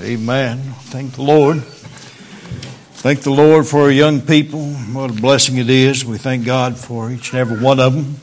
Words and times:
Amen. 0.00 0.58
Thank 0.58 1.14
the 1.14 1.22
Lord. 1.22 1.60
Thank 1.60 3.22
the 3.22 3.32
Lord 3.32 3.66
for 3.66 3.82
our 3.82 3.90
young 3.90 4.20
people. 4.20 4.64
What 4.92 5.10
a 5.10 5.12
blessing 5.12 5.56
it 5.56 5.68
is. 5.68 6.04
We 6.04 6.18
thank 6.18 6.46
God 6.46 6.76
for 6.76 7.10
each 7.10 7.32
and 7.32 7.40
every 7.40 7.58
one 7.58 7.80
of 7.80 7.94
them. 7.94 8.16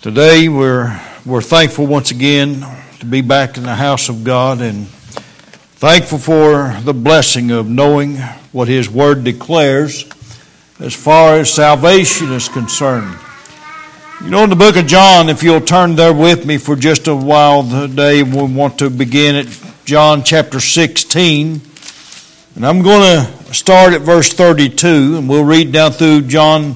Today 0.00 0.48
we're 0.48 0.98
we're 1.26 1.42
thankful 1.42 1.86
once 1.86 2.10
again 2.10 2.64
to 3.00 3.04
be 3.04 3.20
back 3.20 3.58
in 3.58 3.64
the 3.64 3.74
house 3.74 4.08
of 4.08 4.24
God 4.24 4.62
and 4.62 4.86
thankful 4.86 6.16
for 6.16 6.74
the 6.82 6.94
blessing 6.94 7.50
of 7.50 7.68
knowing 7.68 8.16
what 8.52 8.66
His 8.66 8.88
Word 8.88 9.22
declares 9.22 10.06
as 10.80 10.94
far 10.94 11.34
as 11.34 11.52
salvation 11.52 12.32
is 12.32 12.48
concerned. 12.48 13.18
You 14.22 14.30
know, 14.30 14.44
in 14.44 14.50
the 14.50 14.56
book 14.56 14.76
of 14.76 14.86
John, 14.86 15.28
if 15.28 15.42
you'll 15.42 15.60
turn 15.60 15.94
there 15.94 16.14
with 16.14 16.46
me 16.46 16.56
for 16.56 16.74
just 16.74 17.06
a 17.06 17.14
while 17.14 17.68
today, 17.68 18.22
we 18.22 18.44
want 18.44 18.78
to 18.78 18.88
begin 18.88 19.36
at 19.36 19.73
John 19.84 20.24
chapter 20.24 20.60
16. 20.60 21.60
And 22.56 22.66
I'm 22.66 22.80
going 22.80 23.26
to 23.26 23.54
start 23.54 23.92
at 23.92 24.00
verse 24.00 24.32
32, 24.32 25.18
and 25.18 25.28
we'll 25.28 25.44
read 25.44 25.72
down 25.72 25.92
through 25.92 26.22
John 26.22 26.74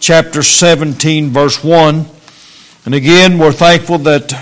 chapter 0.00 0.42
17, 0.42 1.28
verse 1.28 1.62
1. 1.62 2.06
And 2.86 2.94
again, 2.94 3.38
we're 3.38 3.52
thankful 3.52 3.98
that 3.98 4.32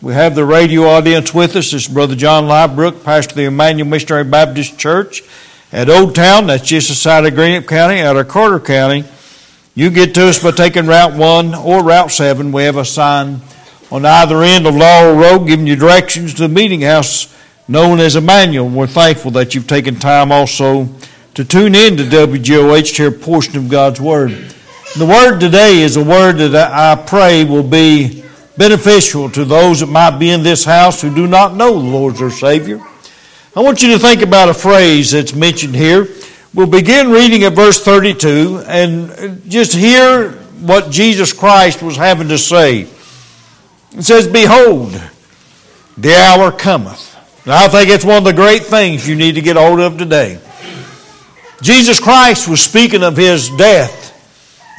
we 0.00 0.12
have 0.12 0.36
the 0.36 0.44
radio 0.44 0.84
audience 0.84 1.34
with 1.34 1.56
us. 1.56 1.72
This 1.72 1.88
is 1.88 1.92
Brother 1.92 2.14
John 2.14 2.44
Liebrook, 2.44 3.02
pastor 3.02 3.32
of 3.32 3.36
the 3.36 3.44
Emmanuel 3.46 3.88
Missionary 3.88 4.22
Baptist 4.22 4.78
Church 4.78 5.24
at 5.72 5.90
Old 5.90 6.14
Town. 6.14 6.46
That's 6.46 6.68
just 6.68 6.88
outside 6.88 7.26
of 7.26 7.34
Greenup 7.34 7.66
County, 7.66 8.00
out 8.00 8.16
of 8.16 8.28
Carter 8.28 8.60
County. 8.60 9.02
You 9.74 9.90
get 9.90 10.14
to 10.14 10.28
us 10.28 10.40
by 10.40 10.52
taking 10.52 10.86
Route 10.86 11.14
1 11.14 11.56
or 11.56 11.82
Route 11.82 12.12
7. 12.12 12.52
We 12.52 12.62
have 12.62 12.76
a 12.76 12.84
sign 12.84 13.40
on 13.90 14.06
either 14.06 14.40
end 14.40 14.68
of 14.68 14.76
Laurel 14.76 15.16
Road 15.16 15.48
giving 15.48 15.66
you 15.66 15.74
directions 15.74 16.34
to 16.34 16.42
the 16.42 16.48
meeting 16.48 16.82
house 16.82 17.26
known 17.68 18.00
as 18.00 18.16
Emmanuel. 18.16 18.68
We're 18.68 18.86
thankful 18.86 19.30
that 19.32 19.54
you've 19.54 19.66
taken 19.66 19.96
time 19.96 20.32
also 20.32 20.88
to 21.34 21.44
tune 21.44 21.74
in 21.74 21.96
to 21.96 22.04
WGOH 22.04 22.94
to 22.96 23.02
hear 23.02 23.08
a 23.08 23.12
portion 23.12 23.56
of 23.56 23.68
God's 23.68 24.00
Word. 24.00 24.30
The 24.96 25.06
Word 25.06 25.38
today 25.38 25.82
is 25.82 25.96
a 25.96 26.04
word 26.04 26.38
that 26.38 26.72
I 26.72 27.00
pray 27.00 27.44
will 27.44 27.62
be 27.62 28.24
beneficial 28.56 29.30
to 29.30 29.44
those 29.44 29.80
that 29.80 29.86
might 29.86 30.18
be 30.18 30.30
in 30.30 30.42
this 30.42 30.64
house 30.64 31.00
who 31.00 31.14
do 31.14 31.26
not 31.26 31.54
know 31.54 31.72
the 31.72 31.88
Lord 31.88 32.14
as 32.14 32.20
their 32.20 32.30
Savior. 32.30 32.80
I 33.56 33.60
want 33.60 33.82
you 33.82 33.92
to 33.92 33.98
think 33.98 34.22
about 34.22 34.48
a 34.48 34.54
phrase 34.54 35.12
that's 35.12 35.34
mentioned 35.34 35.74
here. 35.74 36.08
We'll 36.52 36.66
begin 36.66 37.10
reading 37.10 37.44
at 37.44 37.52
verse 37.52 37.82
32 37.82 38.64
and 38.66 39.42
just 39.48 39.72
hear 39.72 40.32
what 40.60 40.90
Jesus 40.90 41.32
Christ 41.32 41.82
was 41.82 41.96
having 41.96 42.28
to 42.28 42.38
say. 42.38 42.88
It 43.92 44.02
says, 44.02 44.26
Behold, 44.26 45.00
the 45.96 46.14
hour 46.14 46.52
cometh 46.52 47.16
and 47.44 47.52
I 47.54 47.68
think 47.68 47.88
it's 47.88 48.04
one 48.04 48.18
of 48.18 48.24
the 48.24 48.32
great 48.32 48.64
things 48.64 49.08
you 49.08 49.16
need 49.16 49.36
to 49.36 49.40
get 49.40 49.56
hold 49.56 49.80
of 49.80 49.96
today. 49.96 50.38
Jesus 51.62 52.00
Christ 52.00 52.48
was 52.48 52.60
speaking 52.60 53.02
of 53.02 53.16
his 53.16 53.48
death. 53.50 53.98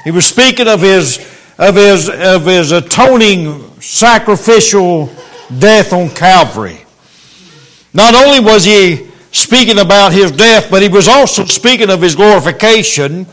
He 0.04 0.12
was 0.12 0.26
speaking 0.26 0.68
of 0.68 0.82
his, 0.82 1.18
of 1.58 1.76
his, 1.76 2.10
of 2.10 2.46
his 2.46 2.72
atoning 2.72 3.80
sacrificial 3.82 5.10
death 5.60 5.94
on 5.94 6.10
Calvary. 6.10 6.80
Not 7.94 8.16
only 8.16 8.40
was 8.40 8.64
he 8.64 9.10
speaking 9.32 9.80
about 9.80 10.12
his 10.14 10.32
death, 10.32 10.70
but 10.70 10.82
he 10.82 10.90
was 10.90 11.08
also 11.08 11.46
speaking 11.46 11.90
of 11.90 12.02
his 12.02 12.16
glorification. 12.16 13.26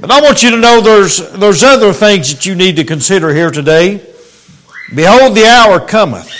But 0.00 0.10
I 0.10 0.20
want 0.20 0.42
you 0.42 0.50
to 0.50 0.56
know 0.56 0.80
there's, 0.80 1.30
there's 1.32 1.62
other 1.62 1.92
things 1.92 2.32
that 2.34 2.46
you 2.46 2.54
need 2.54 2.76
to 2.76 2.84
consider 2.84 3.32
here 3.32 3.50
today. 3.50 4.06
Behold, 4.94 5.34
the 5.34 5.46
hour 5.46 5.80
cometh. 5.80 6.30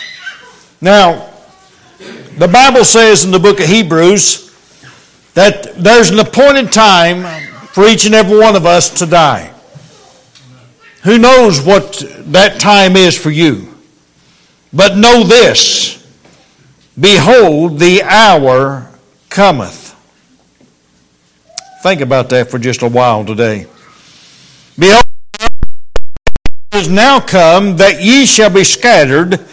Now, 0.81 1.31
the 2.43 2.48
Bible 2.48 2.85
says 2.85 3.25
in 3.25 3.31
the 3.31 3.39
book 3.39 3.61
of 3.61 3.67
Hebrews 3.67 4.51
that 5.35 5.77
there's 5.77 6.11
an 6.11 6.19
appointed 6.19 6.73
time 6.73 7.23
for 7.69 7.87
each 7.87 8.05
and 8.05 8.17
every 8.17 8.37
one 8.37 8.57
of 8.57 8.67
us 8.67 8.91
to 8.99 9.07
die. 9.07 9.55
Who 11.05 11.19
knows 11.19 11.65
what 11.65 12.03
that 12.33 12.59
time 12.59 12.97
is 12.97 13.16
for 13.16 13.31
you? 13.31 13.72
But 14.72 14.97
know 14.97 15.22
this 15.22 16.05
Behold, 16.99 17.78
the 17.78 18.03
hour 18.03 18.91
cometh. 19.31 19.95
Think 21.84 22.00
about 22.00 22.28
that 22.31 22.50
for 22.50 22.59
just 22.59 22.83
a 22.83 22.89
while 22.89 23.25
today. 23.25 23.69
Behold, 24.77 25.05
it 25.39 25.50
is 26.72 26.89
now 26.89 27.21
come 27.21 27.77
that 27.77 28.03
ye 28.03 28.27
shall 28.27 28.50
be 28.50 28.65
scattered 28.65 29.47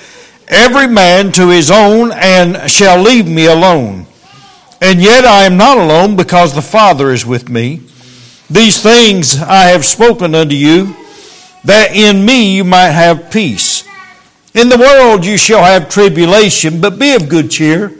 every 0.50 0.88
man 0.88 1.32
to 1.34 1.50
his 1.50 1.70
own, 1.70 2.12
and 2.12 2.70
shall 2.70 3.02
leave 3.02 3.28
me 3.28 3.46
alone. 3.46 4.08
And 4.82 5.02
yet 5.02 5.26
I 5.26 5.44
am 5.44 5.58
not 5.58 5.78
alone, 5.78 6.16
because 6.16 6.54
the 6.54 6.62
Father 6.62 7.12
is 7.12 7.26
with 7.26 7.50
me. 7.50 7.82
These 8.50 8.82
things 8.82 9.40
I 9.40 9.66
have 9.66 9.86
spoken 9.86 10.34
unto 10.34 10.56
you, 10.56 10.96
that 11.66 11.96
in 11.96 12.26
me 12.26 12.56
you 12.56 12.64
might 12.64 12.92
have 12.92 13.32
peace. 13.32 13.84
In 14.54 14.70
the 14.70 14.78
world 14.78 15.26
you 15.26 15.38
shall 15.38 15.64
have 15.64 15.90
tribulation, 15.90 16.82
but 16.82 16.98
be 16.98 17.14
of 17.14 17.30
good 17.30 17.52
cheer. 17.52 17.92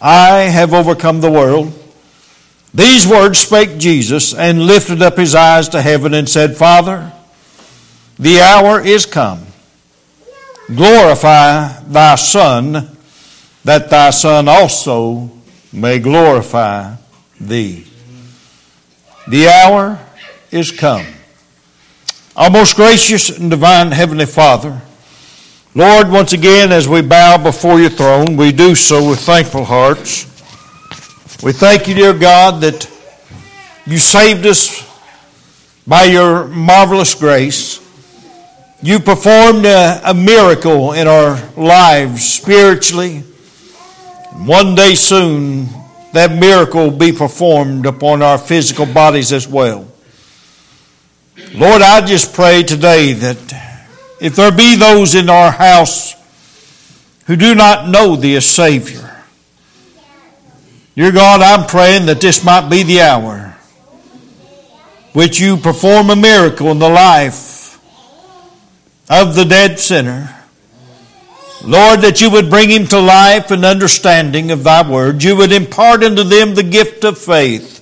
I 0.00 0.42
have 0.42 0.72
overcome 0.72 1.20
the 1.20 1.30
world. 1.30 1.72
These 2.72 3.06
words 3.06 3.38
spake 3.38 3.78
Jesus, 3.78 4.34
and 4.34 4.66
lifted 4.66 5.02
up 5.02 5.16
his 5.16 5.34
eyes 5.34 5.68
to 5.70 5.82
heaven, 5.82 6.14
and 6.14 6.28
said, 6.28 6.56
Father, 6.56 7.12
the 8.18 8.40
hour 8.40 8.80
is 8.80 9.06
come 9.06 9.46
glorify 10.66 11.80
thy 11.82 12.14
Son, 12.14 12.96
that 13.64 13.90
thy 13.90 14.10
Son 14.10 14.48
also 14.48 15.30
may 15.72 15.98
glorify 15.98 16.94
thee. 17.40 17.86
The 19.26 19.48
hour 19.48 19.98
is 20.50 20.70
come. 20.70 21.06
Our 22.36 22.50
most 22.50 22.76
gracious 22.76 23.38
and 23.38 23.50
divine 23.50 23.90
Heavenly 23.92 24.26
Father, 24.26 24.82
Lord, 25.76 26.08
once 26.08 26.32
again, 26.32 26.70
as 26.70 26.88
we 26.88 27.02
bow 27.02 27.36
before 27.36 27.80
your 27.80 27.90
throne, 27.90 28.36
we 28.36 28.52
do 28.52 28.76
so 28.76 29.08
with 29.08 29.18
thankful 29.18 29.64
hearts. 29.64 30.24
We 31.42 31.52
thank 31.52 31.88
you, 31.88 31.94
dear 31.94 32.12
God, 32.14 32.60
that 32.60 32.88
you 33.84 33.98
saved 33.98 34.46
us 34.46 34.88
by 35.84 36.04
your 36.04 36.46
marvelous 36.46 37.14
grace. 37.16 37.83
You 38.84 39.00
performed 39.00 39.64
a, 39.64 40.10
a 40.10 40.12
miracle 40.12 40.92
in 40.92 41.08
our 41.08 41.40
lives 41.56 42.30
spiritually. 42.30 43.20
One 44.44 44.74
day 44.74 44.94
soon, 44.94 45.68
that 46.12 46.38
miracle 46.38 46.90
will 46.90 46.98
be 46.98 47.10
performed 47.10 47.86
upon 47.86 48.20
our 48.20 48.36
physical 48.36 48.84
bodies 48.84 49.32
as 49.32 49.48
well. 49.48 49.88
Lord, 51.54 51.80
I 51.80 52.04
just 52.04 52.34
pray 52.34 52.62
today 52.62 53.14
that 53.14 53.88
if 54.20 54.36
there 54.36 54.52
be 54.52 54.76
those 54.76 55.14
in 55.14 55.30
our 55.30 55.50
house 55.50 56.14
who 57.26 57.36
do 57.36 57.54
not 57.54 57.88
know 57.88 58.16
thee 58.16 58.36
as 58.36 58.44
Savior, 58.44 59.24
dear 60.94 61.10
God, 61.10 61.40
I'm 61.40 61.66
praying 61.66 62.04
that 62.04 62.20
this 62.20 62.44
might 62.44 62.68
be 62.68 62.82
the 62.82 63.00
hour 63.00 63.56
which 65.14 65.40
you 65.40 65.56
perform 65.56 66.10
a 66.10 66.16
miracle 66.16 66.70
in 66.70 66.78
the 66.78 66.90
life 66.90 67.53
of 69.08 69.34
the 69.34 69.44
dead 69.44 69.78
sinner. 69.78 70.34
Lord, 71.62 72.00
that 72.00 72.20
you 72.20 72.30
would 72.30 72.50
bring 72.50 72.70
him 72.70 72.86
to 72.88 73.00
life 73.00 73.50
and 73.50 73.64
understanding 73.64 74.50
of 74.50 74.64
thy 74.64 74.88
word. 74.88 75.22
You 75.22 75.36
would 75.36 75.52
impart 75.52 76.02
unto 76.02 76.22
them 76.22 76.54
the 76.54 76.62
gift 76.62 77.04
of 77.04 77.16
faith, 77.16 77.80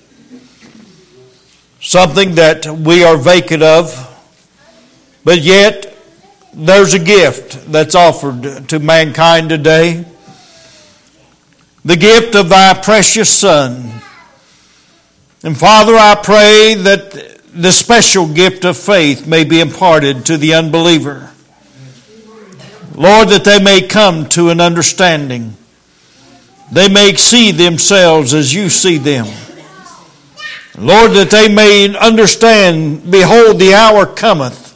something 1.81 2.37
that 2.37 2.66
we 2.66 3.03
are 3.03 3.16
vacant 3.16 3.62
of, 3.62 4.09
but 5.25 5.41
yet 5.41 5.97
there's 6.55 6.94
a 6.94 6.99
gift 6.99 7.71
that's 7.72 7.94
offered 7.94 8.69
to 8.69 8.78
mankind 8.78 9.49
today. 9.49 10.05
The 11.84 11.97
gift 11.97 12.37
of 12.37 12.49
thy 12.49 12.75
precious 12.75 13.31
Son. 13.31 14.00
And 15.43 15.58
Father, 15.58 15.94
I 15.97 16.14
pray 16.23 16.75
that 16.75 17.31
the 17.54 17.72
special 17.72 18.26
gift 18.26 18.64
of 18.64 18.76
faith 18.76 19.26
may 19.26 19.44
be 19.44 19.60
imparted 19.60 20.26
to 20.26 20.37
the 20.37 20.54
unbeliever. 20.54 21.31
Lord, 22.94 23.28
that 23.28 23.44
they 23.44 23.62
may 23.62 23.87
come 23.87 24.28
to 24.31 24.50
an 24.50 24.60
understanding. 24.60 25.56
They 26.70 26.88
may 26.88 27.14
see 27.14 27.52
themselves 27.52 28.32
as 28.32 28.54
you 28.54 28.69
see 28.69 28.99
them. 28.99 29.26
Lord, 30.78 31.12
that 31.12 31.31
they 31.31 31.54
may 31.54 31.94
understand, 31.96 33.10
behold, 33.10 33.58
the 33.58 33.75
hour 33.75 34.06
cometh, 34.06 34.70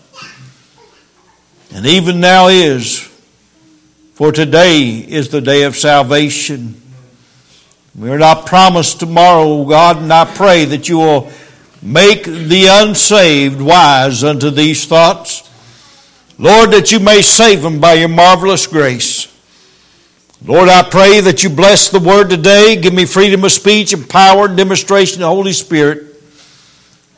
and 1.75 1.87
even 1.87 2.21
now 2.21 2.49
is, 2.49 3.01
for 4.15 4.33
today 4.33 4.99
is 4.99 5.31
the 5.31 5.41
day 5.41 5.63
of 5.63 5.77
salvation. 5.77 6.81
We 7.95 8.11
are 8.11 8.19
not 8.19 8.45
promised 8.45 9.01
tomorrow, 9.01 9.65
God, 9.65 9.99
and 9.99 10.13
I 10.13 10.27
pray 10.27 10.67
that 10.67 10.89
you 10.89 10.99
will 10.99 11.31
Make 11.87 12.25
the 12.25 12.67
unsaved 12.69 13.63
wise 13.63 14.25
unto 14.25 14.51
these 14.51 14.87
thoughts. 14.87 15.49
Lord, 16.37 16.73
that 16.73 16.91
you 16.91 16.99
may 16.99 17.23
save 17.23 17.63
them 17.63 17.79
by 17.79 17.95
your 17.95 18.09
marvelous 18.09 18.67
grace. 18.67 19.33
Lord, 20.45 20.69
I 20.69 20.83
pray 20.83 21.21
that 21.21 21.45
you 21.45 21.49
bless 21.49 21.89
the 21.89 22.01
word 22.01 22.29
today. 22.29 22.75
Give 22.75 22.93
me 22.93 23.05
freedom 23.05 23.45
of 23.45 23.53
speech 23.53 23.93
and 23.93 24.11
power 24.11 24.47
and 24.47 24.57
demonstration 24.57 25.19
of 25.19 25.21
the 25.21 25.35
Holy 25.35 25.53
Spirit. 25.53 26.17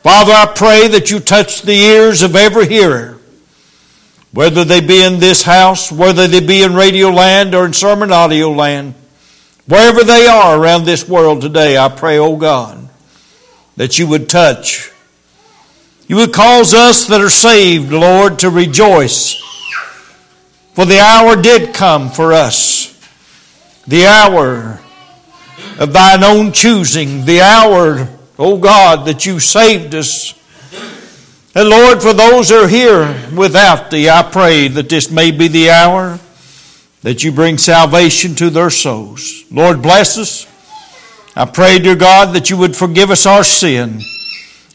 Father, 0.03 0.33
I 0.33 0.45
pray 0.55 0.87
that 0.89 1.09
you 1.09 1.19
touch 1.19 1.63
the 1.63 1.73
ears 1.73 2.21
of 2.21 2.35
every 2.35 2.67
hearer, 2.67 3.17
whether 4.31 4.63
they 4.63 4.81
be 4.81 5.01
in 5.01 5.19
this 5.19 5.41
house, 5.41 5.91
whether 5.91 6.27
they 6.27 6.41
be 6.41 6.61
in 6.61 6.75
radio 6.75 7.09
land 7.09 7.55
or 7.55 7.65
in 7.65 7.73
sermon 7.73 8.11
audio 8.11 8.51
land, 8.51 8.93
wherever 9.65 10.03
they 10.03 10.27
are 10.27 10.61
around 10.61 10.85
this 10.85 11.09
world 11.09 11.41
today. 11.41 11.75
I 11.75 11.89
pray, 11.89 12.19
oh 12.19 12.37
God, 12.37 12.87
that 13.79 13.97
you 13.97 14.05
would 14.05 14.27
touch. 14.27 14.91
You 16.05 16.17
would 16.17 16.33
cause 16.33 16.73
us 16.73 17.07
that 17.07 17.21
are 17.21 17.29
saved, 17.29 17.93
Lord, 17.93 18.39
to 18.39 18.49
rejoice. 18.49 19.35
For 20.73 20.83
the 20.83 20.99
hour 20.99 21.41
did 21.41 21.73
come 21.73 22.09
for 22.09 22.33
us 22.33 22.93
the 23.87 24.05
hour 24.05 24.81
of 25.79 25.93
thine 25.93 26.25
own 26.25 26.51
choosing, 26.51 27.23
the 27.23 27.39
hour, 27.39 28.09
oh 28.37 28.57
God, 28.57 29.07
that 29.07 29.25
you 29.25 29.39
saved 29.39 29.95
us. 29.95 30.33
And 31.55 31.69
Lord, 31.69 32.01
for 32.01 32.11
those 32.11 32.49
that 32.49 32.65
are 32.65 32.67
here 32.67 33.31
without 33.33 33.91
thee, 33.91 34.09
I 34.09 34.23
pray 34.23 34.67
that 34.67 34.89
this 34.89 35.09
may 35.09 35.31
be 35.31 35.47
the 35.47 35.69
hour 35.69 36.19
that 37.01 37.23
you 37.23 37.31
bring 37.31 37.57
salvation 37.57 38.35
to 38.35 38.49
their 38.49 38.69
souls. 38.69 39.45
Lord, 39.49 39.81
bless 39.81 40.17
us. 40.17 40.45
I 41.39 41.45
pray, 41.45 41.79
dear 41.79 41.95
God, 41.95 42.35
that 42.35 42.49
you 42.49 42.57
would 42.57 42.75
forgive 42.75 43.09
us 43.09 43.25
our 43.25 43.43
sin. 43.43 44.01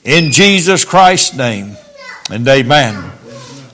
In 0.02 0.32
Jesus 0.32 0.84
Christ's 0.84 1.36
name. 1.36 1.76
And 2.30 2.48
amen. 2.48 3.12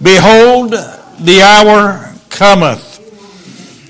Behold, 0.03 0.73
the 0.73 1.41
hour 1.43 2.13
cometh 2.29 2.91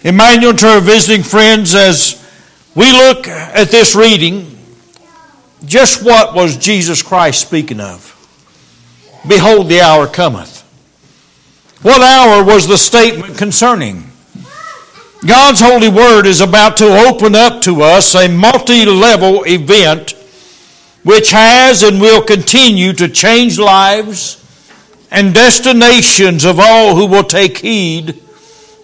Emmanuel, 0.02 0.54
to 0.54 0.66
our 0.66 0.80
visiting 0.80 1.22
friends, 1.22 1.74
as 1.74 2.26
we 2.74 2.90
look 2.90 3.28
at 3.28 3.68
this 3.68 3.94
reading, 3.94 4.58
just 5.66 6.02
what 6.02 6.34
was 6.34 6.56
Jesus 6.56 7.02
Christ 7.02 7.46
speaking 7.46 7.80
of? 7.80 8.16
Behold, 9.28 9.68
the 9.68 9.82
hour 9.82 10.06
cometh. 10.06 10.62
What 11.82 12.00
hour 12.00 12.42
was 12.42 12.66
the 12.66 12.78
statement 12.78 13.36
concerning? 13.36 14.09
God's 15.26 15.60
holy 15.60 15.88
word 15.88 16.24
is 16.26 16.40
about 16.40 16.78
to 16.78 16.86
open 16.86 17.34
up 17.34 17.60
to 17.62 17.82
us 17.82 18.14
a 18.14 18.28
multi 18.28 18.86
level 18.86 19.44
event 19.44 20.12
which 21.02 21.30
has 21.30 21.82
and 21.82 22.00
will 22.00 22.22
continue 22.22 22.94
to 22.94 23.06
change 23.06 23.58
lives 23.58 24.38
and 25.10 25.34
destinations 25.34 26.44
of 26.44 26.58
all 26.58 26.94
who 26.96 27.06
will 27.06 27.24
take 27.24 27.58
heed 27.58 28.22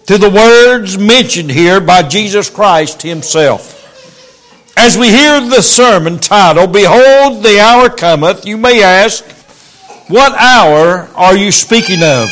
to 0.05 0.17
the 0.17 0.29
words 0.29 0.97
mentioned 0.97 1.49
here 1.49 1.79
by 1.79 2.03
Jesus 2.03 2.49
Christ 2.49 3.01
Himself. 3.01 3.73
As 4.77 4.95
we 4.95 5.07
hear 5.09 5.41
the 5.41 5.61
sermon 5.61 6.19
titled, 6.19 6.71
Behold, 6.71 7.43
the 7.43 7.59
hour 7.59 7.89
cometh, 7.89 8.45
you 8.45 8.57
may 8.57 8.83
ask, 8.83 9.25
What 10.07 10.33
hour 10.33 11.09
are 11.15 11.35
you 11.35 11.51
speaking 11.51 12.03
of? 12.03 12.29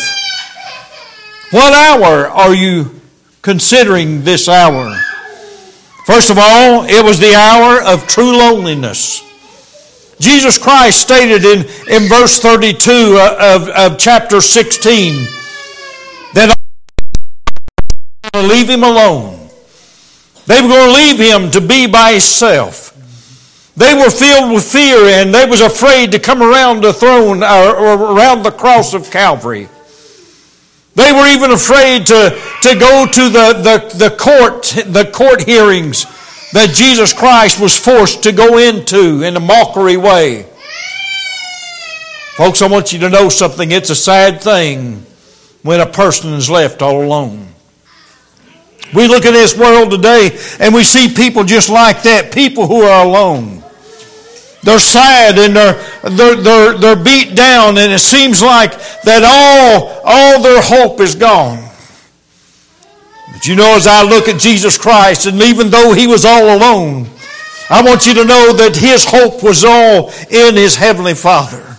What 1.50 1.74
hour 1.74 2.28
are 2.28 2.54
you 2.54 3.02
considering 3.46 4.24
this 4.24 4.50
hour? 4.50 4.92
First 6.08 6.32
of 6.32 6.38
all, 6.40 6.84
it 6.84 7.06
was 7.06 7.20
the 7.20 7.36
hour 7.36 7.80
of 7.84 8.08
true 8.08 8.36
loneliness. 8.36 9.22
Jesus 10.20 10.58
Christ 10.58 11.00
stated 11.00 11.46
in, 11.46 11.60
in 11.88 12.10
verse 12.10 12.40
32 12.40 12.92
uh, 12.92 13.38
of, 13.40 13.70
of 13.70 14.00
chapter 14.00 14.42
16 14.42 15.14
that 16.34 16.58
to 18.34 18.42
leave 18.42 18.68
him 18.68 18.84
alone. 18.84 19.48
They 20.48 20.62
were 20.62 20.68
going 20.68 20.90
to 20.90 20.96
leave 20.96 21.20
him 21.20 21.52
to 21.52 21.62
be 21.62 21.86
by 21.86 22.14
himself. 22.14 22.94
They 23.78 23.94
were 23.94 24.10
filled 24.10 24.54
with 24.54 24.64
fear 24.64 25.06
and 25.06 25.34
they 25.34 25.46
was 25.46 25.62
afraid 25.62 26.12
to 26.14 26.20
come 26.20 26.42
around 26.42 26.82
the 26.82 26.94
throne 26.94 27.44
or 27.44 28.16
around 28.16 28.42
the 28.42 28.52
cross 28.52 28.96
of 28.96 29.12
Calvary. 29.12 29.70
They 30.96 31.12
were 31.12 31.28
even 31.28 31.52
afraid 31.52 32.06
to, 32.08 32.42
to 32.62 32.80
go 32.80 33.06
to 33.06 33.30
the, 33.30 33.54
the, 33.62 33.98
the 33.98 34.16
court, 34.16 34.64
the 34.92 35.10
court 35.12 35.44
hearings 35.44 36.06
that 36.54 36.72
Jesus 36.74 37.12
Christ 37.12 37.60
was 37.60 37.78
forced 37.78 38.24
to 38.24 38.32
go 38.32 38.58
into 38.58 39.22
in 39.22 39.36
a 39.36 39.42
mockery 39.42 39.98
way. 39.98 40.44
Folks, 42.36 42.62
I 42.62 42.68
want 42.68 42.94
you 42.94 43.00
to 43.00 43.10
know 43.10 43.28
something. 43.28 43.72
It's 43.72 43.90
a 43.90 43.96
sad 43.96 44.42
thing 44.42 45.06
when 45.64 45.82
a 45.82 45.86
person 45.86 46.34
is 46.34 46.50
left 46.50 46.82
all 46.82 47.04
alone. 47.04 47.48
We 48.94 49.08
look 49.08 49.26
at 49.26 49.32
this 49.32 49.58
world 49.58 49.92
today 49.92 50.38
and 50.62 50.74
we 50.74 50.86
see 50.86 51.14
people 51.14 51.44
just 51.44 51.70
like 51.70 52.04
that, 52.04 52.34
people 52.34 52.68
who 52.68 52.84
are 52.84 53.06
alone. 53.06 53.65
They're 54.66 54.80
sad 54.80 55.38
and 55.38 55.56
they're, 55.56 55.74
they're, 56.10 56.36
they're, 56.36 56.74
they're 56.74 56.96
beat 56.96 57.36
down 57.36 57.78
and 57.78 57.94
it 57.94 58.00
seems 58.00 58.42
like 58.42 58.72
that 59.04 59.22
all, 59.24 60.02
all 60.04 60.42
their 60.42 60.60
hope 60.60 61.00
is 61.00 61.14
gone. 61.14 61.70
But 63.32 63.46
you 63.46 63.56
know, 63.56 63.76
as 63.76 63.86
I 63.86 64.02
look 64.02 64.28
at 64.28 64.42
Jesus 64.42 64.76
Christ 64.76 65.28
and 65.28 65.40
even 65.44 65.70
though 65.70 65.94
he 65.94 66.08
was 66.08 66.26
all 66.26 66.58
alone, 66.58 67.08
I 67.70 67.84
want 67.84 68.08
you 68.08 68.16
to 68.16 68.26
know 68.26 68.54
that 68.54 68.76
his 68.76 69.06
hope 69.06 69.44
was 69.44 69.64
all 69.64 70.10
in 70.32 70.56
his 70.56 70.76
heavenly 70.76 71.14
Father. 71.14 71.75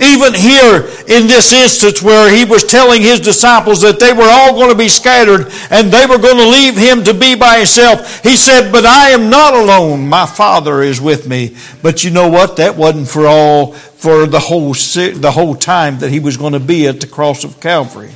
Even 0.00 0.32
here 0.32 0.88
in 1.08 1.26
this 1.26 1.52
instance 1.52 2.02
where 2.02 2.34
he 2.34 2.46
was 2.46 2.64
telling 2.64 3.02
his 3.02 3.20
disciples 3.20 3.82
that 3.82 4.00
they 4.00 4.14
were 4.14 4.24
all 4.24 4.54
going 4.54 4.70
to 4.70 4.76
be 4.76 4.88
scattered 4.88 5.52
and 5.70 5.92
they 5.92 6.06
were 6.06 6.16
going 6.16 6.38
to 6.38 6.48
leave 6.48 6.74
him 6.74 7.04
to 7.04 7.12
be 7.12 7.34
by 7.34 7.58
himself, 7.58 8.22
he 8.22 8.34
said, 8.34 8.72
But 8.72 8.86
I 8.86 9.10
am 9.10 9.28
not 9.28 9.52
alone. 9.52 10.08
My 10.08 10.24
Father 10.24 10.80
is 10.80 11.02
with 11.02 11.28
me. 11.28 11.54
But 11.82 12.02
you 12.02 12.10
know 12.10 12.28
what? 12.28 12.56
That 12.56 12.76
wasn't 12.76 13.08
for 13.08 13.26
all, 13.26 13.72
for 13.72 14.26
the 14.26 14.40
whole, 14.40 14.72
the 14.72 15.32
whole 15.34 15.54
time 15.54 15.98
that 15.98 16.08
he 16.08 16.18
was 16.18 16.38
going 16.38 16.54
to 16.54 16.60
be 16.60 16.86
at 16.86 17.00
the 17.00 17.06
cross 17.06 17.44
of 17.44 17.60
Calvary. 17.60 18.12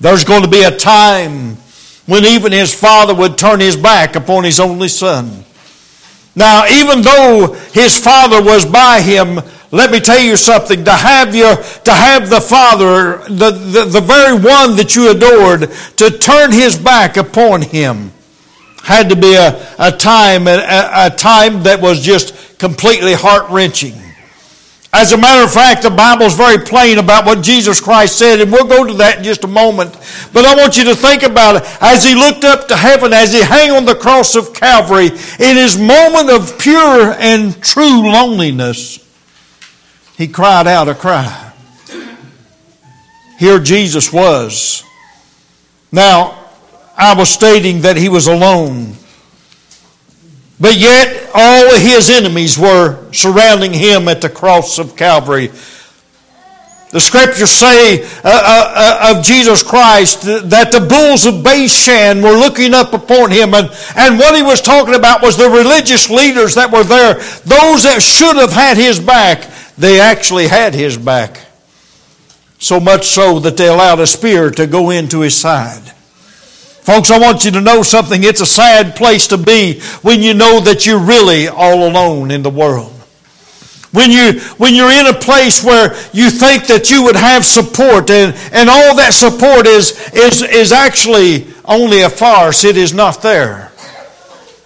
There's 0.00 0.24
going 0.24 0.42
to 0.42 0.48
be 0.48 0.62
a 0.62 0.74
time 0.74 1.56
when 2.06 2.24
even 2.24 2.52
his 2.52 2.74
father 2.74 3.14
would 3.14 3.36
turn 3.36 3.60
his 3.60 3.76
back 3.76 4.16
upon 4.16 4.44
his 4.44 4.58
only 4.58 4.88
son. 4.88 5.44
Now, 6.34 6.66
even 6.66 7.02
though 7.02 7.52
his 7.72 7.98
father 7.98 8.42
was 8.42 8.64
by 8.64 9.00
him, 9.00 9.40
let 9.74 9.90
me 9.90 9.98
tell 9.98 10.20
you 10.20 10.36
something. 10.36 10.84
To 10.84 10.92
have 10.92 11.34
your, 11.34 11.56
to 11.56 11.92
have 11.92 12.30
the 12.30 12.40
Father, 12.40 13.18
the, 13.28 13.50
the, 13.50 13.84
the 13.84 14.00
very 14.00 14.34
one 14.34 14.76
that 14.76 14.94
you 14.94 15.10
adored, 15.10 15.70
to 15.96 16.10
turn 16.18 16.52
his 16.52 16.78
back 16.78 17.16
upon 17.16 17.62
him 17.62 18.12
had 18.84 19.08
to 19.08 19.16
be 19.16 19.34
a, 19.34 19.74
a 19.78 19.90
time, 19.90 20.46
a, 20.46 20.60
a 21.06 21.10
time 21.10 21.64
that 21.64 21.80
was 21.80 22.00
just 22.00 22.58
completely 22.58 23.14
heart 23.14 23.50
wrenching. 23.50 23.94
As 24.92 25.10
a 25.10 25.16
matter 25.16 25.42
of 25.42 25.52
fact, 25.52 25.82
the 25.82 25.90
Bible 25.90 26.26
is 26.26 26.34
very 26.34 26.58
plain 26.58 26.98
about 26.98 27.26
what 27.26 27.42
Jesus 27.42 27.80
Christ 27.80 28.16
said, 28.16 28.40
and 28.40 28.52
we'll 28.52 28.68
go 28.68 28.86
to 28.86 28.94
that 28.94 29.18
in 29.18 29.24
just 29.24 29.42
a 29.42 29.48
moment. 29.48 29.92
But 30.32 30.44
I 30.44 30.54
want 30.54 30.76
you 30.76 30.84
to 30.84 30.94
think 30.94 31.24
about 31.24 31.56
it. 31.56 31.78
As 31.80 32.04
he 32.04 32.14
looked 32.14 32.44
up 32.44 32.68
to 32.68 32.76
heaven, 32.76 33.12
as 33.12 33.32
he 33.32 33.42
hung 33.42 33.72
on 33.72 33.86
the 33.86 33.96
cross 33.96 34.36
of 34.36 34.54
Calvary, 34.54 35.06
in 35.06 35.56
his 35.56 35.76
moment 35.76 36.30
of 36.30 36.60
pure 36.60 37.12
and 37.18 37.60
true 37.60 38.02
loneliness, 38.02 39.03
he 40.16 40.28
cried 40.28 40.66
out 40.66 40.88
a 40.88 40.94
cry. 40.94 41.52
Here 43.38 43.58
Jesus 43.58 44.12
was. 44.12 44.84
Now, 45.90 46.38
I 46.96 47.14
was 47.14 47.28
stating 47.28 47.82
that 47.82 47.96
he 47.96 48.08
was 48.08 48.26
alone. 48.26 48.94
But 50.60 50.76
yet, 50.76 51.30
all 51.34 51.74
of 51.74 51.82
his 51.82 52.10
enemies 52.10 52.56
were 52.56 53.12
surrounding 53.12 53.72
him 53.72 54.08
at 54.08 54.20
the 54.20 54.28
cross 54.28 54.78
of 54.78 54.96
Calvary. 54.96 55.50
The 56.94 57.00
scriptures 57.00 57.50
say 57.50 58.04
uh, 58.04 58.06
uh, 58.22 58.22
uh, 58.24 59.16
of 59.16 59.24
Jesus 59.24 59.64
Christ 59.64 60.22
that 60.22 60.70
the 60.70 60.78
bulls 60.78 61.26
of 61.26 61.42
Bashan 61.42 62.22
were 62.22 62.38
looking 62.38 62.72
up 62.72 62.92
upon 62.92 63.32
him, 63.32 63.52
and, 63.52 63.68
and 63.96 64.16
what 64.16 64.36
he 64.36 64.44
was 64.44 64.62
talking 64.62 64.94
about 64.94 65.20
was 65.20 65.36
the 65.36 65.50
religious 65.50 66.08
leaders 66.08 66.54
that 66.54 66.70
were 66.70 66.84
there, 66.84 67.14
those 67.14 67.82
that 67.82 67.98
should 68.00 68.36
have 68.36 68.52
had 68.52 68.76
his 68.76 69.00
back. 69.00 69.50
They 69.76 70.00
actually 70.00 70.48
had 70.48 70.74
his 70.74 70.96
back. 70.96 71.40
So 72.58 72.80
much 72.80 73.06
so 73.06 73.40
that 73.40 73.56
they 73.56 73.68
allowed 73.68 74.00
a 74.00 74.06
spear 74.06 74.50
to 74.50 74.66
go 74.66 74.90
into 74.90 75.20
his 75.20 75.36
side. 75.36 75.82
Folks, 76.84 77.10
I 77.10 77.18
want 77.18 77.44
you 77.44 77.50
to 77.52 77.60
know 77.60 77.82
something. 77.82 78.22
It's 78.22 78.40
a 78.40 78.46
sad 78.46 78.94
place 78.94 79.26
to 79.28 79.38
be 79.38 79.80
when 80.02 80.22
you 80.22 80.34
know 80.34 80.60
that 80.60 80.84
you're 80.84 80.98
really 80.98 81.48
all 81.48 81.88
alone 81.88 82.30
in 82.30 82.42
the 82.42 82.50
world. 82.50 82.92
When, 83.90 84.10
you, 84.10 84.40
when 84.58 84.74
you're 84.74 84.90
in 84.90 85.06
a 85.06 85.14
place 85.14 85.62
where 85.62 85.94
you 86.12 86.28
think 86.28 86.66
that 86.66 86.90
you 86.90 87.04
would 87.04 87.16
have 87.16 87.44
support 87.44 88.10
and, 88.10 88.34
and 88.52 88.68
all 88.68 88.96
that 88.96 89.14
support 89.14 89.66
is, 89.66 89.92
is, 90.12 90.42
is 90.42 90.72
actually 90.72 91.46
only 91.64 92.02
a 92.02 92.10
farce, 92.10 92.64
it 92.64 92.76
is 92.76 92.92
not 92.92 93.22
there. 93.22 93.70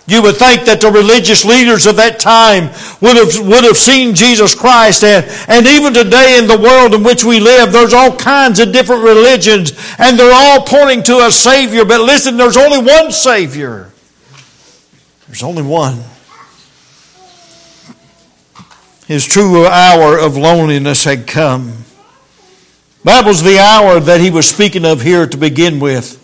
You 0.09 0.23
would 0.23 0.37
think 0.37 0.65
that 0.65 0.81
the 0.81 0.91
religious 0.91 1.45
leaders 1.45 1.87
of 1.87 1.97
that 1.97 2.19
time 2.19 2.73
would 3.03 3.19
have, 3.19 3.47
would 3.47 3.65
have 3.65 3.77
seen 3.77 4.15
Jesus 4.15 4.55
Christ. 4.55 5.05
And, 5.05 5.27
and 5.49 5.67
even 5.67 5.93
today 5.93 6.39
in 6.39 6.47
the 6.47 6.57
world 6.57 6.95
in 6.95 7.03
which 7.03 7.25
we 7.25 7.41
live, 7.41 7.73
there's 7.73 7.93
all 7.93 8.17
kinds 8.17 8.59
of 8.59 8.73
different 8.73 9.05
religions 9.05 9.73
and 9.99 10.19
they're 10.19 10.33
all 10.33 10.63
pointing 10.63 11.03
to 11.05 11.27
a 11.27 11.31
Savior. 11.31 11.85
But 11.85 12.01
listen, 12.01 12.39
there's 12.39 12.57
only 12.57 12.79
one 12.79 13.13
Savior. 13.13 13.93
There's 15.27 15.43
only 15.43 15.63
one. 15.63 16.03
His 19.07 19.27
true 19.27 19.67
hour 19.67 20.19
of 20.19 20.39
loneliness 20.39 21.05
had 21.05 21.27
come. 21.27 21.85
That 23.05 23.27
was 23.27 23.43
the 23.43 23.59
hour 23.59 24.01
that 24.01 24.23
he 24.23 24.31
was 24.31 24.49
speaking 24.49 24.87
of 24.87 25.03
here 25.03 25.27
to 25.27 25.37
begin 25.37 25.81
with. 25.81 26.17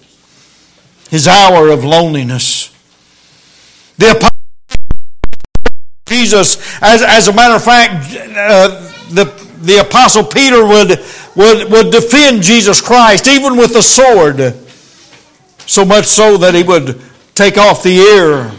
His 1.10 1.28
hour 1.28 1.68
of 1.68 1.84
loneliness. 1.84 2.73
The 3.98 4.10
apostle 4.10 4.30
Jesus, 6.06 6.58
as, 6.82 7.02
as 7.02 7.28
a 7.28 7.32
matter 7.32 7.54
of 7.54 7.64
fact, 7.64 8.14
uh, 8.14 8.68
the, 9.10 9.24
the 9.62 9.80
apostle 9.80 10.24
Peter 10.24 10.64
would, 10.64 11.00
would, 11.34 11.70
would 11.70 11.90
defend 11.90 12.42
Jesus 12.42 12.80
Christ 12.80 13.26
even 13.26 13.56
with 13.56 13.74
a 13.76 13.82
sword. 13.82 14.54
So 15.66 15.84
much 15.84 16.04
so 16.04 16.36
that 16.38 16.54
he 16.54 16.62
would 16.62 17.00
take 17.34 17.56
off 17.56 17.82
the 17.82 17.96
ear 17.96 18.52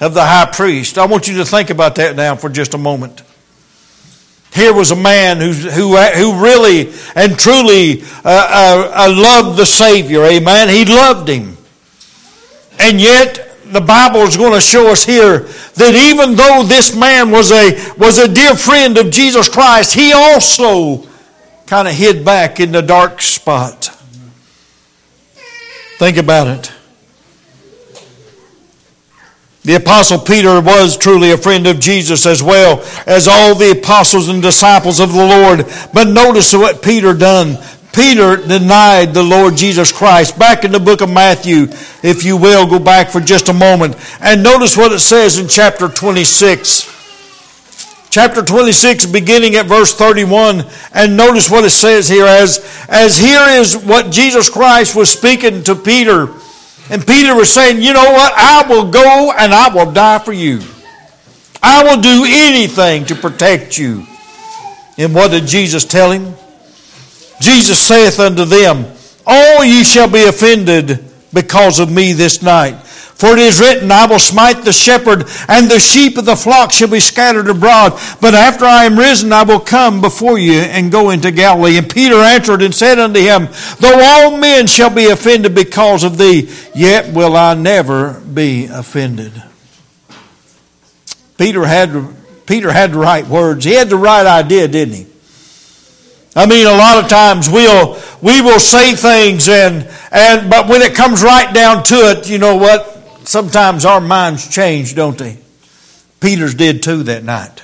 of 0.00 0.14
the 0.14 0.24
high 0.24 0.50
priest. 0.50 0.96
I 0.96 1.04
want 1.06 1.28
you 1.28 1.36
to 1.36 1.44
think 1.44 1.68
about 1.68 1.96
that 1.96 2.16
now 2.16 2.34
for 2.34 2.48
just 2.48 2.72
a 2.72 2.78
moment. 2.78 3.22
Here 4.52 4.72
was 4.72 4.90
a 4.90 4.96
man 4.96 5.38
who, 5.38 5.52
who, 5.52 5.96
who 5.96 6.42
really 6.42 6.92
and 7.14 7.38
truly 7.38 8.02
uh, 8.02 8.06
uh, 8.24 8.92
uh, 8.94 9.14
loved 9.14 9.58
the 9.58 9.66
Savior. 9.66 10.24
Amen. 10.24 10.68
He 10.68 10.84
loved 10.86 11.28
him. 11.28 11.56
And 12.78 13.00
yet, 13.00 13.49
the 13.72 13.80
Bible 13.80 14.20
is 14.20 14.36
going 14.36 14.52
to 14.52 14.60
show 14.60 14.90
us 14.90 15.04
here 15.04 15.40
that 15.40 15.94
even 15.94 16.34
though 16.36 16.62
this 16.62 16.96
man 16.96 17.30
was 17.30 17.52
a, 17.52 17.94
was 17.96 18.18
a 18.18 18.28
dear 18.28 18.54
friend 18.54 18.98
of 18.98 19.10
Jesus 19.10 19.48
Christ, 19.48 19.94
he 19.94 20.12
also 20.12 21.06
kind 21.66 21.86
of 21.86 21.94
hid 21.94 22.24
back 22.24 22.60
in 22.60 22.72
the 22.72 22.82
dark 22.82 23.22
spot. 23.22 23.84
Think 25.98 26.16
about 26.16 26.48
it. 26.48 26.72
The 29.62 29.74
apostle 29.74 30.18
Peter 30.18 30.60
was 30.60 30.96
truly 30.96 31.32
a 31.32 31.36
friend 31.36 31.66
of 31.66 31.78
Jesus 31.78 32.26
as 32.26 32.42
well 32.42 32.82
as 33.06 33.28
all 33.28 33.54
the 33.54 33.72
apostles 33.72 34.28
and 34.28 34.40
disciples 34.40 35.00
of 35.00 35.12
the 35.12 35.18
Lord. 35.18 35.66
But 35.92 36.08
notice 36.08 36.54
what 36.54 36.82
Peter 36.82 37.12
done. 37.12 37.58
Peter 37.92 38.36
denied 38.36 39.14
the 39.14 39.22
Lord 39.22 39.56
Jesus 39.56 39.92
Christ. 39.92 40.38
Back 40.38 40.64
in 40.64 40.72
the 40.72 40.78
book 40.78 41.00
of 41.00 41.10
Matthew, 41.10 41.66
if 42.02 42.24
you 42.24 42.36
will, 42.36 42.66
go 42.66 42.78
back 42.78 43.08
for 43.08 43.20
just 43.20 43.48
a 43.48 43.52
moment. 43.52 43.96
And 44.20 44.42
notice 44.42 44.76
what 44.76 44.92
it 44.92 45.00
says 45.00 45.38
in 45.38 45.48
chapter 45.48 45.88
26. 45.88 46.98
Chapter 48.10 48.42
26, 48.42 49.06
beginning 49.06 49.54
at 49.56 49.66
verse 49.66 49.94
31. 49.94 50.64
And 50.92 51.16
notice 51.16 51.50
what 51.50 51.64
it 51.64 51.70
says 51.70 52.08
here 52.08 52.26
as, 52.26 52.86
as 52.88 53.18
here 53.18 53.44
is 53.48 53.76
what 53.76 54.10
Jesus 54.10 54.48
Christ 54.48 54.96
was 54.96 55.10
speaking 55.10 55.62
to 55.64 55.74
Peter 55.74 56.28
and 56.90 57.06
Peter 57.06 57.36
was 57.36 57.50
saying, 57.52 57.80
You 57.80 57.92
know 57.92 58.12
what? 58.12 58.32
I 58.36 58.66
will 58.68 58.90
go 58.90 59.32
and 59.38 59.54
I 59.54 59.72
will 59.72 59.92
die 59.92 60.18
for 60.18 60.32
you. 60.32 60.60
I 61.62 61.84
will 61.84 62.00
do 62.00 62.26
anything 62.28 63.04
to 63.06 63.14
protect 63.14 63.78
you. 63.78 64.04
And 64.98 65.14
what 65.14 65.30
did 65.30 65.46
Jesus 65.46 65.84
tell 65.84 66.10
him? 66.10 66.34
Jesus 67.40 67.80
saith 67.80 68.20
unto 68.20 68.44
them, 68.44 68.84
All 69.26 69.64
ye 69.64 69.82
shall 69.82 70.08
be 70.08 70.24
offended 70.24 71.04
because 71.32 71.80
of 71.80 71.90
me 71.90 72.12
this 72.12 72.42
night. 72.42 72.86
For 73.20 73.32
it 73.34 73.38
is 73.38 73.60
written, 73.60 73.92
I 73.92 74.06
will 74.06 74.18
smite 74.18 74.64
the 74.64 74.72
shepherd, 74.72 75.24
and 75.46 75.70
the 75.70 75.78
sheep 75.78 76.16
of 76.16 76.24
the 76.24 76.36
flock 76.36 76.72
shall 76.72 76.88
be 76.88 77.00
scattered 77.00 77.50
abroad. 77.50 78.00
But 78.18 78.34
after 78.34 78.64
I 78.64 78.84
am 78.84 78.98
risen, 78.98 79.30
I 79.30 79.42
will 79.42 79.60
come 79.60 80.00
before 80.00 80.38
you 80.38 80.54
and 80.54 80.90
go 80.90 81.10
into 81.10 81.30
Galilee. 81.30 81.76
And 81.76 81.90
Peter 81.90 82.14
answered 82.14 82.62
and 82.62 82.74
said 82.74 82.98
unto 82.98 83.20
him, 83.20 83.48
Though 83.78 84.00
all 84.00 84.38
men 84.38 84.66
shall 84.66 84.88
be 84.88 85.10
offended 85.10 85.54
because 85.54 86.02
of 86.02 86.16
thee, 86.16 86.50
yet 86.74 87.12
will 87.12 87.36
I 87.36 87.52
never 87.52 88.20
be 88.20 88.64
offended. 88.66 89.32
Peter 91.36 91.66
had, 91.66 92.16
Peter 92.46 92.72
had 92.72 92.92
the 92.92 92.98
right 93.00 93.26
words. 93.26 93.66
He 93.66 93.74
had 93.74 93.90
the 93.90 93.96
right 93.96 94.26
idea, 94.26 94.66
didn't 94.66 94.94
he? 94.94 95.09
I 96.36 96.46
mean, 96.46 96.66
a 96.66 96.70
lot 96.70 97.02
of 97.02 97.10
times 97.10 97.48
we'll, 97.48 98.00
we 98.22 98.40
will 98.40 98.60
say 98.60 98.94
things 98.94 99.48
and, 99.48 99.88
and, 100.12 100.48
but 100.48 100.68
when 100.68 100.82
it 100.82 100.94
comes 100.94 101.22
right 101.22 101.52
down 101.52 101.82
to 101.84 101.94
it, 102.10 102.28
you 102.28 102.38
know 102.38 102.56
what? 102.56 103.00
sometimes 103.30 103.84
our 103.84 104.00
minds 104.00 104.48
change, 104.48 104.94
don't 104.94 105.16
they? 105.16 105.38
Peter's 106.20 106.54
did 106.54 106.82
too 106.82 107.04
that 107.04 107.24
night. 107.24 107.60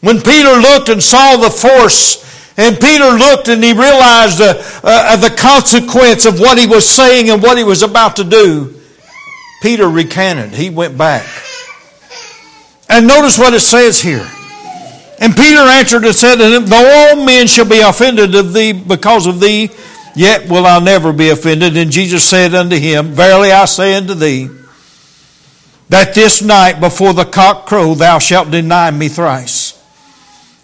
When 0.00 0.20
Peter 0.20 0.54
looked 0.54 0.88
and 0.88 1.02
saw 1.02 1.36
the 1.36 1.50
force, 1.50 2.24
and 2.58 2.78
Peter 2.80 3.10
looked 3.10 3.48
and 3.48 3.62
he 3.62 3.72
realized 3.72 4.40
uh, 4.40 4.60
uh, 4.82 5.16
the 5.16 5.34
consequence 5.34 6.26
of 6.26 6.40
what 6.40 6.58
he 6.58 6.66
was 6.66 6.88
saying 6.88 7.30
and 7.30 7.42
what 7.42 7.56
he 7.56 7.64
was 7.64 7.82
about 7.82 8.16
to 8.16 8.24
do, 8.24 8.74
Peter 9.62 9.88
recanted. 9.88 10.50
He 10.50 10.70
went 10.70 10.98
back. 10.98 11.26
And 12.88 13.06
notice 13.06 13.38
what 13.38 13.54
it 13.54 13.60
says 13.60 14.00
here. 14.00 14.28
And 15.20 15.34
Peter 15.36 15.60
answered 15.60 16.04
and 16.04 16.14
said 16.14 16.36
Though 16.36 17.10
all 17.10 17.24
men 17.24 17.46
shall 17.46 17.68
be 17.68 17.80
offended 17.80 18.34
of 18.34 18.52
thee 18.52 18.72
because 18.72 19.26
of 19.26 19.40
thee, 19.40 19.70
Yet 20.18 20.48
will 20.48 20.66
I 20.66 20.80
never 20.80 21.12
be 21.12 21.28
offended. 21.28 21.76
And 21.76 21.92
Jesus 21.92 22.28
said 22.28 22.52
unto 22.52 22.76
him, 22.76 23.12
Verily 23.12 23.52
I 23.52 23.66
say 23.66 23.94
unto 23.94 24.14
thee, 24.14 24.48
that 25.90 26.12
this 26.12 26.42
night 26.42 26.80
before 26.80 27.14
the 27.14 27.24
cock 27.24 27.66
crow 27.66 27.94
thou 27.94 28.18
shalt 28.18 28.50
deny 28.50 28.90
me 28.90 29.08
thrice. 29.08 29.80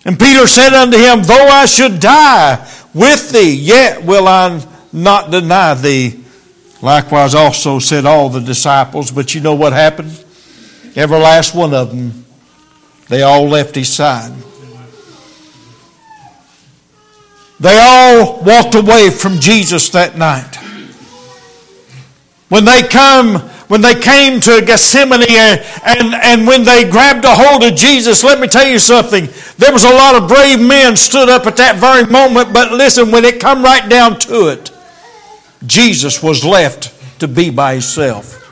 And 0.04 0.18
Peter 0.18 0.48
said 0.48 0.74
unto 0.74 0.98
him, 0.98 1.22
Though 1.22 1.46
I 1.46 1.66
should 1.66 2.00
die 2.00 2.68
with 2.92 3.30
thee, 3.30 3.54
yet 3.54 4.04
will 4.04 4.26
I 4.26 4.60
not 4.92 5.30
deny 5.30 5.74
thee. 5.74 6.24
Likewise 6.82 7.36
also 7.36 7.78
said 7.78 8.06
all 8.06 8.30
the 8.30 8.40
disciples. 8.40 9.12
But 9.12 9.36
you 9.36 9.40
know 9.40 9.54
what 9.54 9.72
happened? 9.72 10.10
Every 10.96 11.18
last 11.18 11.54
one 11.54 11.72
of 11.72 11.90
them, 11.90 12.23
they 13.08 13.22
all 13.22 13.48
left 13.48 13.74
his 13.74 13.92
side. 13.92 14.32
They 17.60 17.78
all 17.78 18.42
walked 18.42 18.74
away 18.74 19.10
from 19.10 19.38
Jesus 19.38 19.90
that 19.90 20.16
night. 20.18 20.56
When 22.48 22.64
they 22.64 22.82
come, 22.82 23.36
when 23.68 23.80
they 23.80 23.94
came 23.94 24.40
to 24.40 24.62
Gethsemane 24.64 25.22
and, 25.22 25.60
and, 25.84 26.14
and 26.14 26.46
when 26.46 26.64
they 26.64 26.88
grabbed 26.88 27.24
a 27.24 27.34
hold 27.34 27.62
of 27.62 27.74
Jesus, 27.74 28.22
let 28.22 28.38
me 28.38 28.48
tell 28.48 28.66
you 28.66 28.78
something. 28.78 29.28
There 29.56 29.72
was 29.72 29.84
a 29.84 29.94
lot 29.94 30.14
of 30.14 30.28
brave 30.28 30.60
men 30.60 30.96
stood 30.96 31.28
up 31.28 31.46
at 31.46 31.56
that 31.56 31.76
very 31.76 32.06
moment, 32.06 32.52
but 32.52 32.72
listen, 32.72 33.10
when 33.10 33.24
it 33.24 33.40
come 33.40 33.62
right 33.62 33.88
down 33.88 34.18
to 34.20 34.48
it, 34.48 34.70
Jesus 35.66 36.22
was 36.22 36.44
left 36.44 36.92
to 37.20 37.28
be 37.28 37.50
by 37.50 37.72
himself. 37.72 38.43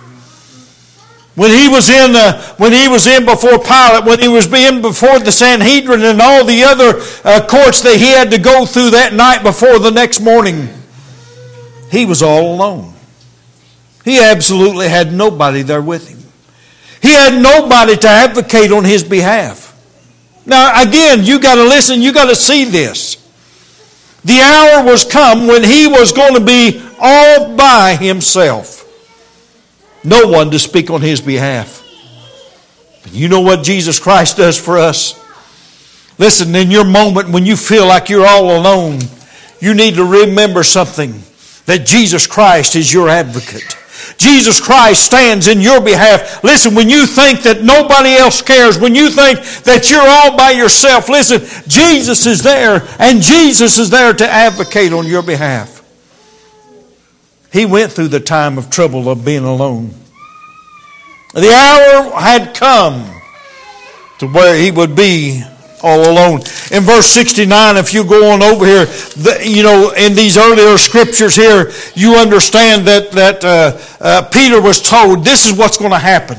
When 1.35 1.51
he 1.51 1.67
was 1.69 1.89
in, 1.89 2.15
uh, 2.15 2.43
when 2.57 2.73
he 2.73 2.89
was 2.89 3.07
in 3.07 3.25
before 3.25 3.59
Pilate, 3.59 4.05
when 4.05 4.21
he 4.21 4.29
was 4.29 4.53
in 4.53 4.83
before 4.83 5.19
the 5.19 5.33
Sanhedrin 5.33 6.03
and 6.03 6.21
all 6.21 6.45
the 6.45 6.63
other 6.65 7.01
uh, 7.25 7.47
courts 7.47 7.81
that 7.83 7.97
he 7.97 8.13
had 8.13 8.31
to 8.33 8.39
go 8.39 8.67
through 8.67 8.91
that 8.91 9.15
night 9.15 9.43
before 9.43 9.79
the 9.79 9.91
next 9.91 10.21
morning, 10.21 10.69
he 11.91 12.05
was 12.05 12.23
all 12.23 12.55
alone. 12.55 12.93
He 14.05 14.19
absolutely 14.19 14.89
had 14.89 15.13
nobody 15.13 15.63
there 15.63 15.81
with 15.81 16.09
him. 16.09 16.19
He 17.01 17.15
had 17.15 17.41
nobody 17.41 17.97
to 17.97 18.09
advocate 18.09 18.71
on 18.71 18.85
his 18.85 19.03
behalf. 19.03 19.71
Now, 20.45 20.83
again, 20.83 21.25
you 21.25 21.41
got 21.41 21.55
to 21.55 21.65
listen. 21.65 22.03
You 22.03 22.13
got 22.13 22.29
to 22.29 22.37
see 22.37 22.65
this. 22.65 23.17
The 24.25 24.41
hour 24.41 24.85
was 24.85 25.05
come 25.05 25.47
when 25.47 25.65
he 25.65 25.87
was 25.87 26.13
going 26.13 26.35
to 26.35 26.45
be 26.45 26.83
all 27.01 27.57
by 27.57 27.97
himself 27.99 28.82
no 30.05 30.27
one 30.27 30.51
to 30.51 30.59
speak 30.59 30.91
on 30.91 31.01
his 31.01 31.21
behalf. 31.21 31.79
But 33.03 33.13
you 33.13 33.29
know 33.29 33.41
what 33.41 33.65
Jesus 33.65 33.99
Christ 33.99 34.37
does 34.37 34.59
for 34.59 34.79
us? 34.79 35.19
Listen, 36.19 36.55
in 36.55 36.71
your 36.71 36.85
moment 36.85 37.31
when 37.31 37.47
you 37.47 37.57
feel 37.57 37.87
like 37.87 38.09
you're 38.09 38.27
all 38.27 38.57
alone, 38.57 39.01
you 39.61 39.75
need 39.75 39.95
to 39.95 40.05
remember 40.05 40.63
something 40.63 41.23
that 41.67 41.87
Jesus 41.87 42.27
Christ 42.27 42.77
is 42.77 42.93
your 42.93 43.09
advocate. 43.09 43.77
Jesus 44.19 44.61
Christ 44.61 45.05
stands 45.05 45.49
in 45.49 45.61
your 45.61 45.81
behalf. 45.81 46.43
Listen, 46.45 46.75
when 46.75 46.89
you 46.89 47.07
think 47.07 47.43
that 47.43 47.63
nobody 47.63 48.15
else 48.15 48.43
cares, 48.43 48.79
when 48.79 48.95
you 48.95 49.11
think 49.11 49.41
that 49.65 49.91
you're 49.91 50.01
all 50.01 50.37
by 50.37 50.51
yourself, 50.51 51.09
listen, 51.09 51.41
Jesus 51.69 52.27
is 52.27 52.43
there 52.43 52.87
and 52.99 53.23
Jesus 53.23 53.79
is 53.79 53.91
there 53.91 54.13
to 54.13 54.29
advocate 54.29 54.93
on 54.93 55.07
your 55.07 55.23
behalf. 55.23 55.82
He 57.53 57.67
went 57.67 57.93
through 57.93 58.09
the 58.09 58.21
time 58.21 58.57
of 58.57 58.71
trouble 58.71 59.09
of 59.09 59.25
being 59.25 59.45
alone. 59.45 59.95
The 61.35 61.51
hour 61.51 62.21
had 62.21 62.55
come 62.55 63.05
to 64.19 64.29
where 64.29 64.57
he 64.57 64.71
would 64.71 64.95
be 64.95 65.43
all 65.83 66.11
alone. 66.11 66.41
In 66.71 66.83
verse 66.83 67.07
69, 67.07 67.77
if 67.77 67.93
you 67.93 68.05
go 68.05 68.31
on 68.31 68.43
over 68.43 68.65
here, 68.65 68.85
the, 68.87 69.43
you 69.45 69.63
know, 69.63 69.93
in 69.97 70.15
these 70.15 70.39
earlier 70.39 70.79
scriptures 70.79 71.35
here, 71.35 71.73
you 71.95 72.15
understand 72.15 72.87
that, 72.87 73.11
that 73.13 73.45
uh, 73.45 73.79
uh, 74.01 74.23
Peter 74.31 74.61
was 74.61 74.81
told 74.81 75.25
this 75.25 75.51
is 75.51 75.57
what's 75.57 75.77
going 75.77 75.91
to 75.91 75.99
happen. 75.99 76.39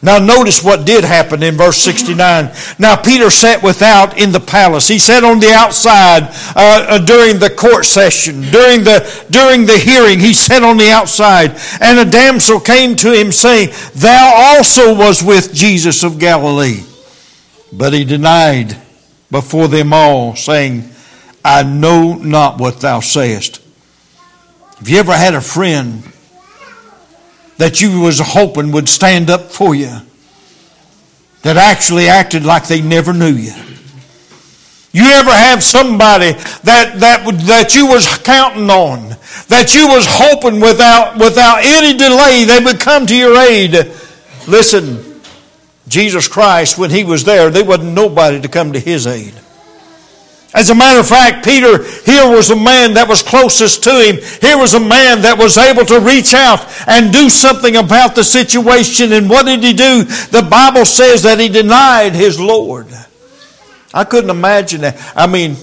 Now, 0.00 0.18
notice 0.20 0.62
what 0.62 0.86
did 0.86 1.02
happen 1.02 1.42
in 1.42 1.56
verse 1.56 1.76
69. 1.78 2.52
Now, 2.78 2.94
Peter 2.94 3.30
sat 3.30 3.64
without 3.64 4.16
in 4.16 4.30
the 4.30 4.38
palace. 4.38 4.86
He 4.86 4.98
sat 4.98 5.24
on 5.24 5.40
the 5.40 5.52
outside 5.52 6.22
uh, 6.54 6.86
uh, 6.88 6.98
during 6.98 7.40
the 7.40 7.50
court 7.50 7.84
session, 7.84 8.42
during 8.42 8.84
the, 8.84 9.26
during 9.30 9.66
the 9.66 9.76
hearing. 9.76 10.20
He 10.20 10.34
sat 10.34 10.62
on 10.62 10.76
the 10.76 10.90
outside. 10.90 11.60
And 11.80 11.98
a 11.98 12.08
damsel 12.08 12.60
came 12.60 12.94
to 12.96 13.12
him, 13.12 13.32
saying, 13.32 13.70
Thou 13.96 14.34
also 14.36 14.94
was 14.94 15.20
with 15.20 15.52
Jesus 15.52 16.04
of 16.04 16.20
Galilee. 16.20 16.84
But 17.72 17.92
he 17.92 18.04
denied 18.04 18.76
before 19.32 19.66
them 19.66 19.92
all, 19.92 20.36
saying, 20.36 20.88
I 21.44 21.64
know 21.64 22.14
not 22.14 22.60
what 22.60 22.80
thou 22.80 23.00
sayest. 23.00 23.60
Have 24.78 24.88
you 24.88 24.98
ever 24.98 25.16
had 25.16 25.34
a 25.34 25.40
friend 25.40 26.04
that 27.58 27.80
you 27.80 28.00
was 28.00 28.18
hoping 28.18 28.72
would 28.72 28.88
stand 28.88 29.30
up 29.30 29.50
for 29.50 29.74
you 29.74 30.00
that 31.42 31.56
actually 31.56 32.08
acted 32.08 32.44
like 32.44 32.66
they 32.66 32.80
never 32.80 33.12
knew 33.12 33.32
you. 33.32 33.52
You 34.90 35.04
ever 35.04 35.30
have 35.30 35.62
somebody 35.62 36.32
that, 36.32 36.94
that, 37.00 37.26
would 37.26 37.36
that 37.40 37.76
you 37.76 37.86
was 37.86 38.18
counting 38.18 38.70
on, 38.70 39.10
that 39.48 39.74
you 39.74 39.86
was 39.86 40.06
hoping 40.08 40.60
without, 40.60 41.18
without 41.18 41.60
any 41.62 41.96
delay 41.96 42.44
they 42.44 42.64
would 42.64 42.80
come 42.80 43.06
to 43.06 43.16
your 43.16 43.36
aid? 43.38 43.72
Listen, 44.48 45.20
Jesus 45.86 46.26
Christ, 46.26 46.78
when 46.78 46.90
he 46.90 47.04
was 47.04 47.24
there, 47.24 47.50
there 47.50 47.64
wasn't 47.64 47.92
nobody 47.92 48.40
to 48.40 48.48
come 48.48 48.72
to 48.72 48.80
his 48.80 49.06
aid. 49.06 49.34
As 50.58 50.70
a 50.70 50.74
matter 50.74 50.98
of 50.98 51.06
fact, 51.06 51.44
Peter 51.44 51.84
here 52.02 52.28
was 52.28 52.50
a 52.50 52.56
man 52.56 52.94
that 52.94 53.06
was 53.08 53.22
closest 53.22 53.84
to 53.84 53.92
him. 53.92 54.16
Here 54.40 54.58
was 54.58 54.74
a 54.74 54.80
man 54.80 55.22
that 55.22 55.38
was 55.38 55.56
able 55.56 55.84
to 55.84 56.00
reach 56.00 56.34
out 56.34 56.66
and 56.88 57.12
do 57.12 57.30
something 57.30 57.76
about 57.76 58.16
the 58.16 58.24
situation. 58.24 59.12
And 59.12 59.30
what 59.30 59.46
did 59.46 59.62
he 59.62 59.72
do? 59.72 60.02
The 60.02 60.44
Bible 60.50 60.84
says 60.84 61.22
that 61.22 61.38
he 61.38 61.48
denied 61.48 62.16
his 62.16 62.40
Lord. 62.40 62.88
I 63.94 64.02
couldn't 64.02 64.30
imagine 64.30 64.80
that. 64.80 65.00
I 65.14 65.28
mean, 65.28 65.54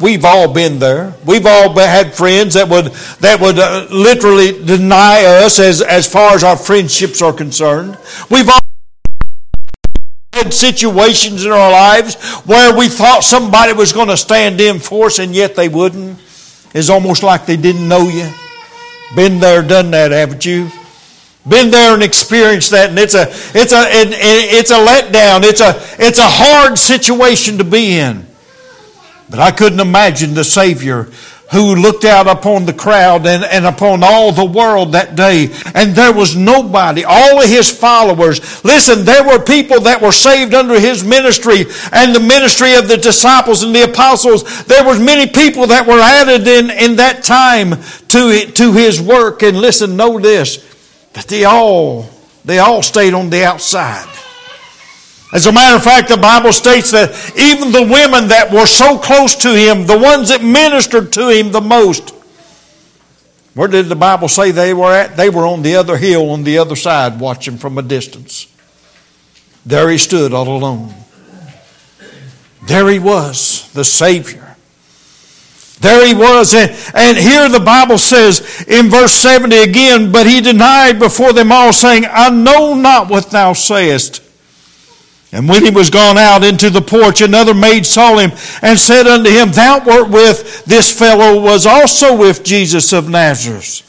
we've 0.00 0.24
all 0.24 0.52
been 0.52 0.78
there. 0.78 1.12
We've 1.24 1.44
all 1.44 1.76
had 1.76 2.14
friends 2.14 2.54
that 2.54 2.68
would 2.68 2.86
that 3.18 3.40
would 3.40 3.58
uh, 3.58 3.88
literally 3.90 4.64
deny 4.64 5.24
us 5.24 5.58
as 5.58 5.82
as 5.82 6.08
far 6.08 6.36
as 6.36 6.44
our 6.44 6.56
friendships 6.56 7.20
are 7.20 7.32
concerned. 7.32 7.98
We've 8.30 8.48
all 8.48 8.65
had 10.46 10.54
situations 10.54 11.44
in 11.44 11.52
our 11.52 11.70
lives 11.70 12.14
where 12.44 12.76
we 12.76 12.88
thought 12.88 13.24
somebody 13.24 13.72
was 13.72 13.92
going 13.92 14.08
to 14.08 14.16
stand 14.16 14.60
in 14.60 14.78
for 14.78 15.06
us 15.06 15.18
and 15.18 15.34
yet 15.34 15.56
they 15.56 15.68
wouldn't. 15.68 16.18
It's 16.74 16.90
almost 16.90 17.22
like 17.22 17.46
they 17.46 17.56
didn't 17.56 17.88
know 17.88 18.08
you. 18.08 18.30
Been 19.14 19.40
there, 19.40 19.62
done 19.62 19.90
that, 19.92 20.10
haven't 20.10 20.44
you? 20.44 20.70
Been 21.48 21.70
there 21.70 21.94
and 21.94 22.02
experienced 22.02 22.72
that, 22.72 22.90
and 22.90 22.98
it's 22.98 23.14
a 23.14 23.28
it's 23.56 23.72
a 23.72 23.82
it, 23.86 24.08
it's 24.10 24.72
a 24.72 24.84
letdown. 24.84 25.44
It's 25.44 25.60
a 25.60 25.78
it's 26.04 26.18
a 26.18 26.26
hard 26.26 26.76
situation 26.76 27.58
to 27.58 27.64
be 27.64 27.98
in. 27.98 28.26
But 29.30 29.38
I 29.38 29.52
couldn't 29.52 29.78
imagine 29.78 30.34
the 30.34 30.42
Savior 30.42 31.08
who 31.52 31.76
looked 31.76 32.04
out 32.04 32.26
upon 32.26 32.66
the 32.66 32.72
crowd 32.72 33.26
and, 33.26 33.44
and 33.44 33.64
upon 33.66 34.02
all 34.02 34.32
the 34.32 34.44
world 34.44 34.92
that 34.92 35.14
day. 35.14 35.48
And 35.74 35.94
there 35.94 36.12
was 36.12 36.34
nobody, 36.34 37.04
all 37.04 37.40
of 37.40 37.48
his 37.48 37.70
followers. 37.70 38.64
Listen, 38.64 39.04
there 39.04 39.24
were 39.24 39.38
people 39.38 39.80
that 39.82 40.02
were 40.02 40.12
saved 40.12 40.54
under 40.54 40.78
his 40.80 41.04
ministry 41.04 41.64
and 41.92 42.14
the 42.14 42.20
ministry 42.20 42.74
of 42.74 42.88
the 42.88 42.96
disciples 42.96 43.62
and 43.62 43.74
the 43.74 43.84
apostles. 43.84 44.64
There 44.64 44.84
was 44.84 44.98
many 44.98 45.30
people 45.30 45.68
that 45.68 45.86
were 45.86 46.00
added 46.00 46.48
in, 46.48 46.70
in 46.70 46.96
that 46.96 47.22
time 47.22 47.80
to, 48.08 48.46
to 48.52 48.72
his 48.72 49.00
work. 49.00 49.42
And 49.42 49.60
listen, 49.60 49.96
know 49.96 50.18
this, 50.18 50.64
that 51.12 51.26
they 51.26 51.44
all, 51.44 52.08
they 52.44 52.58
all 52.58 52.82
stayed 52.82 53.14
on 53.14 53.30
the 53.30 53.44
outside. 53.44 54.15
As 55.32 55.46
a 55.46 55.52
matter 55.52 55.76
of 55.76 55.82
fact, 55.82 56.08
the 56.08 56.16
Bible 56.16 56.52
states 56.52 56.92
that 56.92 57.10
even 57.36 57.72
the 57.72 57.82
women 57.82 58.28
that 58.28 58.50
were 58.52 58.66
so 58.66 58.96
close 58.96 59.34
to 59.36 59.54
him, 59.54 59.86
the 59.86 59.98
ones 59.98 60.28
that 60.28 60.42
ministered 60.42 61.12
to 61.14 61.28
him 61.28 61.50
the 61.50 61.60
most, 61.60 62.14
where 63.54 63.68
did 63.68 63.86
the 63.86 63.96
Bible 63.96 64.28
say 64.28 64.50
they 64.50 64.72
were 64.72 64.92
at? 64.92 65.16
They 65.16 65.30
were 65.30 65.46
on 65.46 65.62
the 65.62 65.76
other 65.76 65.96
hill, 65.96 66.30
on 66.30 66.44
the 66.44 66.58
other 66.58 66.76
side, 66.76 67.18
watching 67.18 67.56
from 67.56 67.76
a 67.78 67.82
distance. 67.82 68.46
There 69.64 69.90
he 69.90 69.98
stood 69.98 70.32
all 70.32 70.48
alone. 70.48 70.94
There 72.66 72.88
he 72.88 72.98
was, 72.98 73.70
the 73.72 73.84
Savior. 73.84 74.56
There 75.80 76.06
he 76.06 76.14
was. 76.14 76.54
And, 76.54 76.70
and 76.94 77.16
here 77.16 77.48
the 77.48 77.64
Bible 77.64 77.98
says 77.98 78.64
in 78.68 78.90
verse 78.90 79.12
70 79.12 79.56
again, 79.56 80.12
but 80.12 80.26
he 80.26 80.40
denied 80.40 80.98
before 80.98 81.32
them 81.32 81.50
all, 81.50 81.72
saying, 81.72 82.04
I 82.08 82.30
know 82.30 82.74
not 82.74 83.08
what 83.08 83.30
thou 83.30 83.52
sayest. 83.54 84.22
And 85.32 85.48
when 85.48 85.64
he 85.64 85.70
was 85.70 85.90
gone 85.90 86.18
out 86.18 86.44
into 86.44 86.70
the 86.70 86.80
porch, 86.80 87.20
another 87.20 87.52
maid 87.52 87.84
saw 87.84 88.16
him 88.16 88.32
and 88.62 88.78
said 88.78 89.06
unto 89.06 89.28
him, 89.28 89.50
Thou 89.50 89.84
wert 89.84 90.08
with 90.08 90.64
this 90.64 90.96
fellow, 90.96 91.40
was 91.40 91.66
also 91.66 92.16
with 92.16 92.44
Jesus 92.44 92.92
of 92.92 93.08
Nazareth. 93.08 93.82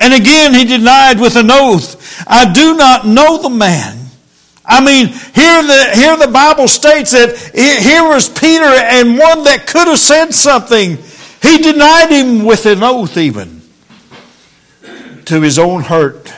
And 0.00 0.14
again 0.14 0.54
he 0.54 0.64
denied 0.64 1.20
with 1.20 1.36
an 1.36 1.50
oath, 1.50 2.24
I 2.26 2.50
do 2.52 2.76
not 2.76 3.06
know 3.06 3.42
the 3.42 3.50
man. 3.50 3.98
I 4.64 4.84
mean, 4.84 5.08
here 5.08 5.62
the, 5.62 5.90
here 5.94 6.16
the 6.16 6.30
Bible 6.32 6.68
states 6.68 7.10
that 7.10 7.36
here 7.54 8.04
was 8.08 8.28
Peter 8.28 8.64
and 8.64 9.18
one 9.18 9.42
that 9.44 9.66
could 9.66 9.88
have 9.88 9.98
said 9.98 10.30
something. 10.32 10.96
He 11.42 11.58
denied 11.58 12.10
him 12.10 12.44
with 12.44 12.66
an 12.66 12.82
oath, 12.82 13.16
even 13.16 13.62
to 15.24 15.40
his 15.40 15.58
own 15.58 15.82
hurt. 15.82 16.32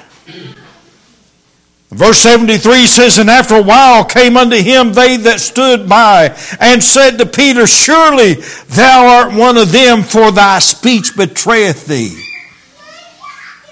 Verse 1.93 2.21
73 2.21 2.87
says, 2.87 3.19
And 3.19 3.29
after 3.29 3.57
a 3.57 3.63
while 3.63 4.03
came 4.05 4.39
unto 4.39 4.57
him 4.57 4.95
they 4.95 5.19
that 5.19 5.41
stood 5.41 5.87
by, 5.87 6.35
and 6.59 6.83
said 6.83 7.19
to 7.19 7.27
Peter, 7.27 7.67
Surely 7.67 8.35
thou 8.69 9.07
art 9.07 9.35
one 9.35 9.59
of 9.59 9.73
them, 9.73 10.03
for 10.03 10.33
thy 10.33 10.59
speech 10.59 11.15
betrayeth 11.15 11.87
thee. 11.87 12.19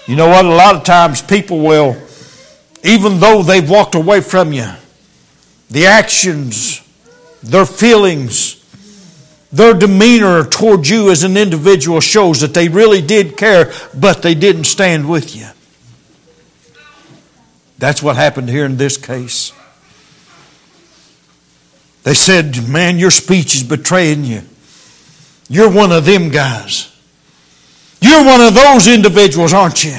You 0.05 0.15
know 0.15 0.27
what? 0.27 0.45
A 0.45 0.49
lot 0.49 0.75
of 0.75 0.83
times 0.83 1.23
people 1.23 1.61
will, 1.61 1.97
even 2.83 3.19
though 3.19 3.41
they've 3.41 3.67
walked 3.67 3.95
away 3.95 4.21
from 4.21 4.53
you, 4.53 4.69
the 5.71 5.87
actions, 5.87 6.87
their 7.41 7.65
feelings, 7.65 8.63
their 9.51 9.73
demeanor 9.73 10.43
toward 10.43 10.87
you 10.87 11.09
as 11.09 11.23
an 11.23 11.37
individual 11.37 11.99
shows 11.99 12.41
that 12.41 12.53
they 12.53 12.69
really 12.69 13.01
did 13.01 13.35
care, 13.35 13.71
but 13.99 14.21
they 14.21 14.35
didn't 14.35 14.65
stand 14.65 15.09
with 15.09 15.35
you. 15.35 15.47
That's 17.81 18.03
what 18.03 18.15
happened 18.15 18.47
here 18.47 18.63
in 18.63 18.77
this 18.77 18.95
case. 18.95 19.53
They 22.03 22.13
said, 22.13 22.69
Man, 22.69 22.99
your 22.99 23.09
speech 23.09 23.55
is 23.55 23.63
betraying 23.63 24.23
you. 24.23 24.43
You're 25.49 25.71
one 25.71 25.91
of 25.91 26.05
them 26.05 26.29
guys. 26.29 26.95
You're 27.99 28.23
one 28.23 28.39
of 28.39 28.53
those 28.53 28.87
individuals, 28.87 29.51
aren't 29.51 29.83
you? 29.83 29.97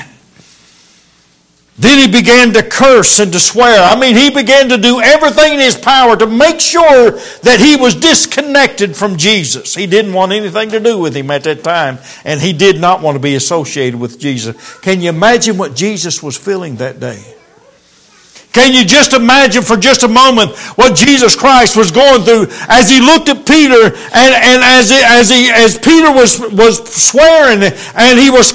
Then 1.77 1.99
he 1.99 2.07
began 2.07 2.53
to 2.53 2.63
curse 2.63 3.19
and 3.19 3.33
to 3.33 3.41
swear. 3.41 3.83
I 3.83 3.99
mean, 3.99 4.15
he 4.15 4.31
began 4.31 4.69
to 4.69 4.79
do 4.79 5.01
everything 5.01 5.55
in 5.55 5.59
his 5.59 5.75
power 5.75 6.17
to 6.17 6.27
make 6.29 6.61
sure 6.61 7.11
that 7.11 7.59
he 7.59 7.75
was 7.75 7.97
disconnected 7.97 8.95
from 8.95 9.17
Jesus. 9.17 9.75
He 9.75 9.89
didn't 9.89 10.13
want 10.13 10.31
anything 10.31 10.71
to 10.71 10.79
do 10.79 11.01
with 11.01 11.17
him 11.17 11.33
at 11.33 11.43
that 11.45 11.65
time, 11.65 11.99
and 12.25 12.41
he 12.41 12.53
did 12.53 12.81
not 12.81 13.03
want 13.03 13.17
to 13.17 13.21
be 13.21 13.35
associated 13.35 13.99
with 13.99 14.21
Jesus. 14.21 14.79
Can 14.79 15.01
you 15.01 15.09
imagine 15.09 15.59
what 15.59 15.75
Jesus 15.75 16.23
was 16.23 16.37
feeling 16.37 16.77
that 16.77 17.01
day? 17.01 17.32
Can 18.53 18.75
you 18.75 18.85
just 18.85 19.15
imagine 19.15 19.63
for 19.63 19.77
just 19.77 20.03
a 20.03 20.09
moment 20.09 20.57
what 20.77 20.95
Jesus 20.95 21.35
Christ 21.35 21.75
was 21.77 21.91
going 21.91 22.23
through 22.23 22.49
as 22.69 22.91
he 22.91 23.01
looked 23.01 23.31
at 23.31 23.47
Peter 23.47 23.87
and, 23.87 24.35
and 24.35 24.63
as, 24.63 24.91
he, 24.91 25.01
as, 25.03 25.31
he, 25.31 25.51
as 25.51 25.79
Peter 25.79 26.13
was, 26.13 26.39
was 26.39 26.85
swearing 26.95 27.63
and 27.63 28.19
he 28.19 28.29
was 28.29 28.53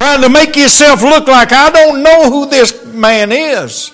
trying 0.00 0.22
to 0.22 0.28
make 0.30 0.54
himself 0.54 1.02
look 1.02 1.28
like, 1.28 1.52
I 1.52 1.70
don't 1.70 2.02
know 2.02 2.30
who 2.30 2.48
this 2.48 2.86
man 2.86 3.30
is. 3.30 3.92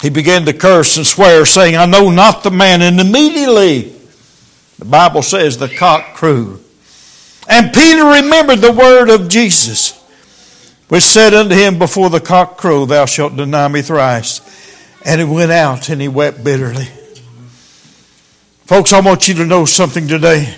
He 0.00 0.10
began 0.10 0.46
to 0.46 0.52
curse 0.52 0.96
and 0.96 1.06
swear, 1.06 1.44
saying, 1.44 1.76
I 1.76 1.84
know 1.86 2.10
not 2.10 2.42
the 2.42 2.50
man. 2.50 2.80
And 2.80 2.98
immediately, 3.00 3.92
the 4.78 4.86
Bible 4.86 5.22
says, 5.22 5.58
the 5.58 5.68
cock 5.68 6.14
crew. 6.14 6.64
And 7.50 7.74
Peter 7.74 8.04
remembered 8.04 8.60
the 8.60 8.70
word 8.70 9.10
of 9.10 9.28
Jesus, 9.28 10.00
which 10.88 11.02
said 11.02 11.34
unto 11.34 11.54
him, 11.54 11.80
Before 11.80 12.08
the 12.08 12.20
cock 12.20 12.56
crow, 12.56 12.86
thou 12.86 13.06
shalt 13.06 13.36
deny 13.36 13.66
me 13.66 13.82
thrice. 13.82 14.40
And 15.04 15.20
he 15.20 15.26
went 15.26 15.50
out 15.50 15.88
and 15.88 16.00
he 16.00 16.06
wept 16.06 16.44
bitterly. 16.44 16.86
Folks, 18.66 18.92
I 18.92 19.00
want 19.00 19.26
you 19.26 19.34
to 19.34 19.46
know 19.46 19.64
something 19.64 20.06
today 20.06 20.54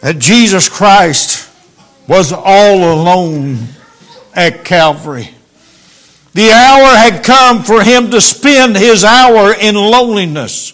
that 0.00 0.18
Jesus 0.18 0.68
Christ 0.68 1.48
was 2.08 2.32
all 2.32 2.92
alone 2.92 3.68
at 4.34 4.64
Calvary. 4.64 5.30
The 6.32 6.50
hour 6.50 6.96
had 6.96 7.22
come 7.22 7.62
for 7.62 7.84
him 7.84 8.10
to 8.10 8.20
spend 8.20 8.76
his 8.76 9.04
hour 9.04 9.54
in 9.54 9.76
loneliness. 9.76 10.72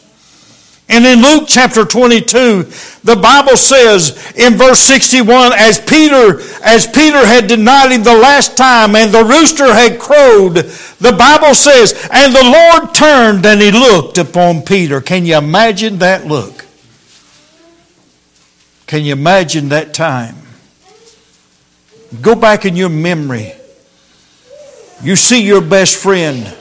And 0.89 1.05
in 1.05 1.21
Luke 1.21 1.45
chapter 1.49 1.85
22, 1.85 2.63
the 3.03 3.17
Bible 3.17 3.57
says 3.57 4.33
in 4.37 4.55
verse 4.55 4.79
61, 4.81 5.53
as 5.57 5.81
Peter, 5.81 6.41
as 6.63 6.87
Peter 6.87 7.27
had 7.27 7.49
denied 7.49 7.91
him 7.91 8.05
the 8.05 8.15
last 8.15 8.57
time 8.57 8.95
and 8.95 9.13
the 9.13 9.25
rooster 9.25 9.67
had 9.67 9.99
crowed, 9.99 10.55
the 10.55 11.13
Bible 11.19 11.55
says, 11.55 12.09
and 12.13 12.33
the 12.33 12.45
Lord 12.45 12.95
turned 12.95 13.45
and 13.45 13.61
he 13.61 13.73
looked 13.73 14.17
upon 14.19 14.63
Peter. 14.63 15.01
Can 15.01 15.27
you 15.27 15.37
imagine 15.37 15.99
that 15.99 16.27
look? 16.27 16.65
Can 18.87 19.03
you 19.03 19.13
imagine 19.13 19.71
that 19.71 19.93
time? 19.93 20.37
Go 22.23 22.37
back 22.37 22.65
in 22.65 22.77
your 22.77 22.91
memory. 22.91 23.53
You 25.03 25.17
see 25.17 25.43
your 25.43 25.61
best 25.61 25.97
friend 25.97 26.57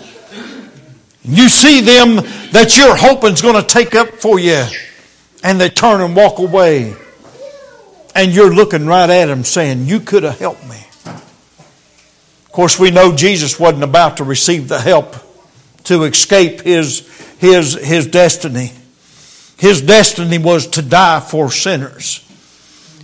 you 1.28 1.50
see 1.50 1.82
them 1.82 2.16
that 2.52 2.78
you're 2.78 2.96
hoping 2.96 3.34
is 3.34 3.42
going 3.42 3.62
to 3.62 3.68
take 3.68 3.96
up 3.96 4.10
for 4.10 4.40
you, 4.40 4.64
and 5.44 5.60
they 5.60 5.70
turn 5.70 6.02
and 6.02 6.16
walk 6.16 6.40
away. 6.40 6.96
And 8.14 8.34
you're 8.34 8.54
looking 8.54 8.86
right 8.86 9.10
at 9.10 9.26
them 9.26 9.44
saying, 9.44 9.86
You 9.86 10.00
could 10.00 10.24
have 10.24 10.40
helped 10.40 10.64
me. 10.68 10.78
Of 11.06 12.52
course, 12.52 12.80
we 12.80 12.92
know 12.92 13.14
Jesus 13.16 13.60
wasn't 13.60 13.84
about 13.84 14.18
to 14.18 14.24
receive 14.24 14.70
the 14.70 14.80
help 14.80 15.16
to 15.86 16.04
escape 16.04 16.62
his, 16.62 17.08
his, 17.38 17.74
his 17.74 18.08
destiny. 18.08 18.72
His 19.58 19.82
destiny 19.82 20.38
was 20.38 20.68
to 20.68 20.82
die 20.82 21.20
for 21.20 21.52
sinners. 21.52 22.25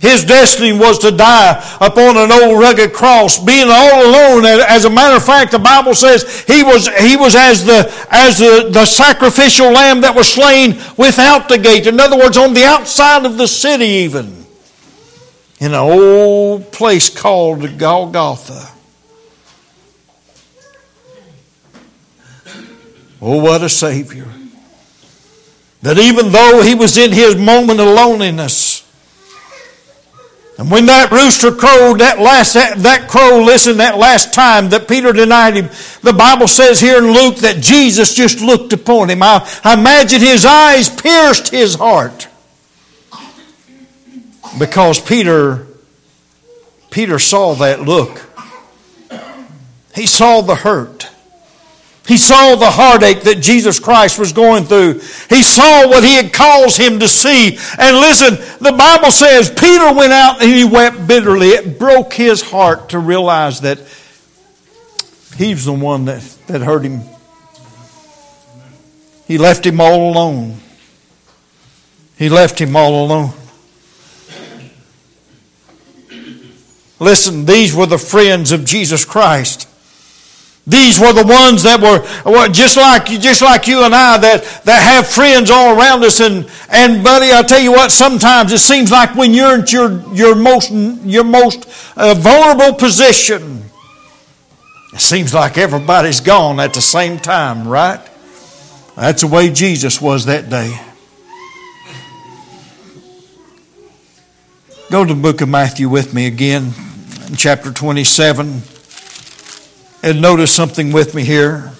His 0.02 0.24
destiny 0.24 0.72
was 0.72 0.98
to 0.98 1.12
die 1.12 1.64
upon 1.80 2.16
an 2.16 2.32
old 2.32 2.58
rugged 2.58 2.92
cross, 2.92 3.38
being 3.38 3.68
all 3.70 4.04
alone. 4.04 4.44
As 4.44 4.84
a 4.84 4.90
matter 4.90 5.14
of 5.14 5.24
fact, 5.24 5.52
the 5.52 5.60
Bible 5.60 5.94
says 5.94 6.40
he 6.40 6.64
was, 6.64 6.88
he 6.88 7.16
was 7.16 7.36
as, 7.36 7.64
the, 7.64 7.88
as 8.10 8.38
the, 8.38 8.68
the 8.68 8.84
sacrificial 8.84 9.70
lamb 9.70 10.00
that 10.00 10.16
was 10.16 10.32
slain 10.32 10.72
without 10.98 11.48
the 11.48 11.56
gate. 11.56 11.86
In 11.86 12.00
other 12.00 12.18
words, 12.18 12.36
on 12.36 12.52
the 12.52 12.64
outside 12.64 13.24
of 13.24 13.38
the 13.38 13.46
city, 13.46 13.84
even. 13.84 14.44
In 15.60 15.68
an 15.68 15.74
old 15.74 16.72
place 16.72 17.08
called 17.08 17.78
Golgotha. 17.78 18.70
Oh, 23.20 23.40
what 23.40 23.62
a 23.62 23.68
Savior. 23.68 24.26
That 25.82 25.96
even 25.96 26.32
though 26.32 26.60
he 26.60 26.74
was 26.74 26.98
in 26.98 27.12
his 27.12 27.36
moment 27.36 27.78
of 27.78 27.86
loneliness, 27.86 28.71
and 30.62 30.70
when 30.70 30.86
that 30.86 31.10
rooster 31.10 31.50
crowed, 31.50 31.98
that 31.98 32.20
last 32.20 32.54
that, 32.54 32.78
that 32.78 33.08
crow, 33.08 33.42
listened 33.42 33.80
that 33.80 33.98
last 33.98 34.32
time 34.32 34.68
that 34.68 34.86
Peter 34.86 35.12
denied 35.12 35.56
him, 35.56 35.68
the 36.02 36.12
Bible 36.12 36.46
says 36.46 36.78
here 36.78 36.98
in 36.98 37.12
Luke 37.12 37.38
that 37.38 37.60
Jesus 37.60 38.14
just 38.14 38.40
looked 38.40 38.72
upon 38.72 39.10
him. 39.10 39.24
I, 39.24 39.44
I 39.64 39.74
imagine 39.74 40.20
his 40.20 40.46
eyes 40.46 40.88
pierced 40.88 41.48
his 41.48 41.74
heart. 41.74 42.28
Because 44.56 45.00
Peter, 45.00 45.66
Peter 46.92 47.18
saw 47.18 47.54
that 47.54 47.80
look. 47.80 48.22
He 49.96 50.06
saw 50.06 50.42
the 50.42 50.54
hurt. 50.54 51.10
He 52.06 52.16
saw 52.16 52.56
the 52.56 52.70
heartache 52.70 53.22
that 53.22 53.40
Jesus 53.40 53.78
Christ 53.78 54.18
was 54.18 54.32
going 54.32 54.64
through. 54.64 54.94
He 55.28 55.42
saw 55.42 55.88
what 55.88 56.02
he 56.02 56.16
had 56.16 56.32
caused 56.32 56.78
him 56.78 56.98
to 56.98 57.06
see. 57.06 57.56
And 57.78 57.96
listen, 57.96 58.34
the 58.60 58.76
Bible 58.76 59.12
says 59.12 59.48
Peter 59.48 59.94
went 59.94 60.12
out 60.12 60.42
and 60.42 60.50
he 60.50 60.64
wept 60.64 61.06
bitterly. 61.06 61.48
It 61.48 61.78
broke 61.78 62.12
his 62.12 62.42
heart 62.42 62.88
to 62.88 62.98
realize 62.98 63.60
that 63.60 63.78
he's 65.36 65.64
the 65.64 65.72
one 65.72 66.06
that, 66.06 66.22
that 66.48 66.62
hurt 66.62 66.84
him. 66.84 67.02
He 69.28 69.38
left 69.38 69.64
him 69.64 69.80
all 69.80 70.10
alone. 70.10 70.58
He 72.18 72.28
left 72.28 72.60
him 72.60 72.74
all 72.74 73.04
alone. 73.04 73.32
Listen, 76.98 77.46
these 77.46 77.74
were 77.74 77.86
the 77.86 77.98
friends 77.98 78.52
of 78.52 78.64
Jesus 78.64 79.04
Christ. 79.04 79.68
These 80.64 81.00
were 81.00 81.12
the 81.12 81.26
ones 81.26 81.64
that 81.64 81.80
were 81.80 82.48
just 82.48 82.76
like 82.76 83.06
just 83.06 83.42
like 83.42 83.66
you 83.66 83.82
and 83.82 83.92
I 83.92 84.16
that, 84.18 84.44
that 84.64 84.80
have 84.80 85.08
friends 85.08 85.50
all 85.50 85.76
around 85.76 86.04
us. 86.04 86.20
And 86.20 86.48
and 86.70 87.02
buddy 87.02 87.32
I 87.32 87.42
tell 87.42 87.60
you 87.60 87.72
what 87.72 87.90
sometimes 87.90 88.52
it 88.52 88.60
seems 88.60 88.92
like 88.92 89.16
when 89.16 89.34
you're 89.34 89.58
in 89.58 89.66
your 89.66 90.00
your 90.14 90.36
most 90.36 90.70
your 90.70 91.24
most 91.24 91.66
uh, 91.96 92.14
vulnerable 92.14 92.78
position 92.78 93.64
it 94.92 95.00
seems 95.00 95.34
like 95.34 95.58
everybody's 95.58 96.20
gone 96.20 96.60
at 96.60 96.74
the 96.74 96.80
same 96.80 97.18
time 97.18 97.66
right? 97.66 98.00
That's 98.94 99.22
the 99.22 99.28
way 99.28 99.50
Jesus 99.50 100.00
was 100.00 100.26
that 100.26 100.48
day. 100.48 100.78
Go 104.92 105.04
to 105.04 105.12
the 105.12 105.20
book 105.20 105.40
of 105.40 105.48
Matthew 105.48 105.88
with 105.88 106.14
me 106.14 106.26
again 106.26 106.72
in 107.26 107.34
chapter 107.34 107.72
27 107.72 108.62
and 110.02 110.20
notice 110.20 110.54
something 110.54 110.92
with 110.92 111.14
me 111.14 111.22
here. 111.24 111.72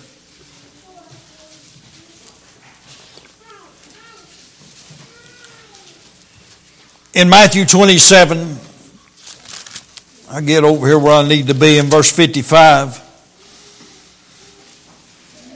In 7.15 7.29
Matthew 7.29 7.67
27, 7.67 8.57
I 10.31 10.41
get 10.41 10.65
over 10.65 10.87
here 10.87 10.99
where 10.99 11.13
I 11.13 11.29
need 11.29 11.49
to 11.49 11.55
be 11.55 11.79
in 11.79 11.87
verse 11.87 12.11
55. 12.11 13.01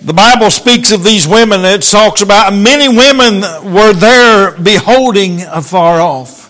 The 0.02 0.12
Bible 0.12 0.50
speaks 0.50 0.92
of 0.92 1.02
these 1.02 1.26
women. 1.26 1.64
It 1.64 1.82
talks 1.82 2.20
about 2.20 2.52
many 2.52 2.88
women 2.88 3.40
were 3.72 3.94
there 3.94 4.52
beholding 4.60 5.42
afar 5.42 6.00
off 6.00 6.45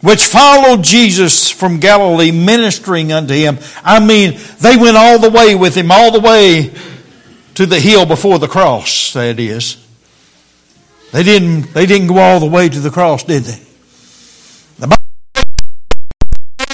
which 0.00 0.24
followed 0.26 0.82
Jesus 0.82 1.50
from 1.50 1.80
Galilee, 1.80 2.30
ministering 2.30 3.12
unto 3.12 3.34
him. 3.34 3.58
I 3.82 3.98
mean, 3.98 4.38
they 4.60 4.76
went 4.76 4.96
all 4.96 5.18
the 5.18 5.30
way 5.30 5.54
with 5.54 5.74
him, 5.76 5.90
all 5.90 6.12
the 6.12 6.20
way 6.20 6.72
to 7.54 7.66
the 7.66 7.80
hill 7.80 8.06
before 8.06 8.38
the 8.38 8.46
cross, 8.46 9.12
that 9.14 9.40
is. 9.40 9.84
They 11.12 11.22
didn't, 11.22 11.74
they 11.74 11.86
didn't 11.86 12.06
go 12.08 12.18
all 12.18 12.38
the 12.38 12.46
way 12.46 12.68
to 12.68 12.80
the 12.80 12.90
cross, 12.90 13.24
did 13.24 13.42
they? 13.44 13.60
The 14.78 14.98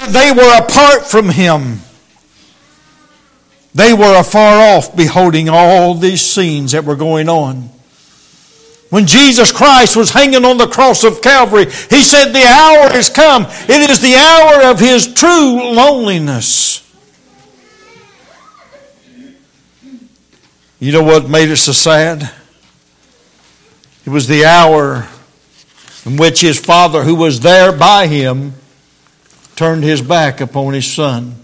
they 0.08 0.32
were 0.32 0.58
apart 0.58 1.06
from 1.06 1.30
him. 1.30 1.80
They 3.74 3.92
were 3.92 4.20
afar 4.20 4.76
off, 4.76 4.94
beholding 4.94 5.48
all 5.48 5.94
these 5.94 6.20
scenes 6.20 6.72
that 6.72 6.84
were 6.84 6.96
going 6.96 7.28
on. 7.28 7.70
When 8.94 9.08
Jesus 9.08 9.50
Christ 9.50 9.96
was 9.96 10.12
hanging 10.12 10.44
on 10.44 10.56
the 10.56 10.68
cross 10.68 11.02
of 11.02 11.20
Calvary, 11.20 11.64
He 11.64 12.04
said, 12.04 12.26
The 12.26 12.44
hour 12.44 12.90
has 12.90 13.10
come. 13.10 13.44
It 13.68 13.90
is 13.90 14.00
the 14.00 14.14
hour 14.14 14.70
of 14.70 14.78
His 14.78 15.12
true 15.12 15.74
loneliness. 15.74 16.80
You 20.78 20.92
know 20.92 21.02
what 21.02 21.28
made 21.28 21.48
it 21.48 21.56
so 21.56 21.72
sad? 21.72 22.30
It 24.06 24.10
was 24.10 24.28
the 24.28 24.44
hour 24.44 25.08
in 26.06 26.16
which 26.16 26.42
his 26.42 26.60
father, 26.60 27.02
who 27.02 27.16
was 27.16 27.40
there 27.40 27.72
by 27.72 28.06
him, 28.06 28.54
turned 29.56 29.82
his 29.82 30.02
back 30.02 30.40
upon 30.40 30.72
his 30.72 30.88
son. 30.88 31.34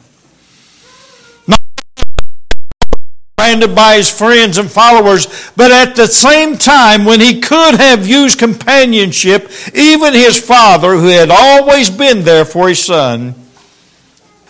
By 3.75 3.97
his 3.97 4.11
friends 4.11 4.59
and 4.59 4.71
followers, 4.71 5.27
but 5.57 5.71
at 5.71 5.97
the 5.97 6.07
same 6.07 6.59
time, 6.59 7.05
when 7.05 7.21
he 7.21 7.41
could 7.41 7.75
have 7.77 8.07
used 8.07 8.39
companionship, 8.39 9.51
even 9.75 10.15
his 10.15 10.39
father, 10.39 10.93
who 10.93 11.09
had 11.09 11.31
always 11.31 11.91
been 11.91 12.23
there 12.23 12.45
for 12.45 12.69
his 12.69 12.85
son, 12.85 13.35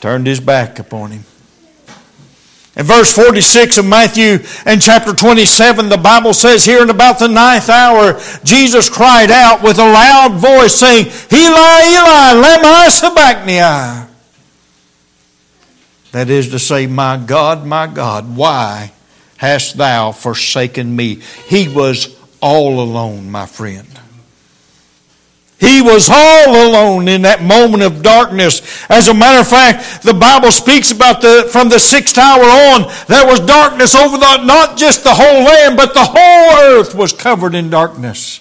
turned 0.00 0.26
his 0.26 0.40
back 0.40 0.78
upon 0.78 1.12
him. 1.12 1.24
In 2.76 2.86
verse 2.86 3.12
46 3.12 3.78
of 3.78 3.84
Matthew 3.84 4.38
and 4.64 4.80
chapter 4.80 5.12
27, 5.12 5.88
the 5.88 5.96
Bible 5.96 6.32
says 6.32 6.64
here 6.64 6.82
in 6.82 6.90
about 6.90 7.18
the 7.18 7.28
ninth 7.28 7.68
hour, 7.68 8.20
Jesus 8.42 8.88
cried 8.88 9.30
out 9.30 9.62
with 9.62 9.78
a 9.78 9.84
loud 9.84 10.34
voice 10.34 10.76
saying, 10.76 11.06
Eli, 11.32 11.80
Eli, 11.94 12.42
lema 12.42 12.90
sabachthani. 12.90 14.09
That 16.12 16.28
is 16.28 16.50
to 16.50 16.58
say, 16.58 16.86
My 16.86 17.16
God, 17.16 17.64
my 17.64 17.86
God, 17.86 18.36
why 18.36 18.92
hast 19.36 19.76
thou 19.76 20.12
forsaken 20.12 20.94
me? 20.94 21.16
He 21.46 21.68
was 21.68 22.16
all 22.40 22.80
alone, 22.80 23.30
my 23.30 23.46
friend. 23.46 23.86
He 25.60 25.82
was 25.82 26.08
all 26.10 26.48
alone 26.48 27.06
in 27.06 27.22
that 27.22 27.42
moment 27.42 27.82
of 27.82 28.02
darkness. 28.02 28.62
As 28.88 29.08
a 29.08 29.14
matter 29.14 29.40
of 29.40 29.48
fact, 29.48 30.02
the 30.02 30.14
Bible 30.14 30.50
speaks 30.50 30.90
about 30.90 31.20
the 31.20 31.48
from 31.52 31.68
the 31.68 31.78
sixth 31.78 32.16
hour 32.16 32.42
on, 32.42 32.90
there 33.08 33.26
was 33.26 33.40
darkness 33.40 33.94
over 33.94 34.16
the, 34.16 34.42
not 34.44 34.78
just 34.78 35.04
the 35.04 35.12
whole 35.12 35.44
land, 35.44 35.76
but 35.76 35.92
the 35.92 36.04
whole 36.04 36.78
earth 36.78 36.94
was 36.94 37.12
covered 37.12 37.54
in 37.54 37.68
darkness. 37.68 38.40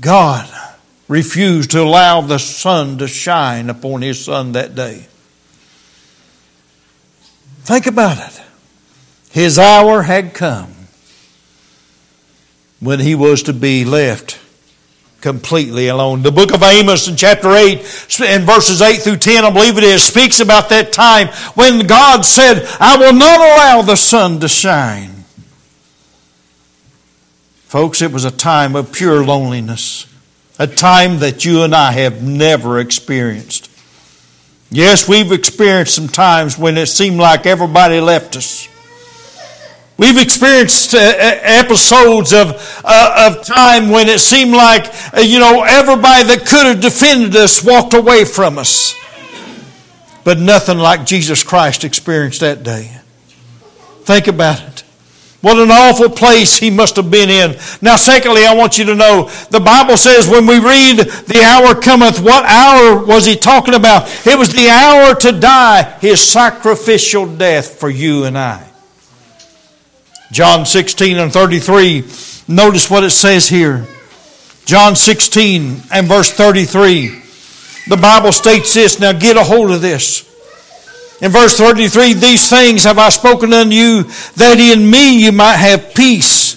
God 0.00 0.48
refused 1.08 1.72
to 1.72 1.82
allow 1.82 2.20
the 2.20 2.38
sun 2.38 2.98
to 2.98 3.08
shine 3.08 3.70
upon 3.70 4.02
his 4.02 4.24
son 4.24 4.52
that 4.52 4.76
day. 4.76 5.08
Think 7.62 7.86
about 7.86 8.18
it. 8.18 8.42
His 9.30 9.58
hour 9.58 10.02
had 10.02 10.34
come. 10.34 10.74
when 12.80 12.98
he 13.00 13.14
was 13.14 13.42
to 13.44 13.52
be 13.52 13.84
left 13.84 14.40
completely 15.20 15.88
alone. 15.88 16.22
The 16.22 16.32
book 16.32 16.52
of 16.52 16.62
Amos 16.62 17.08
in 17.08 17.16
chapter 17.16 17.50
8 17.50 17.78
and 18.22 18.44
verses 18.44 18.80
8 18.80 18.96
through 19.02 19.18
10, 19.18 19.44
I 19.44 19.50
believe 19.50 19.76
it 19.76 19.84
is, 19.84 20.02
speaks 20.02 20.40
about 20.40 20.70
that 20.70 20.92
time 20.92 21.28
when 21.54 21.86
God 21.86 22.24
said, 22.24 22.66
I 22.80 22.96
will 22.96 23.12
not 23.12 23.38
allow 23.38 23.82
the 23.82 23.96
sun 23.96 24.40
to 24.40 24.48
shine. 24.48 25.10
Folks, 27.66 28.02
it 28.02 28.12
was 28.12 28.24
a 28.24 28.30
time 28.30 28.74
of 28.74 28.92
pure 28.92 29.24
loneliness, 29.24 30.06
a 30.58 30.66
time 30.66 31.18
that 31.18 31.44
you 31.44 31.62
and 31.62 31.74
I 31.74 31.92
have 31.92 32.22
never 32.22 32.80
experienced. 32.80 33.69
Yes, 34.70 35.08
we've 35.08 35.32
experienced 35.32 35.96
some 35.96 36.08
times 36.08 36.56
when 36.56 36.78
it 36.78 36.86
seemed 36.86 37.18
like 37.18 37.44
everybody 37.44 38.00
left 38.00 38.36
us. 38.36 38.68
We've 39.98 40.16
experienced 40.16 40.94
uh, 40.94 40.98
episodes 40.98 42.32
of, 42.32 42.80
uh, 42.84 43.32
of 43.36 43.44
time 43.44 43.90
when 43.90 44.08
it 44.08 44.20
seemed 44.20 44.52
like, 44.52 44.86
uh, 45.14 45.20
you 45.20 45.40
know, 45.40 45.62
everybody 45.62 46.24
that 46.24 46.46
could 46.46 46.66
have 46.66 46.80
defended 46.80 47.36
us 47.36 47.62
walked 47.62 47.92
away 47.92 48.24
from 48.24 48.56
us. 48.56 48.94
But 50.24 50.38
nothing 50.38 50.78
like 50.78 51.04
Jesus 51.04 51.42
Christ 51.42 51.84
experienced 51.84 52.40
that 52.40 52.62
day. 52.62 52.90
Think 54.02 54.28
about 54.28 54.62
it. 54.62 54.84
What 55.40 55.56
an 55.56 55.70
awful 55.70 56.10
place 56.10 56.58
he 56.58 56.70
must 56.70 56.96
have 56.96 57.10
been 57.10 57.30
in. 57.30 57.56
Now, 57.80 57.96
secondly, 57.96 58.44
I 58.44 58.54
want 58.54 58.76
you 58.76 58.84
to 58.86 58.94
know 58.94 59.30
the 59.50 59.60
Bible 59.60 59.96
says 59.96 60.28
when 60.28 60.46
we 60.46 60.58
read, 60.58 60.98
the 60.98 61.42
hour 61.42 61.74
cometh, 61.80 62.20
what 62.20 62.44
hour 62.44 63.02
was 63.02 63.24
he 63.24 63.36
talking 63.36 63.72
about? 63.72 64.04
It 64.26 64.38
was 64.38 64.52
the 64.52 64.68
hour 64.68 65.14
to 65.14 65.32
die, 65.32 65.98
his 66.00 66.20
sacrificial 66.20 67.26
death 67.26 67.80
for 67.80 67.88
you 67.88 68.24
and 68.24 68.36
I. 68.36 68.66
John 70.30 70.66
16 70.66 71.16
and 71.16 71.32
33. 71.32 72.04
Notice 72.46 72.90
what 72.90 73.02
it 73.02 73.10
says 73.10 73.48
here. 73.48 73.86
John 74.66 74.94
16 74.94 75.82
and 75.90 76.06
verse 76.06 76.30
33. 76.30 77.18
The 77.88 77.96
Bible 77.96 78.32
states 78.32 78.74
this. 78.74 79.00
Now 79.00 79.12
get 79.12 79.36
a 79.36 79.42
hold 79.42 79.70
of 79.70 79.80
this. 79.80 80.29
In 81.20 81.30
verse 81.30 81.56
33, 81.58 82.14
these 82.14 82.48
things 82.48 82.84
have 82.84 82.98
I 82.98 83.10
spoken 83.10 83.52
unto 83.52 83.74
you, 83.74 84.04
that 84.36 84.58
in 84.58 84.90
me 84.90 85.22
you 85.22 85.32
might 85.32 85.56
have 85.56 85.94
peace. 85.94 86.56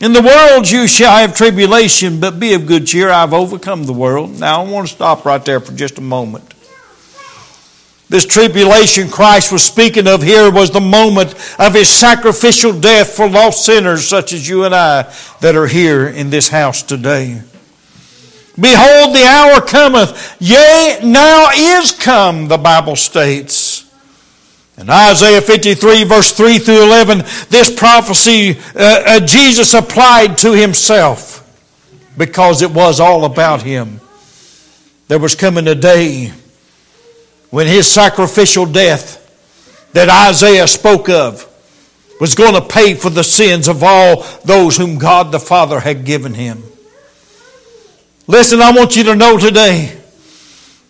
In 0.00 0.12
the 0.12 0.22
world 0.22 0.68
you 0.68 0.86
shall 0.86 1.12
have 1.12 1.36
tribulation, 1.36 2.18
but 2.18 2.40
be 2.40 2.54
of 2.54 2.66
good 2.66 2.86
cheer. 2.86 3.10
I've 3.10 3.32
overcome 3.34 3.84
the 3.84 3.92
world. 3.92 4.40
Now 4.40 4.64
I 4.64 4.68
want 4.68 4.88
to 4.88 4.94
stop 4.94 5.24
right 5.24 5.44
there 5.44 5.60
for 5.60 5.72
just 5.72 5.98
a 5.98 6.00
moment. 6.00 6.54
This 8.08 8.26
tribulation 8.26 9.08
Christ 9.08 9.52
was 9.52 9.62
speaking 9.62 10.06
of 10.06 10.22
here 10.22 10.50
was 10.50 10.70
the 10.70 10.80
moment 10.80 11.34
of 11.58 11.72
his 11.72 11.88
sacrificial 11.88 12.78
death 12.78 13.10
for 13.10 13.28
lost 13.28 13.64
sinners 13.64 14.06
such 14.06 14.32
as 14.32 14.46
you 14.46 14.64
and 14.64 14.74
I 14.74 15.10
that 15.40 15.54
are 15.54 15.66
here 15.66 16.08
in 16.08 16.28
this 16.28 16.48
house 16.48 16.82
today. 16.82 17.40
Behold, 18.60 19.16
the 19.16 19.24
hour 19.24 19.62
cometh, 19.62 20.36
yea, 20.40 20.98
now 21.02 21.48
is 21.54 21.92
come, 21.92 22.48
the 22.48 22.58
Bible 22.58 22.96
states. 22.96 23.61
In 24.78 24.88
Isaiah 24.88 25.42
53, 25.42 26.04
verse 26.04 26.32
3 26.32 26.58
through 26.58 26.84
11, 26.84 27.18
this 27.50 27.70
prophecy 27.74 28.58
uh, 28.74 29.02
uh, 29.06 29.20
Jesus 29.20 29.74
applied 29.74 30.38
to 30.38 30.52
himself 30.52 31.38
because 32.16 32.62
it 32.62 32.70
was 32.70 32.98
all 32.98 33.24
about 33.24 33.62
him. 33.62 34.00
There 35.08 35.18
was 35.18 35.34
coming 35.34 35.68
a 35.68 35.74
day 35.74 36.32
when 37.50 37.66
his 37.66 37.86
sacrificial 37.86 38.64
death 38.64 39.18
that 39.92 40.08
Isaiah 40.08 40.66
spoke 40.66 41.10
of 41.10 41.48
was 42.18 42.34
going 42.34 42.54
to 42.54 42.66
pay 42.66 42.94
for 42.94 43.10
the 43.10 43.24
sins 43.24 43.68
of 43.68 43.82
all 43.82 44.22
those 44.44 44.76
whom 44.78 44.96
God 44.96 45.32
the 45.32 45.40
Father 45.40 45.80
had 45.80 46.06
given 46.06 46.32
him. 46.32 46.62
Listen, 48.26 48.62
I 48.62 48.72
want 48.72 48.96
you 48.96 49.02
to 49.04 49.16
know 49.16 49.36
today 49.36 50.01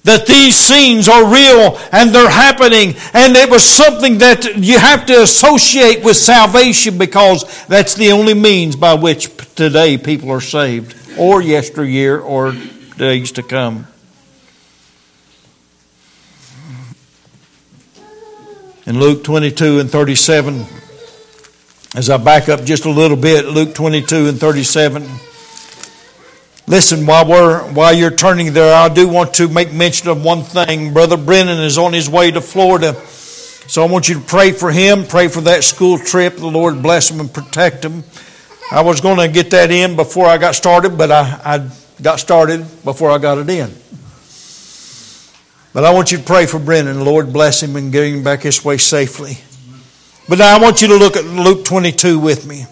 that 0.05 0.27
these 0.27 0.57
scenes 0.57 1.09
are 1.09 1.33
real 1.33 1.79
and 1.93 2.15
they're 2.15 2.31
happening, 2.31 2.95
and 3.15 3.37
it 3.37 3.49
was 3.49 3.65
something 3.65 4.19
that 4.19 4.57
you 4.57 4.79
have 4.79 5.07
to 5.07 5.23
associate 5.23 6.05
with 6.05 6.17
salvation 6.17 6.99
because 6.99 7.67
that's 7.67 7.95
the 7.95 8.13
only 8.13 8.35
means 8.35 8.77
by 8.77 8.95
which 8.95 9.31
today 9.55 9.97
people 9.99 10.31
are 10.31 10.41
saved, 10.41 10.97
or 11.19 11.41
yesteryear, 11.41 12.19
or 12.19 12.55
days 12.97 13.33
to 13.33 13.43
come. 13.43 13.87
in 18.87 18.99
Luke 18.99 19.25
22 19.25 19.81
and 19.81 19.91
37. 19.91 20.67
As 21.95 22.11
I 22.11 22.17
back 22.17 22.49
up 22.49 22.65
just 22.65 22.85
a 22.85 22.91
little 22.91 23.17
bit, 23.17 23.47
Luke 23.47 23.75
22 23.75 24.29
and 24.29 24.41
37. 24.41 25.09
Listen, 26.67 27.07
while 27.07 27.29
we're 27.29 27.61
while 27.73 27.93
you're 27.93 28.15
turning 28.15 28.53
there, 28.53 28.75
I 28.75 28.89
do 28.89 29.09
want 29.09 29.35
to 29.35 29.49
make 29.49 29.73
mention 29.73 30.09
of 30.09 30.25
one 30.25 30.43
thing. 30.43 30.93
Brother 30.93 31.17
Brennan 31.17 31.61
is 31.61 31.77
on 31.77 31.93
his 31.93 32.09
way 32.09 32.31
to 32.31 32.41
Florida. 32.41 32.95
So 33.67 33.83
I 33.83 33.87
want 33.87 34.09
you 34.09 34.17
to 34.17 34.21
pray 34.21 34.53
for 34.53 34.71
him, 34.71 35.05
pray 35.05 35.29
for 35.29 35.41
that 35.43 35.65
school 35.65 35.99
trip. 35.99 36.37
The 36.37 36.47
Lord 36.47 36.83
bless 36.83 37.11
him 37.11 37.21
and 37.21 37.33
protect 37.33 37.85
him. 37.85 38.05
I 38.71 38.83
was 38.83 39.01
going 39.01 39.19
to 39.19 39.29
get 39.29 39.51
that 39.51 39.71
in 39.71 39.97
before 39.97 40.27
I 40.27 40.39
got 40.39 40.55
started, 40.55 40.97
but 40.97 41.11
I, 41.11 41.41
I 41.45 41.71
got 42.01 42.21
started 42.21 42.61
before 42.85 43.11
I 43.11 43.19
got 43.19 43.39
it 43.39 43.51
in. 43.51 43.71
But 45.73 45.85
I 45.85 45.93
want 45.93 46.13
you 46.13 46.19
to 46.19 46.25
pray 46.25 46.47
for 46.47 46.59
Brennan. 46.59 47.05
Lord 47.05 47.33
bless 47.33 47.63
him 47.63 47.77
and 47.77 47.91
get 47.91 48.05
him 48.05 48.23
back 48.23 48.43
his 48.43 48.65
way 48.65 48.79
safely. 48.79 49.39
But 50.29 50.39
now 50.39 50.57
I 50.57 50.61
want 50.61 50.81
you 50.81 50.89
to 50.89 50.97
look 50.97 51.17
at 51.17 51.25
Luke 51.25 51.65
22 51.65 52.19
with 52.19 52.47
me. 52.47 52.67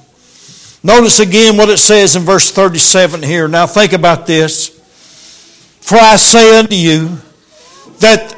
Notice 0.82 1.20
again 1.20 1.56
what 1.56 1.68
it 1.68 1.78
says 1.78 2.16
in 2.16 2.22
verse 2.22 2.50
37 2.50 3.22
here. 3.22 3.48
Now 3.48 3.66
think 3.66 3.92
about 3.92 4.26
this. 4.26 4.68
For 5.80 5.98
I 5.98 6.16
say 6.16 6.58
unto 6.58 6.74
you 6.74 7.18
that 7.98 8.34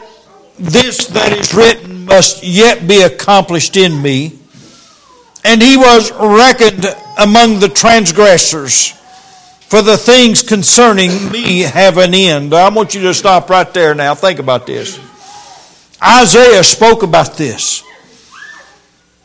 this 0.59 1.07
that 1.09 1.33
is 1.33 1.55
written 1.55 2.05
must 2.07 2.43
yet 2.43 2.87
be 2.89 3.03
accomplished 3.03 3.77
in 3.77 4.01
me. 4.01 4.39
And 5.45 5.63
he 5.63 5.77
was 5.77 6.11
reckoned 6.13 6.87
among 7.19 7.61
the 7.61 7.69
transgressors. 7.69 8.91
For 9.69 9.83
the 9.83 9.97
things 9.97 10.43
concerning 10.43 11.31
me 11.31 11.61
have 11.61 11.97
an 11.99 12.15
end. 12.15 12.55
I 12.55 12.69
want 12.69 12.95
you 12.95 13.03
to 13.03 13.15
stop 13.15 13.49
right 13.51 13.73
there 13.73 13.95
now. 13.95 14.15
Think 14.15 14.39
about 14.39 14.67
this. 14.67 15.01
Isaiah 16.03 16.63
spoke 16.63 17.03
about 17.03 17.37
this. 17.37 17.83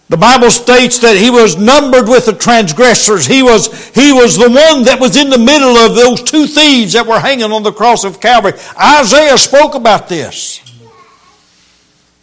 The 0.10 0.17
Bible 0.17 0.50
states 0.50 1.00
that 1.00 1.17
he 1.17 1.30
was 1.30 1.58
numbered 1.58 2.08
with 2.08 2.26
the 2.26 2.34
transgressors. 2.34 3.26
He 3.26 3.43
was, 3.43 3.89
he 3.89 4.13
was 4.13 4.38
the 4.38 4.50
one 4.50 4.84
that 4.84 5.00
was 5.02 5.17
in 5.17 5.30
the 5.30 5.38
middle 5.38 5.76
of 5.76 5.96
those 5.96 6.24
two 6.24 6.48
thieves 6.48 6.93
that 6.93 7.06
were 7.06 7.20
hanging 7.20 7.52
on 7.52 7.63
the 7.63 7.74
cross 7.74 8.06
of 8.06 8.22
Calvary. 8.22 8.54
Isaiah 8.82 9.38
spoke 9.38 9.76
about 9.76 10.08
this. 10.08 10.62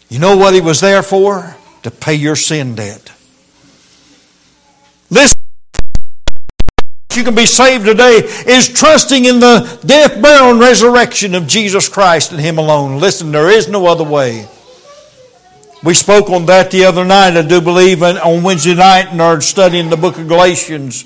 You 0.09 0.19
know 0.19 0.37
what 0.37 0.55
he 0.55 0.61
was 0.61 0.81
there 0.81 1.03
for? 1.03 1.57
To 1.83 1.91
pay 1.91 2.15
your 2.15 2.37
sin 2.37 2.75
debt. 2.75 3.13
Listen 5.11 5.39
you 7.17 7.25
can 7.25 7.35
be 7.35 7.47
saved 7.47 7.85
today 7.85 8.19
is 8.47 8.69
trusting 8.69 9.25
in 9.25 9.39
the 9.39 9.79
death, 9.85 10.21
burial, 10.21 10.51
and 10.51 10.61
resurrection 10.61 11.35
of 11.35 11.47
Jesus 11.47 11.89
Christ 11.89 12.33
and 12.33 12.41
Him 12.41 12.59
alone. 12.59 13.01
Listen, 13.01 13.33
there 13.33 13.51
is 13.51 13.69
no 13.69 13.87
other 13.87 14.05
way. 14.05 14.49
We 15.85 15.93
spoke 15.93 16.31
on 16.31 16.47
that 16.47 16.71
the 16.71 16.87
other 16.87 17.05
night, 17.05 17.37
I 17.37 17.43
do 17.43 17.61
believe, 17.61 18.03
on 18.03 18.43
Wednesday 18.43 18.75
night 18.75 19.13
in 19.13 19.21
our 19.21 19.43
study 19.43 19.79
in 19.79 19.91
the 19.91 19.99
book 19.99 20.17
of 20.17 20.27
Galatians. 20.27 21.05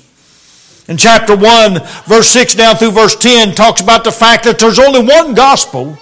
In 0.87 0.95
chapter 0.95 1.35
1, 1.35 1.79
verse 2.05 2.29
6 2.29 2.55
down 2.55 2.77
through 2.77 2.91
verse 2.91 3.17
10, 3.17 3.55
talks 3.55 3.81
about 3.81 4.05
the 4.05 4.11
fact 4.11 4.45
that 4.45 4.57
there's 4.57 4.79
only 4.79 5.03
one 5.03 5.33
gospel. 5.33 5.97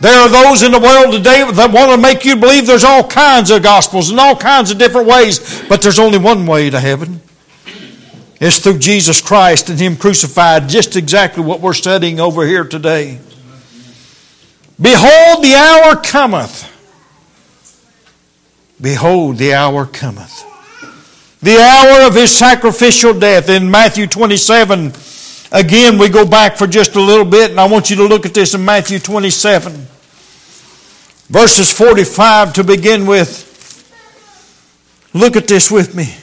There 0.00 0.20
are 0.20 0.28
those 0.28 0.62
in 0.62 0.70
the 0.70 0.78
world 0.78 1.12
today 1.12 1.50
that 1.50 1.72
want 1.72 1.90
to 1.90 1.98
make 1.98 2.24
you 2.24 2.36
believe 2.36 2.64
there's 2.64 2.84
all 2.84 3.02
kinds 3.02 3.50
of 3.50 3.64
gospels 3.64 4.10
and 4.10 4.20
all 4.20 4.36
kinds 4.36 4.70
of 4.70 4.78
different 4.78 5.08
ways, 5.08 5.64
but 5.68 5.82
there's 5.82 5.98
only 5.98 6.18
one 6.18 6.46
way 6.46 6.70
to 6.70 6.78
heaven. 6.78 7.20
It's 8.40 8.60
through 8.60 8.78
Jesus 8.78 9.20
Christ 9.20 9.68
and 9.68 9.80
Him 9.80 9.96
crucified, 9.96 10.68
just 10.68 10.94
exactly 10.94 11.42
what 11.42 11.60
we're 11.60 11.74
studying 11.74 12.20
over 12.20 12.46
here 12.46 12.62
today. 12.62 13.18
Behold, 14.80 15.42
the 15.42 15.56
hour 15.56 15.96
cometh. 15.96 16.76
Behold, 18.80 19.38
the 19.38 19.54
hour 19.54 19.86
cometh. 19.86 20.44
The 21.40 21.58
hour 21.58 22.06
of 22.06 22.14
His 22.14 22.30
sacrificial 22.30 23.18
death. 23.18 23.48
In 23.48 23.70
Matthew 23.70 24.06
27, 24.06 24.92
again, 25.52 25.98
we 25.98 26.08
go 26.08 26.26
back 26.26 26.56
for 26.56 26.66
just 26.66 26.94
a 26.94 27.00
little 27.00 27.24
bit, 27.24 27.50
and 27.50 27.60
I 27.60 27.66
want 27.66 27.90
you 27.90 27.96
to 27.96 28.04
look 28.04 28.26
at 28.26 28.34
this 28.34 28.54
in 28.54 28.64
Matthew 28.64 28.98
27, 28.98 29.86
verses 31.28 31.72
45 31.72 32.52
to 32.54 32.64
begin 32.64 33.06
with. 33.06 33.46
Look 35.14 35.36
at 35.36 35.48
this 35.48 35.70
with 35.70 35.94
me. 35.94 36.14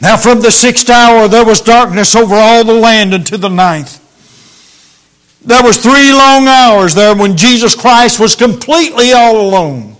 Now 0.00 0.16
from 0.16 0.40
the 0.40 0.50
sixth 0.50 0.90
hour 0.90 1.28
there 1.28 1.44
was 1.44 1.60
darkness 1.60 2.16
over 2.16 2.34
all 2.34 2.64
the 2.64 2.74
land 2.74 3.14
unto 3.14 3.36
the 3.36 3.48
ninth. 3.48 4.00
There 5.44 5.62
was 5.62 5.78
three 5.78 6.12
long 6.12 6.48
hours 6.48 6.94
there 6.94 7.14
when 7.14 7.36
Jesus 7.36 7.74
Christ 7.74 8.18
was 8.18 8.34
completely 8.34 9.12
all 9.12 9.40
alone. 9.40 9.93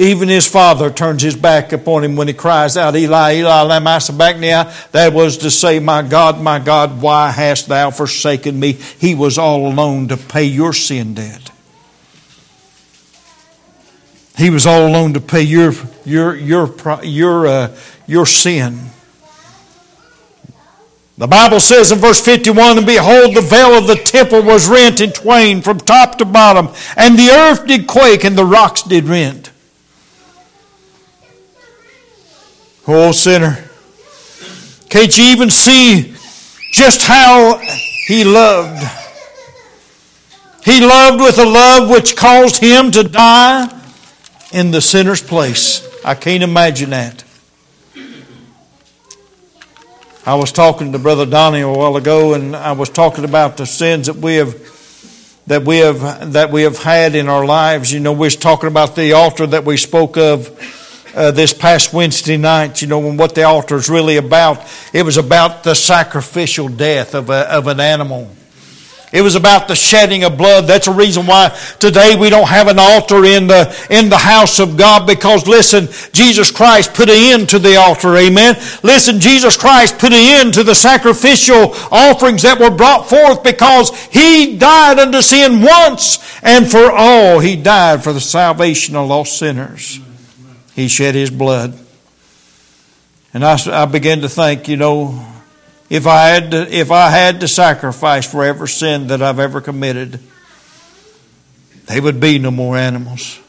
Even 0.00 0.28
his 0.28 0.46
father 0.46 0.90
turns 0.90 1.22
his 1.22 1.34
back 1.34 1.72
upon 1.72 2.04
him 2.04 2.14
when 2.14 2.28
he 2.28 2.34
cries 2.34 2.76
out, 2.76 2.94
Eli, 2.94 3.38
Eli, 3.38 3.62
lama 3.62 4.00
sabachthani. 4.00 4.70
That 4.92 5.12
was 5.12 5.38
to 5.38 5.50
say, 5.50 5.80
My 5.80 6.02
God, 6.02 6.40
my 6.40 6.60
God, 6.60 7.02
why 7.02 7.32
hast 7.32 7.66
thou 7.66 7.90
forsaken 7.90 8.60
me? 8.60 8.74
He 8.74 9.16
was 9.16 9.38
all 9.38 9.66
alone 9.66 10.06
to 10.08 10.16
pay 10.16 10.44
your 10.44 10.72
sin 10.72 11.14
debt. 11.14 11.50
He 14.36 14.50
was 14.50 14.68
all 14.68 14.86
alone 14.86 15.14
to 15.14 15.20
pay 15.20 15.42
your 15.42 15.72
your 16.04 16.36
your 16.36 16.72
your 17.02 17.46
uh, 17.48 17.76
your 18.06 18.24
sin. 18.24 18.78
The 21.16 21.26
Bible 21.26 21.58
says 21.58 21.90
in 21.90 21.98
verse 21.98 22.20
51 22.24 22.78
And 22.78 22.86
behold, 22.86 23.34
the 23.34 23.40
veil 23.40 23.76
of 23.76 23.88
the 23.88 23.96
temple 23.96 24.42
was 24.42 24.68
rent 24.68 25.00
in 25.00 25.10
twain 25.10 25.60
from 25.60 25.78
top 25.78 26.18
to 26.18 26.24
bottom, 26.24 26.68
and 26.96 27.18
the 27.18 27.30
earth 27.30 27.66
did 27.66 27.88
quake, 27.88 28.22
and 28.22 28.38
the 28.38 28.44
rocks 28.44 28.84
did 28.84 29.06
rent. 29.06 29.50
Oh, 32.90 33.12
sinner, 33.12 33.62
can't 34.88 35.18
you 35.18 35.24
even 35.24 35.50
see 35.50 36.14
just 36.72 37.02
how 37.02 37.60
he 38.06 38.24
loved? 38.24 38.82
He 40.64 40.80
loved 40.80 41.20
with 41.20 41.38
a 41.38 41.44
love 41.44 41.90
which 41.90 42.16
caused 42.16 42.62
him 42.62 42.90
to 42.92 43.04
die 43.04 43.68
in 44.52 44.70
the 44.70 44.80
sinner's 44.80 45.20
place. 45.20 45.86
I 46.02 46.14
can't 46.14 46.42
imagine 46.42 46.88
that. 46.88 47.24
I 50.24 50.36
was 50.36 50.50
talking 50.50 50.90
to 50.92 50.98
Brother 50.98 51.26
Donnie 51.26 51.60
a 51.60 51.68
while 51.68 51.98
ago, 51.98 52.32
and 52.32 52.56
I 52.56 52.72
was 52.72 52.88
talking 52.88 53.24
about 53.24 53.58
the 53.58 53.66
sins 53.66 54.06
that 54.06 54.16
we 54.16 54.36
have 54.36 54.54
that 55.46 55.62
we 55.62 55.76
have 55.78 56.32
that 56.32 56.50
we 56.50 56.62
have 56.62 56.78
had 56.78 57.14
in 57.14 57.28
our 57.28 57.44
lives. 57.44 57.92
You 57.92 58.00
know, 58.00 58.12
we 58.12 58.28
was 58.28 58.36
talking 58.36 58.68
about 58.68 58.96
the 58.96 59.12
altar 59.12 59.46
that 59.46 59.66
we 59.66 59.76
spoke 59.76 60.16
of 60.16 60.58
uh, 61.14 61.30
this 61.30 61.52
past 61.52 61.92
Wednesday 61.92 62.36
night, 62.36 62.82
you 62.82 62.88
know, 62.88 62.98
what 62.98 63.34
the 63.34 63.42
altar 63.44 63.76
is 63.76 63.88
really 63.88 64.16
about. 64.16 64.64
It 64.92 65.04
was 65.04 65.16
about 65.16 65.64
the 65.64 65.74
sacrificial 65.74 66.68
death 66.68 67.14
of, 67.14 67.30
a, 67.30 67.52
of 67.52 67.66
an 67.66 67.80
animal. 67.80 68.30
It 69.10 69.22
was 69.22 69.36
about 69.36 69.68
the 69.68 69.74
shedding 69.74 70.24
of 70.24 70.36
blood. 70.36 70.66
That's 70.66 70.86
the 70.86 70.92
reason 70.92 71.26
why 71.26 71.58
today 71.78 72.14
we 72.18 72.28
don't 72.28 72.48
have 72.48 72.68
an 72.68 72.78
altar 72.78 73.24
in 73.24 73.46
the, 73.46 73.74
in 73.88 74.10
the 74.10 74.18
house 74.18 74.58
of 74.58 74.76
God 74.76 75.06
because 75.06 75.46
listen, 75.46 75.88
Jesus 76.12 76.50
Christ 76.50 76.92
put 76.92 77.08
an 77.08 77.16
end 77.16 77.48
to 77.50 77.58
the 77.58 77.76
altar. 77.76 78.16
Amen. 78.16 78.56
Listen, 78.82 79.18
Jesus 79.18 79.56
Christ 79.56 79.98
put 79.98 80.12
an 80.12 80.42
end 80.42 80.54
to 80.54 80.62
the 80.62 80.74
sacrificial 80.74 81.72
offerings 81.90 82.42
that 82.42 82.60
were 82.60 82.70
brought 82.70 83.08
forth 83.08 83.42
because 83.42 83.90
He 84.06 84.58
died 84.58 84.98
unto 84.98 85.22
sin 85.22 85.62
once 85.62 86.18
and 86.42 86.70
for 86.70 86.92
all. 86.92 87.38
He 87.38 87.56
died 87.56 88.04
for 88.04 88.12
the 88.12 88.20
salvation 88.20 88.94
of 88.94 89.08
lost 89.08 89.38
sinners. 89.38 90.00
He 90.78 90.86
shed 90.86 91.16
his 91.16 91.28
blood. 91.28 91.76
And 93.34 93.44
I, 93.44 93.58
I 93.82 93.84
began 93.86 94.20
to 94.20 94.28
think, 94.28 94.68
you 94.68 94.76
know, 94.76 95.26
if 95.90 96.06
I 96.06 96.28
had 96.28 96.52
to, 96.52 96.72
if 96.72 96.92
I 96.92 97.10
had 97.10 97.40
to 97.40 97.48
sacrifice 97.48 98.30
for 98.30 98.44
every 98.44 98.68
sin 98.68 99.08
that 99.08 99.20
I've 99.20 99.40
ever 99.40 99.60
committed, 99.60 100.20
there 101.86 102.00
would 102.00 102.20
be 102.20 102.38
no 102.38 102.52
more 102.52 102.76
animals. 102.76 103.40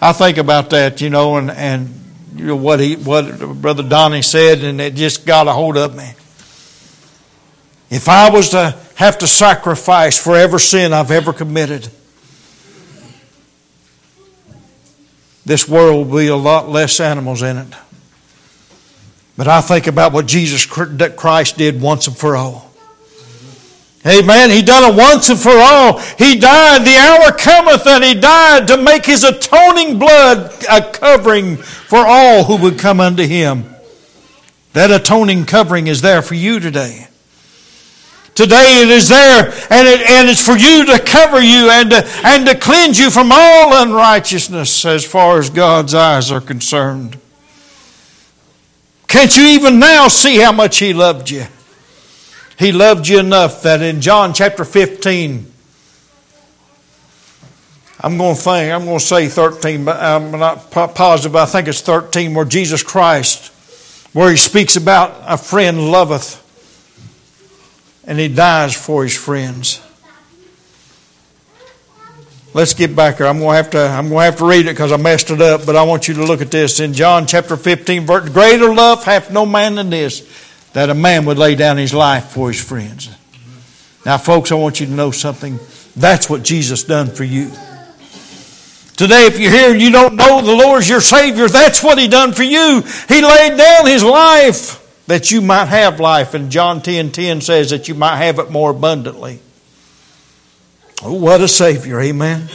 I 0.00 0.12
think 0.12 0.38
about 0.38 0.70
that, 0.70 1.00
you 1.00 1.10
know, 1.10 1.36
and, 1.36 1.50
and 1.50 2.00
you 2.36 2.46
know 2.46 2.56
what 2.56 2.78
he 2.78 2.94
what 2.94 3.60
Brother 3.60 3.82
Donnie 3.82 4.22
said, 4.22 4.62
and 4.62 4.80
it 4.80 4.94
just 4.94 5.26
got 5.26 5.48
a 5.48 5.52
hold 5.52 5.76
of 5.76 5.96
me. 5.96 6.12
If 7.90 8.08
I 8.08 8.30
was 8.30 8.50
to 8.50 8.78
have 8.94 9.18
to 9.18 9.26
sacrifice 9.26 10.16
for 10.16 10.36
every 10.36 10.60
sin 10.60 10.92
I've 10.92 11.10
ever 11.10 11.32
committed, 11.32 11.90
this 15.50 15.68
world 15.68 16.06
will 16.06 16.18
be 16.20 16.28
a 16.28 16.36
lot 16.36 16.68
less 16.68 17.00
animals 17.00 17.42
in 17.42 17.56
it. 17.56 17.66
But 19.36 19.48
I 19.48 19.60
think 19.60 19.88
about 19.88 20.12
what 20.12 20.26
Jesus 20.26 20.64
Christ 20.64 21.58
did 21.58 21.80
once 21.80 22.06
and 22.06 22.16
for 22.16 22.36
all. 22.36 22.70
Amen. 24.06 24.50
He 24.50 24.62
done 24.62 24.92
it 24.92 24.96
once 24.96 25.28
and 25.28 25.40
for 25.40 25.50
all. 25.50 25.98
He 25.98 26.38
died. 26.38 26.84
The 26.84 26.96
hour 26.96 27.32
cometh 27.32 27.82
that 27.82 28.00
he 28.00 28.14
died 28.14 28.68
to 28.68 28.76
make 28.76 29.04
his 29.04 29.24
atoning 29.24 29.98
blood 29.98 30.54
a 30.70 30.88
covering 30.92 31.56
for 31.56 32.06
all 32.06 32.44
who 32.44 32.56
would 32.58 32.78
come 32.78 33.00
unto 33.00 33.26
him. 33.26 33.74
That 34.74 34.92
atoning 34.92 35.46
covering 35.46 35.88
is 35.88 36.00
there 36.00 36.22
for 36.22 36.34
you 36.34 36.60
today. 36.60 37.08
Today 38.40 38.80
it 38.80 38.88
is 38.88 39.10
there, 39.10 39.52
and, 39.68 39.86
it, 39.86 40.00
and 40.08 40.30
it's 40.30 40.42
for 40.42 40.56
you 40.56 40.86
to 40.86 40.98
cover 40.98 41.42
you 41.42 41.68
and 41.68 41.90
to, 41.90 42.10
and 42.24 42.46
to 42.46 42.56
cleanse 42.56 42.98
you 42.98 43.10
from 43.10 43.28
all 43.30 43.82
unrighteousness 43.82 44.86
as 44.86 45.04
far 45.04 45.38
as 45.38 45.50
God's 45.50 45.92
eyes 45.92 46.32
are 46.32 46.40
concerned. 46.40 47.18
Can't 49.08 49.36
you 49.36 49.44
even 49.44 49.78
now 49.78 50.08
see 50.08 50.38
how 50.38 50.52
much 50.52 50.78
He 50.78 50.94
loved 50.94 51.28
you? 51.28 51.44
He 52.58 52.72
loved 52.72 53.08
you 53.08 53.18
enough 53.18 53.60
that 53.60 53.82
in 53.82 54.00
John 54.00 54.32
chapter 54.32 54.64
15, 54.64 55.52
I'm 58.00 58.16
going 58.16 58.36
to 58.36 58.40
think, 58.40 58.72
I'm 58.72 58.86
going 58.86 59.00
to 59.00 59.04
say 59.04 59.28
13, 59.28 59.84
but 59.84 59.98
I'm 59.98 60.30
not 60.30 60.70
positive. 60.70 61.36
I 61.36 61.44
think 61.44 61.68
it's 61.68 61.82
13 61.82 62.32
where 62.32 62.46
Jesus 62.46 62.82
Christ, 62.82 63.52
where 64.14 64.30
he 64.30 64.38
speaks 64.38 64.76
about 64.76 65.14
a 65.26 65.36
friend 65.36 65.90
loveth 65.90 66.40
and 68.10 68.18
he 68.18 68.26
dies 68.26 68.74
for 68.74 69.04
his 69.04 69.16
friends. 69.16 69.80
Let's 72.52 72.74
get 72.74 72.96
back 72.96 73.18
here. 73.18 73.26
I'm 73.26 73.38
going 73.38 73.50
to 73.50 73.56
have 73.56 73.70
to, 73.70 73.78
I'm 73.78 74.08
going 74.08 74.22
to, 74.22 74.24
have 74.24 74.38
to 74.38 74.46
read 74.46 74.66
it 74.66 74.70
because 74.70 74.90
I 74.90 74.96
messed 74.96 75.30
it 75.30 75.40
up, 75.40 75.64
but 75.64 75.76
I 75.76 75.84
want 75.84 76.08
you 76.08 76.14
to 76.14 76.24
look 76.24 76.40
at 76.40 76.50
this. 76.50 76.80
In 76.80 76.92
John 76.92 77.28
chapter 77.28 77.56
15, 77.56 78.06
greater 78.06 78.74
love 78.74 79.04
hath 79.04 79.30
no 79.30 79.46
man 79.46 79.76
than 79.76 79.90
this, 79.90 80.28
that 80.72 80.90
a 80.90 80.94
man 80.94 81.24
would 81.26 81.38
lay 81.38 81.54
down 81.54 81.76
his 81.76 81.94
life 81.94 82.30
for 82.30 82.48
his 82.48 82.60
friends. 82.60 83.16
Now, 84.04 84.18
folks, 84.18 84.50
I 84.50 84.56
want 84.56 84.80
you 84.80 84.86
to 84.86 84.92
know 84.92 85.12
something. 85.12 85.60
That's 85.94 86.28
what 86.28 86.42
Jesus 86.42 86.82
done 86.82 87.06
for 87.06 87.22
you. 87.22 87.52
Today, 88.96 89.26
if 89.26 89.38
you're 89.38 89.52
here 89.52 89.70
and 89.70 89.80
you 89.80 89.92
don't 89.92 90.16
know 90.16 90.42
the 90.42 90.52
Lord 90.52 90.80
as 90.80 90.88
your 90.88 91.00
Savior, 91.00 91.46
that's 91.46 91.80
what 91.80 91.96
He 91.96 92.08
done 92.08 92.32
for 92.32 92.42
you. 92.42 92.82
He 93.08 93.22
laid 93.22 93.56
down 93.56 93.86
His 93.86 94.02
life 94.02 94.79
that 95.10 95.32
you 95.32 95.40
might 95.40 95.64
have 95.64 95.98
life. 95.98 96.34
And 96.34 96.52
John 96.52 96.80
10 96.80 97.10
10 97.10 97.40
says 97.40 97.70
that 97.70 97.88
you 97.88 97.96
might 97.96 98.18
have 98.18 98.38
it 98.38 98.48
more 98.48 98.70
abundantly. 98.70 99.40
Oh, 101.02 101.14
what 101.14 101.40
a 101.40 101.48
Savior. 101.48 102.00
Amen. 102.00 102.48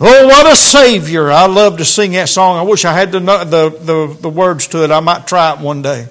Oh, 0.00 0.26
what 0.28 0.46
a 0.46 0.54
Savior. 0.54 1.32
I 1.32 1.46
love 1.46 1.78
to 1.78 1.84
sing 1.84 2.12
that 2.12 2.28
song. 2.28 2.58
I 2.58 2.62
wish 2.62 2.84
I 2.84 2.92
had 2.92 3.10
the, 3.10 3.18
the, 3.18 3.70
the, 3.70 4.16
the 4.20 4.28
words 4.28 4.68
to 4.68 4.84
it. 4.84 4.92
I 4.92 5.00
might 5.00 5.26
try 5.26 5.52
it 5.52 5.58
one 5.58 5.82
day. 5.82 6.06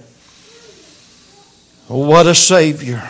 Oh, 1.89 2.05
what 2.05 2.27
a 2.27 2.35
Savior. 2.35 3.01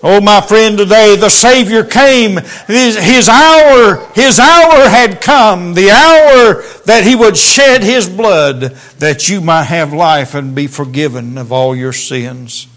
Oh, 0.00 0.20
my 0.20 0.40
friend, 0.40 0.78
today 0.78 1.16
the 1.16 1.28
Savior 1.28 1.82
came. 1.82 2.36
His, 2.68 2.96
his, 2.96 3.28
hour, 3.28 4.08
his 4.14 4.38
hour 4.38 4.88
had 4.88 5.20
come. 5.20 5.74
The 5.74 5.90
hour 5.90 6.62
that 6.84 7.02
He 7.04 7.16
would 7.16 7.36
shed 7.36 7.82
His 7.82 8.08
blood 8.08 8.60
that 8.98 9.28
you 9.28 9.40
might 9.40 9.64
have 9.64 9.92
life 9.92 10.34
and 10.34 10.54
be 10.54 10.68
forgiven 10.68 11.36
of 11.36 11.50
all 11.50 11.74
your 11.74 11.92
sins. 11.92 12.68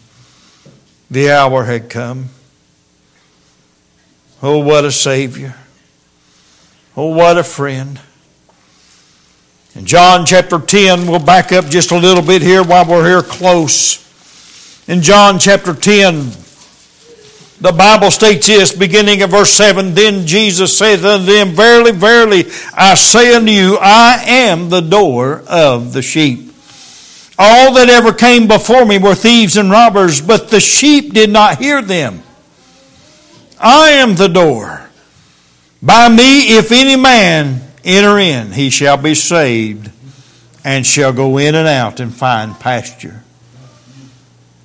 The 1.11 1.29
hour 1.29 1.65
had 1.65 1.91
come. 1.91 2.29
Oh, 4.41 4.57
what 4.57 4.83
a 4.83 4.91
Savior. 4.91 5.55
Oh, 6.97 7.15
what 7.15 7.37
a 7.37 7.43
friend. 7.43 7.99
In 9.75 9.85
John 9.85 10.25
chapter 10.25 10.57
10, 10.59 11.05
we'll 11.05 11.19
back 11.19 11.51
up 11.51 11.65
just 11.65 11.91
a 11.91 11.97
little 11.97 12.23
bit 12.23 12.41
here 12.41 12.63
while 12.63 12.85
we're 12.85 13.07
here 13.07 13.21
close. 13.21 13.99
In 14.87 15.03
John 15.03 15.37
chapter 15.37 15.75
10, 15.75 16.31
the 17.61 17.71
Bible 17.71 18.09
states 18.09 18.47
this, 18.47 18.73
beginning 18.73 19.21
of 19.21 19.29
verse 19.29 19.51
7 19.51 19.93
Then 19.93 20.25
Jesus 20.25 20.75
said 20.75 21.05
unto 21.05 21.27
them, 21.27 21.49
Verily, 21.49 21.91
verily, 21.91 22.45
I 22.73 22.95
say 22.95 23.35
unto 23.35 23.51
you, 23.51 23.77
I 23.79 24.23
am 24.25 24.69
the 24.69 24.81
door 24.81 25.43
of 25.47 25.93
the 25.93 26.01
sheep. 26.01 26.51
All 27.37 27.75
that 27.75 27.87
ever 27.87 28.13
came 28.13 28.47
before 28.47 28.83
me 28.83 28.97
were 28.97 29.13
thieves 29.13 29.57
and 29.57 29.69
robbers, 29.69 30.21
but 30.21 30.49
the 30.49 30.59
sheep 30.59 31.13
did 31.13 31.29
not 31.29 31.59
hear 31.59 31.83
them. 31.83 32.23
I 33.59 33.91
am 33.91 34.15
the 34.15 34.27
door. 34.27 34.89
By 35.83 36.09
me, 36.09 36.57
if 36.57 36.71
any 36.71 36.95
man 36.95 37.61
enter 37.83 38.17
in, 38.17 38.53
he 38.53 38.71
shall 38.71 38.97
be 38.97 39.13
saved 39.13 39.91
and 40.63 40.85
shall 40.85 41.13
go 41.13 41.37
in 41.37 41.53
and 41.53 41.67
out 41.67 41.99
and 41.99 42.13
find 42.13 42.59
pasture. 42.59 43.23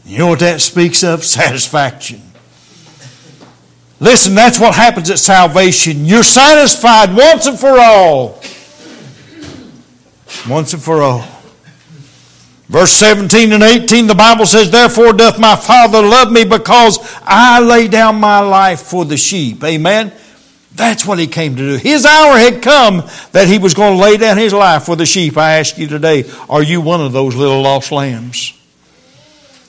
You 0.06 0.18
know 0.18 0.28
what 0.28 0.40
that 0.40 0.62
speaks 0.62 1.04
of? 1.04 1.24
Satisfaction. 1.26 2.22
Listen, 3.98 4.34
that's 4.34 4.60
what 4.60 4.74
happens 4.74 5.10
at 5.10 5.18
salvation. 5.18 6.04
You're 6.04 6.22
satisfied 6.22 7.14
once 7.14 7.46
and 7.46 7.58
for 7.58 7.78
all. 7.78 8.42
Once 10.48 10.72
and 10.74 10.82
for 10.82 11.02
all. 11.02 11.26
Verse 12.68 12.92
17 12.92 13.52
and 13.52 13.62
18, 13.62 14.08
the 14.08 14.14
Bible 14.14 14.44
says, 14.44 14.70
Therefore 14.70 15.12
doth 15.12 15.38
my 15.38 15.54
Father 15.54 16.02
love 16.02 16.32
me 16.32 16.44
because 16.44 16.98
I 17.22 17.60
lay 17.60 17.86
down 17.86 18.16
my 18.16 18.40
life 18.40 18.82
for 18.82 19.04
the 19.04 19.16
sheep. 19.16 19.62
Amen. 19.62 20.12
That's 20.74 21.06
what 21.06 21.18
he 21.18 21.26
came 21.26 21.56
to 21.56 21.62
do. 21.62 21.76
His 21.76 22.04
hour 22.04 22.36
had 22.36 22.60
come 22.60 23.02
that 23.32 23.48
he 23.48 23.58
was 23.58 23.72
going 23.72 23.96
to 23.96 24.02
lay 24.02 24.18
down 24.18 24.36
his 24.36 24.52
life 24.52 24.82
for 24.82 24.94
the 24.94 25.06
sheep. 25.06 25.38
I 25.38 25.58
ask 25.58 25.78
you 25.78 25.86
today, 25.86 26.24
are 26.50 26.62
you 26.62 26.82
one 26.82 27.00
of 27.00 27.12
those 27.12 27.34
little 27.34 27.62
lost 27.62 27.92
lambs? 27.92 28.52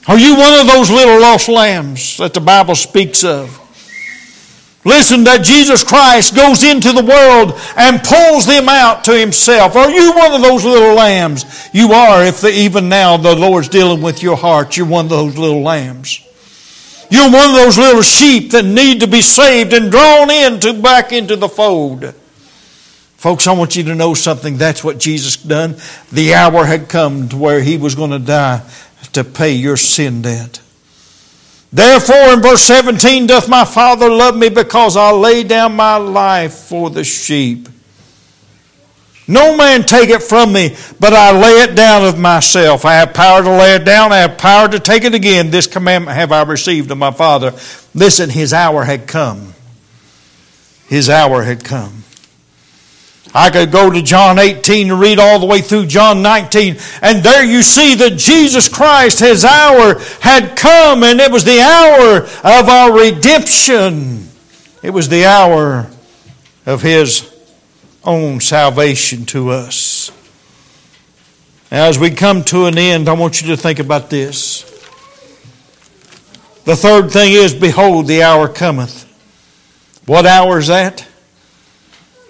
Are 0.06 0.18
you 0.18 0.36
one 0.36 0.60
of 0.60 0.66
those 0.66 0.90
little 0.90 1.20
lost 1.20 1.48
lambs 1.48 2.18
that 2.18 2.34
the 2.34 2.40
Bible 2.40 2.74
speaks 2.74 3.24
of? 3.24 3.58
Listen, 4.88 5.24
that 5.24 5.44
Jesus 5.44 5.84
Christ 5.84 6.34
goes 6.34 6.64
into 6.64 6.92
the 6.92 7.04
world 7.04 7.52
and 7.76 8.02
pulls 8.02 8.46
them 8.46 8.70
out 8.70 9.04
to 9.04 9.12
himself. 9.12 9.76
Are 9.76 9.90
you 9.90 10.12
one 10.12 10.32
of 10.32 10.40
those 10.40 10.64
little 10.64 10.94
lambs? 10.94 11.44
You 11.74 11.92
are, 11.92 12.24
if 12.24 12.40
the, 12.40 12.48
even 12.48 12.88
now 12.88 13.18
the 13.18 13.36
Lord's 13.36 13.68
dealing 13.68 14.00
with 14.00 14.22
your 14.22 14.38
heart, 14.38 14.78
you're 14.78 14.86
one 14.86 15.04
of 15.04 15.10
those 15.10 15.36
little 15.36 15.60
lambs. 15.60 16.26
You're 17.10 17.30
one 17.30 17.50
of 17.50 17.56
those 17.56 17.76
little 17.76 18.00
sheep 18.00 18.52
that 18.52 18.64
need 18.64 19.00
to 19.00 19.06
be 19.06 19.20
saved 19.20 19.74
and 19.74 19.90
drawn 19.90 20.30
into 20.30 20.72
back 20.80 21.12
into 21.12 21.36
the 21.36 21.50
fold. 21.50 22.14
Folks, 23.18 23.46
I 23.46 23.52
want 23.52 23.76
you 23.76 23.82
to 23.84 23.94
know 23.94 24.14
something. 24.14 24.56
That's 24.56 24.82
what 24.82 24.98
Jesus 24.98 25.36
done. 25.36 25.76
The 26.12 26.32
hour 26.32 26.64
had 26.64 26.88
come 26.88 27.28
to 27.28 27.36
where 27.36 27.60
he 27.60 27.76
was 27.76 27.94
going 27.94 28.12
to 28.12 28.18
die 28.18 28.62
to 29.12 29.22
pay 29.22 29.52
your 29.52 29.76
sin 29.76 30.22
debt. 30.22 30.62
Therefore, 31.72 32.32
in 32.32 32.40
verse 32.40 32.62
17, 32.62 33.26
doth 33.26 33.48
my 33.48 33.64
Father 33.64 34.08
love 34.08 34.36
me 34.36 34.48
because 34.48 34.96
I 34.96 35.10
lay 35.10 35.42
down 35.42 35.76
my 35.76 35.96
life 35.96 36.54
for 36.54 36.88
the 36.88 37.04
sheep. 37.04 37.68
No 39.30 39.54
man 39.54 39.84
take 39.84 40.08
it 40.08 40.22
from 40.22 40.54
me, 40.54 40.74
but 40.98 41.12
I 41.12 41.38
lay 41.38 41.62
it 41.62 41.74
down 41.74 42.06
of 42.06 42.18
myself. 42.18 42.86
I 42.86 42.94
have 42.94 43.12
power 43.12 43.42
to 43.42 43.50
lay 43.50 43.74
it 43.74 43.84
down. 43.84 44.10
I 44.10 44.18
have 44.18 44.38
power 44.38 44.68
to 44.68 44.80
take 44.80 45.04
it 45.04 45.12
again. 45.12 45.50
This 45.50 45.66
commandment 45.66 46.16
have 46.16 46.32
I 46.32 46.42
received 46.44 46.90
of 46.90 46.96
my 46.96 47.10
Father. 47.10 47.52
Listen, 47.94 48.30
his 48.30 48.54
hour 48.54 48.84
had 48.84 49.06
come. 49.06 49.52
His 50.86 51.10
hour 51.10 51.42
had 51.42 51.62
come. 51.62 52.04
I 53.34 53.50
could 53.50 53.70
go 53.70 53.90
to 53.90 54.02
John 54.02 54.38
18 54.38 54.90
and 54.90 55.00
read 55.00 55.18
all 55.18 55.38
the 55.38 55.46
way 55.46 55.60
through 55.60 55.86
John 55.86 56.22
19, 56.22 56.76
and 57.02 57.22
there 57.22 57.44
you 57.44 57.62
see 57.62 57.94
that 57.96 58.16
Jesus 58.16 58.68
Christ, 58.68 59.20
his 59.20 59.44
hour 59.44 59.98
had 60.20 60.56
come, 60.56 61.02
and 61.02 61.20
it 61.20 61.30
was 61.30 61.44
the 61.44 61.60
hour 61.60 62.18
of 62.18 62.68
our 62.68 62.98
redemption. 62.98 64.28
It 64.82 64.90
was 64.90 65.08
the 65.08 65.26
hour 65.26 65.90
of 66.64 66.82
his 66.82 67.34
own 68.04 68.40
salvation 68.40 69.26
to 69.26 69.50
us. 69.50 70.10
Now, 71.70 71.84
as 71.84 71.98
we 71.98 72.10
come 72.10 72.44
to 72.44 72.64
an 72.64 72.78
end, 72.78 73.08
I 73.08 73.12
want 73.12 73.42
you 73.42 73.48
to 73.48 73.56
think 73.56 73.78
about 73.78 74.08
this. 74.08 74.62
The 76.64 76.76
third 76.76 77.10
thing 77.10 77.32
is, 77.32 77.54
Behold, 77.54 78.06
the 78.06 78.22
hour 78.22 78.48
cometh. 78.48 79.04
What 80.06 80.24
hour 80.24 80.58
is 80.58 80.68
that? 80.68 81.06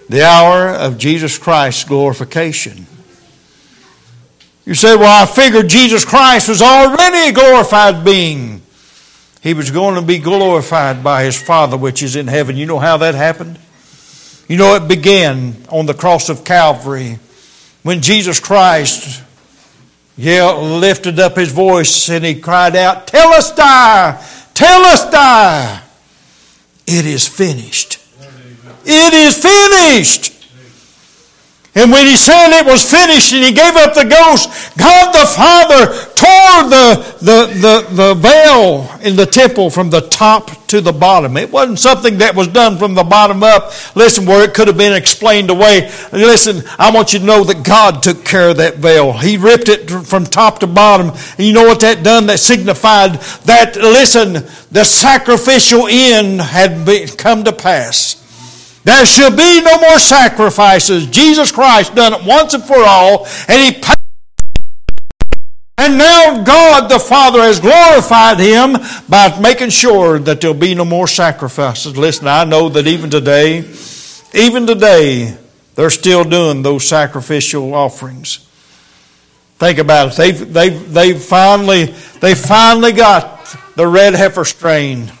The 0.09 0.23
hour 0.23 0.69
of 0.69 0.97
Jesus 0.97 1.37
Christ's 1.37 1.83
glorification. 1.83 2.87
You 4.65 4.73
say, 4.73 4.95
Well, 4.95 5.23
I 5.23 5.25
figured 5.25 5.69
Jesus 5.69 6.03
Christ 6.03 6.49
was 6.49 6.61
already 6.61 7.29
a 7.29 7.31
glorified 7.31 8.03
being. 8.03 8.61
He 9.41 9.53
was 9.53 9.71
going 9.71 9.95
to 9.95 10.01
be 10.01 10.17
glorified 10.17 11.03
by 11.03 11.23
his 11.23 11.41
Father 11.41 11.77
which 11.77 12.03
is 12.03 12.15
in 12.15 12.27
heaven. 12.27 12.57
You 12.57 12.65
know 12.65 12.79
how 12.79 12.97
that 12.97 13.15
happened? 13.15 13.59
You 14.47 14.57
know, 14.57 14.75
it 14.75 14.87
began 14.87 15.55
on 15.69 15.85
the 15.85 15.93
cross 15.93 16.27
of 16.27 16.43
Calvary 16.43 17.19
when 17.83 18.01
Jesus 18.01 18.39
Christ 18.39 19.23
yelled, 20.17 20.81
lifted 20.81 21.19
up 21.19 21.37
his 21.37 21.51
voice 21.51 22.09
and 22.09 22.25
he 22.25 22.35
cried 22.35 22.75
out, 22.75 23.07
Telestai! 23.07 24.53
Tell 24.53 24.81
us 24.81 25.09
die! 25.09 25.81
It 26.85 27.05
is 27.05 27.27
finished. 27.27 27.98
It 28.85 29.13
is 29.13 29.37
finished. 29.37 30.39
And 31.75 31.91
when 31.91 32.07
he 32.07 32.17
said 32.17 32.59
it 32.59 32.65
was 32.65 32.89
finished 32.89 33.31
and 33.31 33.43
he 33.43 33.53
gave 33.53 33.75
up 33.75 33.93
the 33.93 34.03
ghost, 34.03 34.49
God 34.77 35.13
the 35.13 35.25
Father 35.25 35.85
tore 36.15 36.67
the, 36.67 37.15
the, 37.21 37.45
the, 37.53 37.95
the 37.95 38.13
veil 38.15 38.89
in 39.01 39.15
the 39.15 39.27
temple 39.27 39.69
from 39.69 39.91
the 39.91 40.01
top 40.01 40.67
to 40.67 40.81
the 40.81 40.91
bottom. 40.91 41.37
It 41.37 41.51
wasn't 41.51 41.77
something 41.77 42.17
that 42.17 42.35
was 42.35 42.47
done 42.47 42.77
from 42.77 42.95
the 42.95 43.03
bottom 43.03 43.43
up. 43.43 43.71
Listen, 43.95 44.25
where 44.25 44.43
it 44.43 44.55
could 44.55 44.67
have 44.67 44.77
been 44.77 44.93
explained 44.93 45.51
away. 45.51 45.91
Listen, 46.11 46.63
I 46.79 46.91
want 46.91 47.13
you 47.13 47.19
to 47.19 47.25
know 47.25 47.43
that 47.43 47.63
God 47.63 48.01
took 48.01 48.25
care 48.25 48.49
of 48.49 48.57
that 48.57 48.77
veil. 48.77 49.13
He 49.13 49.37
ripped 49.37 49.69
it 49.69 49.89
from 49.89 50.25
top 50.25 50.59
to 50.59 50.67
bottom. 50.67 51.11
And 51.37 51.47
you 51.47 51.53
know 51.53 51.65
what 51.65 51.81
that 51.81 52.03
done? 52.03 52.25
That 52.25 52.39
signified 52.39 53.13
that, 53.45 53.77
listen, 53.77 54.45
the 54.71 54.83
sacrificial 54.83 55.87
end 55.87 56.41
had 56.41 56.85
come 57.17 57.43
to 57.43 57.53
pass. 57.53 58.18
There 58.89 59.05
shall 59.05 59.29
be 59.29 59.61
no 59.61 59.79
more 59.79 59.99
sacrifices. 59.99 61.05
Jesus 61.05 61.51
Christ 61.51 61.93
done 61.93 62.11
it 62.11 62.25
once 62.25 62.55
and 62.55 62.63
for 62.63 62.79
all, 62.79 63.27
and 63.47 63.61
He 63.61 63.79
paid. 63.79 63.95
And 65.77 65.95
now 65.99 66.43
God 66.43 66.89
the 66.89 66.97
Father 66.97 67.39
has 67.43 67.59
glorified 67.59 68.39
Him 68.39 68.77
by 69.07 69.39
making 69.39 69.69
sure 69.69 70.17
that 70.17 70.41
there'll 70.41 70.57
be 70.57 70.73
no 70.73 70.85
more 70.85 71.07
sacrifices. 71.07 71.97
Listen, 71.97 72.27
I 72.27 72.45
know 72.45 72.67
that 72.69 72.87
even 72.87 73.11
today, 73.11 73.59
even 74.33 74.65
today, 74.65 75.37
they're 75.75 75.91
still 75.91 76.23
doing 76.23 76.63
those 76.63 76.87
sacrificial 76.87 77.75
offerings. 77.75 78.37
Think 79.59 79.77
about 79.77 80.13
it. 80.13 80.15
They've, 80.15 80.51
they've, 80.51 80.91
they've, 80.91 81.21
finally, 81.21 81.85
they 82.21 82.33
finally 82.33 82.93
got 82.93 83.55
the 83.75 83.85
red 83.85 84.15
heifer 84.15 84.45
strain. 84.45 85.11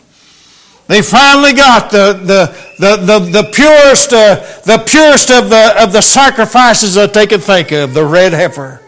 They 0.89 1.03
finally 1.03 1.53
got 1.53 1.91
the, 1.91 2.13
the, 2.13 2.55
the, 2.79 2.95
the, 2.97 3.19
the 3.19 3.51
purest, 3.53 4.11
uh, 4.11 4.37
the 4.65 4.83
purest 4.87 5.29
of 5.29 5.51
the, 5.51 5.83
of 5.83 5.93
the 5.93 6.01
sacrifices 6.01 6.95
that 6.95 7.13
they 7.13 7.27
could 7.27 7.43
think 7.43 7.71
of, 7.71 7.93
the 7.93 8.03
red 8.03 8.33
heifer. 8.33 8.81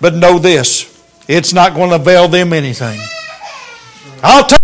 But 0.00 0.14
know 0.14 0.38
this, 0.38 0.86
it's 1.26 1.52
not 1.52 1.74
going 1.74 1.90
to 1.90 1.96
avail 1.96 2.28
them 2.28 2.52
anything. 2.52 3.00
I'll 4.22 4.46
tell 4.46 4.60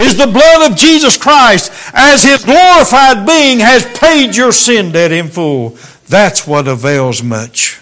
is 0.00 0.18
the 0.18 0.26
blood 0.26 0.70
of 0.70 0.76
Jesus 0.76 1.16
Christ 1.16 1.72
as 1.94 2.22
his 2.22 2.44
glorified 2.44 3.26
being 3.26 3.60
has 3.60 3.86
paid 3.98 4.36
your 4.36 4.52
sin 4.52 4.92
debt 4.92 5.10
in 5.10 5.28
full. 5.28 5.78
That's 6.10 6.46
what 6.46 6.68
avails 6.68 7.22
much. 7.22 7.80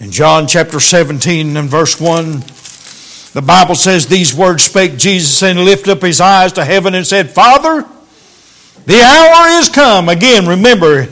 In 0.00 0.10
John 0.10 0.48
chapter 0.48 0.80
17 0.80 1.56
and 1.56 1.68
verse 1.68 2.00
1, 2.00 2.42
the 3.32 3.42
Bible 3.42 3.74
says 3.74 4.06
these 4.06 4.34
words 4.34 4.64
spake 4.64 4.98
Jesus 4.98 5.42
and 5.42 5.64
lifted 5.64 5.92
up 5.92 6.02
his 6.02 6.20
eyes 6.20 6.52
to 6.52 6.64
heaven 6.64 6.94
and 6.94 7.06
said, 7.06 7.30
Father, 7.30 7.88
the 8.84 9.00
hour 9.00 9.58
is 9.60 9.68
come. 9.70 10.08
Again, 10.08 10.46
remember, 10.46 11.08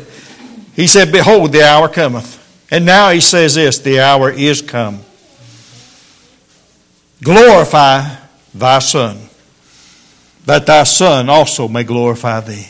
he 0.74 0.86
said, 0.86 1.12
Behold, 1.12 1.52
the 1.52 1.62
hour 1.62 1.88
cometh. 1.88 2.36
And 2.70 2.84
now 2.84 3.10
he 3.10 3.20
says 3.20 3.54
this 3.54 3.78
the 3.78 4.00
hour 4.00 4.30
is 4.30 4.62
come. 4.62 5.00
Glorify 7.22 8.16
thy 8.54 8.78
Son, 8.78 9.18
that 10.46 10.66
thy 10.66 10.84
Son 10.84 11.28
also 11.28 11.68
may 11.68 11.84
glorify 11.84 12.40
thee. 12.40 12.66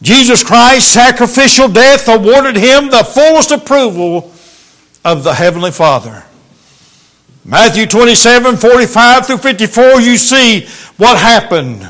Jesus 0.00 0.44
Christ's 0.44 0.90
sacrificial 0.90 1.68
death 1.68 2.08
awarded 2.08 2.56
him 2.56 2.88
the 2.88 3.04
fullest 3.04 3.50
approval 3.50 4.32
of 5.04 5.24
the 5.24 5.34
Heavenly 5.34 5.72
Father. 5.72 6.24
Matthew 7.48 7.86
27, 7.86 8.58
45 8.58 9.26
through 9.26 9.38
54, 9.38 10.02
you 10.02 10.18
see 10.18 10.66
what 10.98 11.16
happened. 11.16 11.82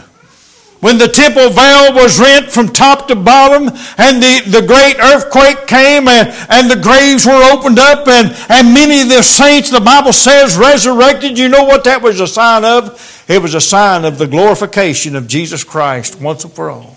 When 0.78 0.98
the 0.98 1.08
temple 1.08 1.50
veil 1.50 1.92
was 1.94 2.20
rent 2.20 2.48
from 2.48 2.68
top 2.68 3.08
to 3.08 3.16
bottom 3.16 3.66
and 3.66 4.22
the, 4.22 4.42
the 4.46 4.64
great 4.64 5.00
earthquake 5.00 5.66
came 5.66 6.06
and, 6.06 6.28
and 6.48 6.70
the 6.70 6.80
graves 6.80 7.26
were 7.26 7.42
opened 7.52 7.80
up 7.80 8.06
and, 8.06 8.28
and 8.48 8.72
many 8.72 9.02
of 9.02 9.08
the 9.08 9.20
saints, 9.24 9.70
the 9.70 9.80
Bible 9.80 10.12
says, 10.12 10.56
resurrected, 10.56 11.36
you 11.36 11.48
know 11.48 11.64
what 11.64 11.82
that 11.82 12.02
was 12.02 12.20
a 12.20 12.28
sign 12.28 12.64
of? 12.64 13.24
It 13.26 13.42
was 13.42 13.54
a 13.54 13.60
sign 13.60 14.04
of 14.04 14.16
the 14.16 14.28
glorification 14.28 15.16
of 15.16 15.26
Jesus 15.26 15.64
Christ 15.64 16.20
once 16.20 16.44
and 16.44 16.52
for 16.52 16.70
all. 16.70 16.96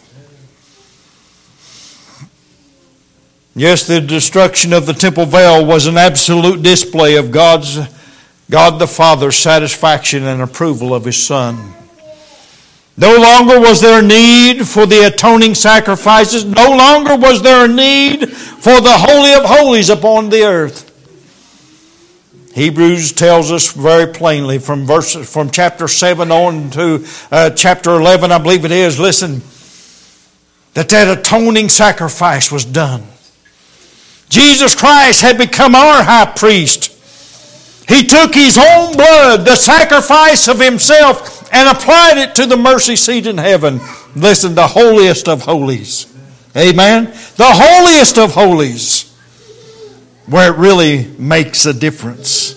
Yes, 3.55 3.87
the 3.87 3.99
destruction 3.99 4.71
of 4.71 4.85
the 4.85 4.93
temple 4.93 5.25
veil 5.25 5.65
was 5.65 5.87
an 5.87 5.97
absolute 5.97 6.61
display 6.61 7.15
of 7.15 7.31
God's 7.31 7.79
God 8.51 8.79
the 8.79 8.87
Father's 8.87 9.37
satisfaction 9.37 10.25
and 10.25 10.41
approval 10.41 10.93
of 10.93 11.05
His 11.05 11.25
Son. 11.25 11.73
No 12.97 13.17
longer 13.17 13.61
was 13.61 13.79
there 13.79 14.01
need 14.01 14.67
for 14.67 14.85
the 14.85 15.07
atoning 15.07 15.55
sacrifices. 15.55 16.43
No 16.43 16.75
longer 16.75 17.15
was 17.15 17.41
there 17.41 17.63
a 17.63 17.67
need 17.67 18.29
for 18.29 18.81
the 18.81 18.97
Holy 18.97 19.33
of 19.33 19.45
Holies 19.45 19.89
upon 19.89 20.29
the 20.29 20.43
earth. 20.43 20.89
Hebrews 22.53 23.13
tells 23.13 23.53
us 23.53 23.71
very 23.71 24.11
plainly 24.11 24.59
from 24.59 24.85
verse 24.85 25.15
from 25.15 25.49
chapter 25.49 25.87
7 25.87 26.29
on 26.29 26.69
to 26.71 27.07
uh, 27.31 27.51
chapter 27.51 27.91
11, 27.91 28.33
I 28.33 28.37
believe 28.37 28.65
it 28.65 28.73
is, 28.73 28.99
listen, 28.99 29.41
that 30.73 30.89
that 30.89 31.19
atoning 31.19 31.69
sacrifice 31.69 32.51
was 32.51 32.65
done. 32.65 33.03
Jesus 34.27 34.75
Christ 34.75 35.21
had 35.21 35.37
become 35.37 35.73
our 35.73 36.03
high 36.03 36.33
priest. 36.35 36.90
He 37.91 38.07
took 38.07 38.33
his 38.33 38.57
own 38.57 38.95
blood, 38.95 39.43
the 39.43 39.57
sacrifice 39.57 40.47
of 40.47 40.61
himself, 40.61 41.53
and 41.53 41.67
applied 41.67 42.17
it 42.17 42.35
to 42.35 42.45
the 42.45 42.55
mercy 42.55 42.95
seat 42.95 43.27
in 43.27 43.37
heaven. 43.37 43.81
Listen, 44.15 44.55
the 44.55 44.67
holiest 44.67 45.27
of 45.27 45.41
holies. 45.41 46.07
Amen. 46.55 47.05
The 47.35 47.51
holiest 47.51 48.17
of 48.17 48.33
holies. 48.33 49.13
Where 50.25 50.53
it 50.53 50.57
really 50.57 51.05
makes 51.19 51.65
a 51.65 51.73
difference. 51.73 52.55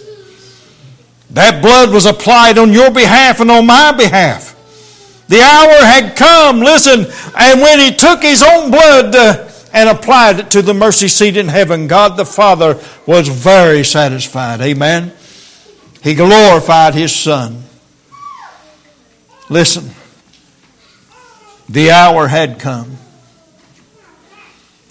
That 1.30 1.60
blood 1.60 1.92
was 1.92 2.06
applied 2.06 2.56
on 2.56 2.72
your 2.72 2.92
behalf 2.92 3.40
and 3.40 3.50
on 3.50 3.66
my 3.66 3.90
behalf. 3.90 4.52
The 5.26 5.40
hour 5.40 5.84
had 5.84 6.14
come, 6.14 6.60
listen, 6.60 7.06
and 7.36 7.60
when 7.60 7.80
he 7.80 7.96
took 7.96 8.22
his 8.22 8.40
own 8.40 8.70
blood 8.70 9.16
uh, 9.16 9.50
and 9.72 9.88
applied 9.88 10.38
it 10.38 10.50
to 10.52 10.62
the 10.62 10.74
mercy 10.74 11.08
seat 11.08 11.36
in 11.36 11.48
heaven, 11.48 11.88
God 11.88 12.16
the 12.16 12.24
Father 12.24 12.80
was 13.04 13.26
very 13.26 13.82
satisfied. 13.82 14.60
Amen. 14.60 15.12
He 16.04 16.14
glorified 16.14 16.94
his 16.94 17.16
Son. 17.16 17.64
Listen, 19.48 19.90
the 21.66 21.90
hour 21.92 22.28
had 22.28 22.60
come. 22.60 22.98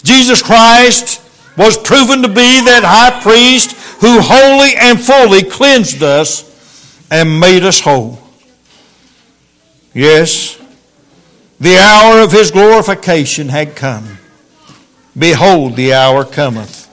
Jesus 0.02 0.42
Christ 0.42 1.22
was 1.56 1.78
proven 1.78 2.22
to 2.22 2.28
be 2.28 2.34
that 2.34 2.82
high 2.84 3.22
priest 3.22 3.72
who 4.00 4.20
wholly 4.20 4.74
and 4.76 5.00
fully 5.00 5.44
cleansed 5.44 6.02
us 6.02 6.50
and 7.12 7.38
made 7.38 7.62
us 7.62 7.80
whole. 7.80 8.18
Yes, 9.94 10.60
the 11.60 11.76
hour 11.76 12.22
of 12.22 12.32
his 12.32 12.50
glorification 12.50 13.50
had 13.50 13.76
come. 13.76 14.18
Behold, 15.16 15.76
the 15.76 15.94
hour 15.94 16.24
cometh. 16.24 16.90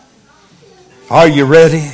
Are 1.10 1.28
you 1.28 1.46
ready? 1.46 1.90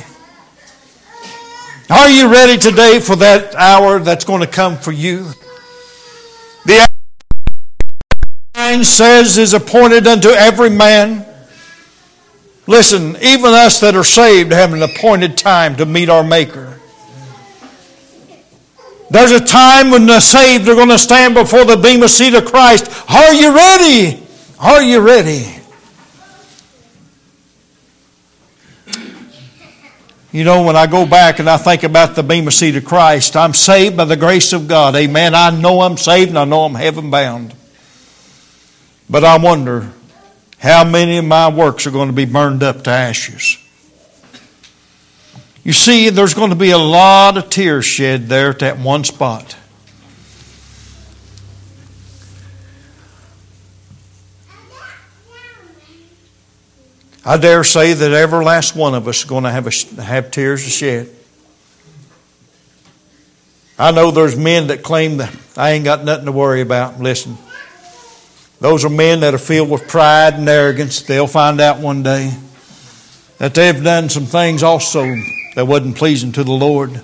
Are 1.90 2.10
you 2.10 2.30
ready 2.30 2.58
today 2.58 3.00
for 3.00 3.16
that 3.16 3.54
hour 3.54 3.98
that's 3.98 4.26
going 4.26 4.42
to 4.42 4.46
come 4.46 4.76
for 4.76 4.92
you? 4.92 5.30
The 6.66 6.86
hour 8.54 8.84
says 8.84 9.38
is 9.38 9.54
appointed 9.54 10.06
unto 10.06 10.28
every 10.28 10.68
man. 10.68 11.24
Listen, 12.66 13.16
even 13.22 13.54
us 13.54 13.80
that 13.80 13.96
are 13.96 14.04
saved 14.04 14.52
have 14.52 14.74
an 14.74 14.82
appointed 14.82 15.38
time 15.38 15.76
to 15.76 15.86
meet 15.86 16.10
our 16.10 16.22
Maker. 16.22 16.78
There's 19.10 19.30
a 19.30 19.40
time 19.40 19.90
when 19.90 20.04
the 20.04 20.20
saved 20.20 20.68
are 20.68 20.74
going 20.74 20.90
to 20.90 20.98
stand 20.98 21.32
before 21.32 21.64
the 21.64 21.78
bema 21.78 22.10
seat 22.10 22.34
of 22.34 22.44
Christ. 22.44 22.90
Are 23.08 23.32
you 23.32 23.56
ready? 23.56 24.22
Are 24.60 24.82
you 24.82 25.00
ready? 25.00 25.58
You 30.38 30.44
know, 30.44 30.62
when 30.62 30.76
I 30.76 30.86
go 30.86 31.04
back 31.04 31.40
and 31.40 31.50
I 31.50 31.56
think 31.56 31.82
about 31.82 32.14
the 32.14 32.22
bema 32.22 32.52
seat 32.52 32.76
of 32.76 32.84
Christ, 32.84 33.34
I'm 33.34 33.52
saved 33.52 33.96
by 33.96 34.04
the 34.04 34.16
grace 34.16 34.52
of 34.52 34.68
God. 34.68 34.94
Amen. 34.94 35.34
I 35.34 35.50
know 35.50 35.80
I'm 35.80 35.96
saved 35.96 36.28
and 36.28 36.38
I 36.38 36.44
know 36.44 36.62
I'm 36.62 36.76
heaven 36.76 37.10
bound. 37.10 37.52
But 39.10 39.24
I 39.24 39.36
wonder 39.38 39.90
how 40.60 40.84
many 40.84 41.18
of 41.18 41.24
my 41.24 41.48
works 41.48 41.88
are 41.88 41.90
going 41.90 42.06
to 42.06 42.14
be 42.14 42.24
burned 42.24 42.62
up 42.62 42.84
to 42.84 42.90
ashes. 42.90 43.58
You 45.64 45.72
see, 45.72 46.08
there's 46.10 46.34
going 46.34 46.50
to 46.50 46.56
be 46.56 46.70
a 46.70 46.78
lot 46.78 47.36
of 47.36 47.50
tears 47.50 47.84
shed 47.84 48.28
there 48.28 48.50
at 48.50 48.60
that 48.60 48.78
one 48.78 49.02
spot. 49.02 49.56
I 57.28 57.36
dare 57.36 57.62
say 57.62 57.92
that 57.92 58.12
every 58.12 58.42
last 58.42 58.74
one 58.74 58.94
of 58.94 59.06
us 59.06 59.18
is 59.18 59.24
going 59.24 59.44
to 59.44 59.50
have, 59.50 59.66
a, 59.66 60.02
have 60.02 60.30
tears 60.30 60.64
to 60.64 60.70
shed. 60.70 61.10
I 63.78 63.90
know 63.90 64.10
there's 64.10 64.34
men 64.34 64.68
that 64.68 64.82
claim 64.82 65.18
that 65.18 65.36
I 65.54 65.72
ain't 65.72 65.84
got 65.84 66.04
nothing 66.04 66.24
to 66.24 66.32
worry 66.32 66.62
about. 66.62 66.98
Listen, 66.98 67.36
those 68.62 68.82
are 68.86 68.88
men 68.88 69.20
that 69.20 69.34
are 69.34 69.38
filled 69.38 69.68
with 69.68 69.86
pride 69.88 70.36
and 70.36 70.48
arrogance. 70.48 71.02
They'll 71.02 71.26
find 71.26 71.60
out 71.60 71.80
one 71.80 72.02
day 72.02 72.32
that 73.36 73.54
they've 73.54 73.84
done 73.84 74.08
some 74.08 74.24
things 74.24 74.62
also 74.62 75.04
that 75.54 75.66
wasn't 75.66 75.98
pleasing 75.98 76.32
to 76.32 76.44
the 76.44 76.52
Lord, 76.52 76.98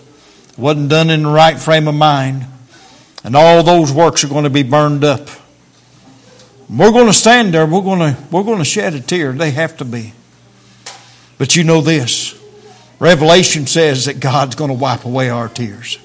wasn't 0.56 0.88
done 0.88 1.10
in 1.10 1.24
the 1.24 1.28
right 1.28 1.58
frame 1.58 1.86
of 1.86 1.96
mind, 1.96 2.46
and 3.24 3.36
all 3.36 3.62
those 3.62 3.92
works 3.92 4.24
are 4.24 4.28
going 4.28 4.44
to 4.44 4.50
be 4.50 4.62
burned 4.62 5.04
up. 5.04 5.28
We're 6.68 6.92
going 6.92 7.06
to 7.06 7.12
stand 7.12 7.54
there. 7.54 7.66
We're 7.66 7.82
going 7.82 7.98
to 8.00 8.22
we're 8.30 8.42
going 8.42 8.58
to 8.58 8.64
shed 8.64 8.94
a 8.94 9.00
tear. 9.00 9.32
They 9.32 9.50
have 9.50 9.76
to 9.78 9.84
be. 9.84 10.12
But 11.38 11.56
you 11.56 11.64
know 11.64 11.80
this. 11.80 12.40
Revelation 12.98 13.66
says 13.66 14.06
that 14.06 14.20
God's 14.20 14.54
going 14.54 14.70
to 14.70 14.76
wipe 14.76 15.04
away 15.04 15.28
our 15.28 15.48
tears. 15.48 15.98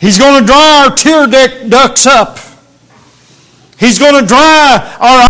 He's 0.00 0.18
going 0.18 0.40
to 0.40 0.46
dry 0.46 0.84
our 0.84 0.96
tear 0.96 1.26
ducts 1.68 2.06
up. 2.06 2.38
He's 3.78 3.98
going 3.98 4.20
to 4.20 4.26
dry 4.26 4.96
our 4.98 5.28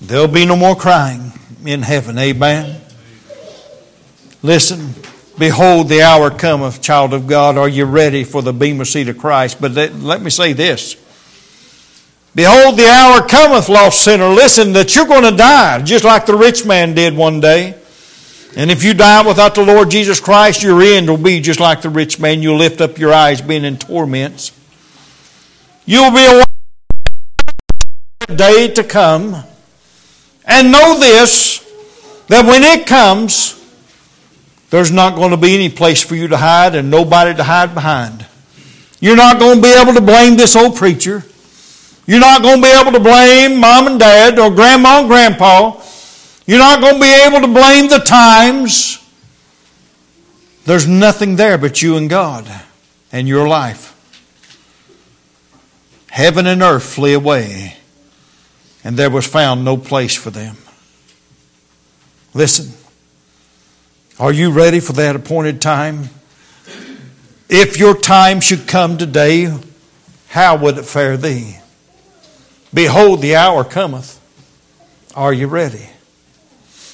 There'll 0.00 0.28
be 0.28 0.44
no 0.44 0.56
more 0.56 0.74
crying 0.74 1.32
in 1.64 1.82
heaven. 1.82 2.18
Amen. 2.18 2.80
Listen, 4.42 4.94
behold, 5.40 5.88
the 5.88 6.02
hour 6.02 6.30
cometh, 6.30 6.82
child 6.82 7.14
of 7.14 7.26
God. 7.26 7.56
Are 7.56 7.68
you 7.68 7.86
ready 7.86 8.22
for 8.22 8.42
the 8.42 8.52
bema 8.52 8.84
seat 8.84 9.08
of 9.08 9.18
Christ? 9.18 9.60
But 9.60 9.72
let 9.72 10.22
me 10.22 10.30
say 10.30 10.52
this. 10.52 10.94
Behold, 12.32 12.76
the 12.76 12.86
hour 12.86 13.26
cometh, 13.26 13.68
lost 13.68 14.04
sinner. 14.04 14.28
Listen, 14.28 14.72
that 14.74 14.94
you're 14.94 15.06
going 15.06 15.24
to 15.24 15.36
die, 15.36 15.82
just 15.82 16.04
like 16.04 16.26
the 16.26 16.36
rich 16.36 16.64
man 16.64 16.94
did 16.94 17.16
one 17.16 17.40
day. 17.40 17.74
And 18.56 18.70
if 18.70 18.84
you 18.84 18.94
die 18.94 19.26
without 19.26 19.54
the 19.54 19.64
Lord 19.64 19.90
Jesus 19.90 20.20
Christ, 20.20 20.62
your 20.62 20.80
end 20.82 21.08
will 21.08 21.16
be 21.16 21.40
just 21.40 21.58
like 21.58 21.82
the 21.82 21.88
rich 21.88 22.20
man. 22.20 22.42
You'll 22.42 22.58
lift 22.58 22.80
up 22.80 22.98
your 22.98 23.12
eyes, 23.12 23.40
being 23.40 23.64
in 23.64 23.78
torments. 23.78 24.52
You'll 25.86 26.12
be 26.12 26.42
a 28.28 28.36
day 28.36 28.68
to 28.74 28.84
come. 28.84 29.42
And 30.44 30.70
know 30.70 30.98
this 31.00 31.58
that 32.28 32.44
when 32.44 32.62
it 32.62 32.86
comes, 32.86 33.59
there's 34.70 34.90
not 34.90 35.16
going 35.16 35.30
to 35.32 35.36
be 35.36 35.54
any 35.54 35.68
place 35.68 36.02
for 36.02 36.14
you 36.14 36.28
to 36.28 36.36
hide 36.36 36.74
and 36.74 36.90
nobody 36.90 37.34
to 37.34 37.42
hide 37.42 37.74
behind. 37.74 38.24
You're 39.00 39.16
not 39.16 39.38
going 39.38 39.56
to 39.56 39.62
be 39.62 39.72
able 39.72 39.94
to 39.94 40.00
blame 40.00 40.36
this 40.36 40.54
old 40.54 40.76
preacher. 40.76 41.24
You're 42.06 42.20
not 42.20 42.42
going 42.42 42.56
to 42.56 42.62
be 42.62 42.72
able 42.72 42.92
to 42.92 43.00
blame 43.00 43.58
mom 43.58 43.86
and 43.86 44.00
dad 44.00 44.38
or 44.38 44.50
grandma 44.50 45.00
and 45.00 45.08
grandpa. 45.08 45.80
You're 46.46 46.58
not 46.58 46.80
going 46.80 46.94
to 46.94 47.00
be 47.00 47.24
able 47.24 47.40
to 47.40 47.48
blame 47.48 47.88
the 47.88 47.98
times. 47.98 48.98
There's 50.64 50.86
nothing 50.86 51.36
there 51.36 51.58
but 51.58 51.82
you 51.82 51.96
and 51.96 52.08
God 52.08 52.48
and 53.12 53.26
your 53.26 53.48
life. 53.48 53.96
Heaven 56.10 56.46
and 56.46 56.62
earth 56.62 56.84
flee 56.84 57.14
away 57.14 57.76
and 58.84 58.96
there 58.96 59.10
was 59.10 59.26
found 59.26 59.64
no 59.64 59.76
place 59.76 60.14
for 60.14 60.30
them. 60.30 60.56
Listen, 62.34 62.72
are 64.20 64.32
you 64.32 64.52
ready 64.52 64.80
for 64.80 64.92
that 64.92 65.16
appointed 65.16 65.62
time? 65.62 66.10
If 67.48 67.78
your 67.78 67.96
time 67.96 68.40
should 68.40 68.68
come 68.68 68.98
today, 68.98 69.52
how 70.28 70.58
would 70.58 70.76
it 70.76 70.84
fare 70.84 71.16
thee? 71.16 71.56
Behold, 72.72 73.22
the 73.22 73.34
hour 73.34 73.64
cometh. 73.64 74.20
Are 75.16 75.32
you 75.32 75.46
ready? 75.46 75.88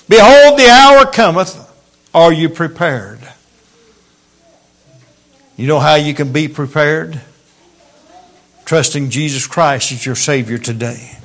Behold, 0.08 0.56
the 0.56 0.68
hour 0.68 1.04
cometh. 1.04 1.60
Are 2.14 2.32
you 2.32 2.48
prepared? 2.48 3.18
You 5.56 5.66
know 5.66 5.80
how 5.80 5.96
you 5.96 6.14
can 6.14 6.30
be 6.30 6.46
prepared? 6.46 7.20
Trusting 8.64 9.10
Jesus 9.10 9.48
Christ 9.48 9.90
as 9.90 10.06
your 10.06 10.14
Savior 10.14 10.58
today. 10.58 11.18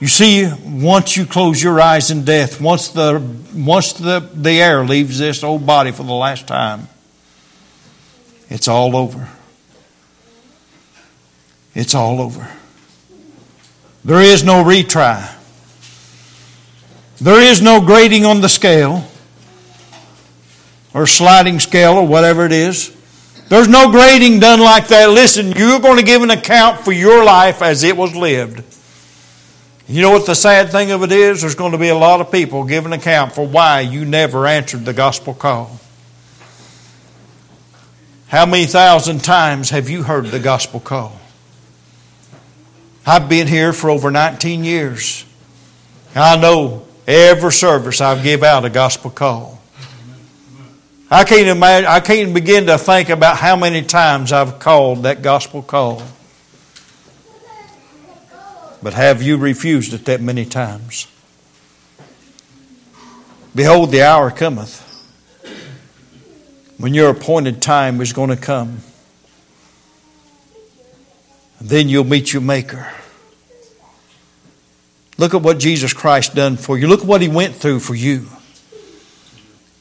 You 0.00 0.08
see, 0.08 0.50
once 0.64 1.14
you 1.14 1.26
close 1.26 1.62
your 1.62 1.78
eyes 1.78 2.10
in 2.10 2.24
death, 2.24 2.58
once 2.58 2.88
the 2.88 3.22
once 3.54 3.92
the, 3.92 4.20
the 4.32 4.62
air 4.62 4.82
leaves 4.82 5.18
this 5.18 5.44
old 5.44 5.66
body 5.66 5.92
for 5.92 6.04
the 6.04 6.14
last 6.14 6.46
time, 6.46 6.88
it's 8.48 8.66
all 8.66 8.96
over. 8.96 9.28
It's 11.74 11.94
all 11.94 12.20
over. 12.22 12.48
There 14.02 14.22
is 14.22 14.42
no 14.42 14.64
retry. 14.64 15.36
There 17.20 17.42
is 17.42 17.60
no 17.60 17.82
grading 17.82 18.24
on 18.24 18.40
the 18.40 18.48
scale 18.48 19.06
or 20.94 21.06
sliding 21.06 21.60
scale 21.60 21.92
or 21.92 22.06
whatever 22.06 22.46
it 22.46 22.52
is. 22.52 22.96
There's 23.50 23.68
no 23.68 23.90
grading 23.90 24.40
done 24.40 24.60
like 24.60 24.88
that. 24.88 25.10
Listen, 25.10 25.52
you're 25.52 25.80
going 25.80 25.98
to 25.98 26.02
give 26.04 26.22
an 26.22 26.30
account 26.30 26.80
for 26.80 26.92
your 26.92 27.22
life 27.22 27.60
as 27.60 27.82
it 27.82 27.96
was 27.96 28.14
lived. 28.16 28.64
You 29.90 30.02
know 30.02 30.12
what 30.12 30.24
the 30.24 30.36
sad 30.36 30.70
thing 30.70 30.92
of 30.92 31.02
it 31.02 31.10
is? 31.10 31.40
There's 31.40 31.56
going 31.56 31.72
to 31.72 31.78
be 31.78 31.88
a 31.88 31.96
lot 31.96 32.20
of 32.20 32.30
people 32.30 32.62
giving 32.62 32.92
account 32.92 33.32
for 33.32 33.44
why 33.44 33.80
you 33.80 34.04
never 34.04 34.46
answered 34.46 34.84
the 34.84 34.92
gospel 34.92 35.34
call. 35.34 35.80
How 38.28 38.46
many 38.46 38.66
thousand 38.66 39.24
times 39.24 39.70
have 39.70 39.90
you 39.90 40.04
heard 40.04 40.26
the 40.26 40.38
gospel 40.38 40.78
call? 40.78 41.18
I've 43.04 43.28
been 43.28 43.48
here 43.48 43.72
for 43.72 43.90
over 43.90 44.12
19 44.12 44.62
years. 44.62 45.24
I 46.14 46.36
know 46.36 46.86
every 47.08 47.50
service 47.50 48.00
I've 48.00 48.22
give 48.22 48.44
out 48.44 48.64
a 48.64 48.70
gospel 48.70 49.10
call. 49.10 49.60
I 51.10 51.24
can't 51.24 51.48
imagine, 51.48 51.88
I 51.88 51.98
can't 51.98 52.32
begin 52.32 52.66
to 52.66 52.78
think 52.78 53.08
about 53.08 53.38
how 53.38 53.56
many 53.56 53.82
times 53.82 54.30
I've 54.30 54.60
called 54.60 55.02
that 55.02 55.20
gospel 55.22 55.62
call. 55.62 56.00
But 58.82 58.94
have 58.94 59.22
you 59.22 59.36
refused 59.36 59.92
it 59.92 60.04
that 60.06 60.20
many 60.20 60.44
times? 60.44 61.06
Behold, 63.54 63.90
the 63.90 64.02
hour 64.02 64.30
cometh 64.30 64.86
when 66.78 66.94
your 66.94 67.10
appointed 67.10 67.60
time 67.60 68.00
is 68.00 68.12
going 68.12 68.30
to 68.30 68.36
come. 68.36 68.78
Then 71.60 71.88
you'll 71.90 72.04
meet 72.04 72.32
your 72.32 72.40
Maker. 72.40 72.90
Look 75.18 75.34
at 75.34 75.42
what 75.42 75.58
Jesus 75.58 75.92
Christ 75.92 76.34
done 76.34 76.56
for 76.56 76.78
you. 76.78 76.88
Look 76.88 77.00
at 77.00 77.06
what 77.06 77.20
He 77.20 77.28
went 77.28 77.54
through 77.54 77.80
for 77.80 77.94
you. 77.94 78.28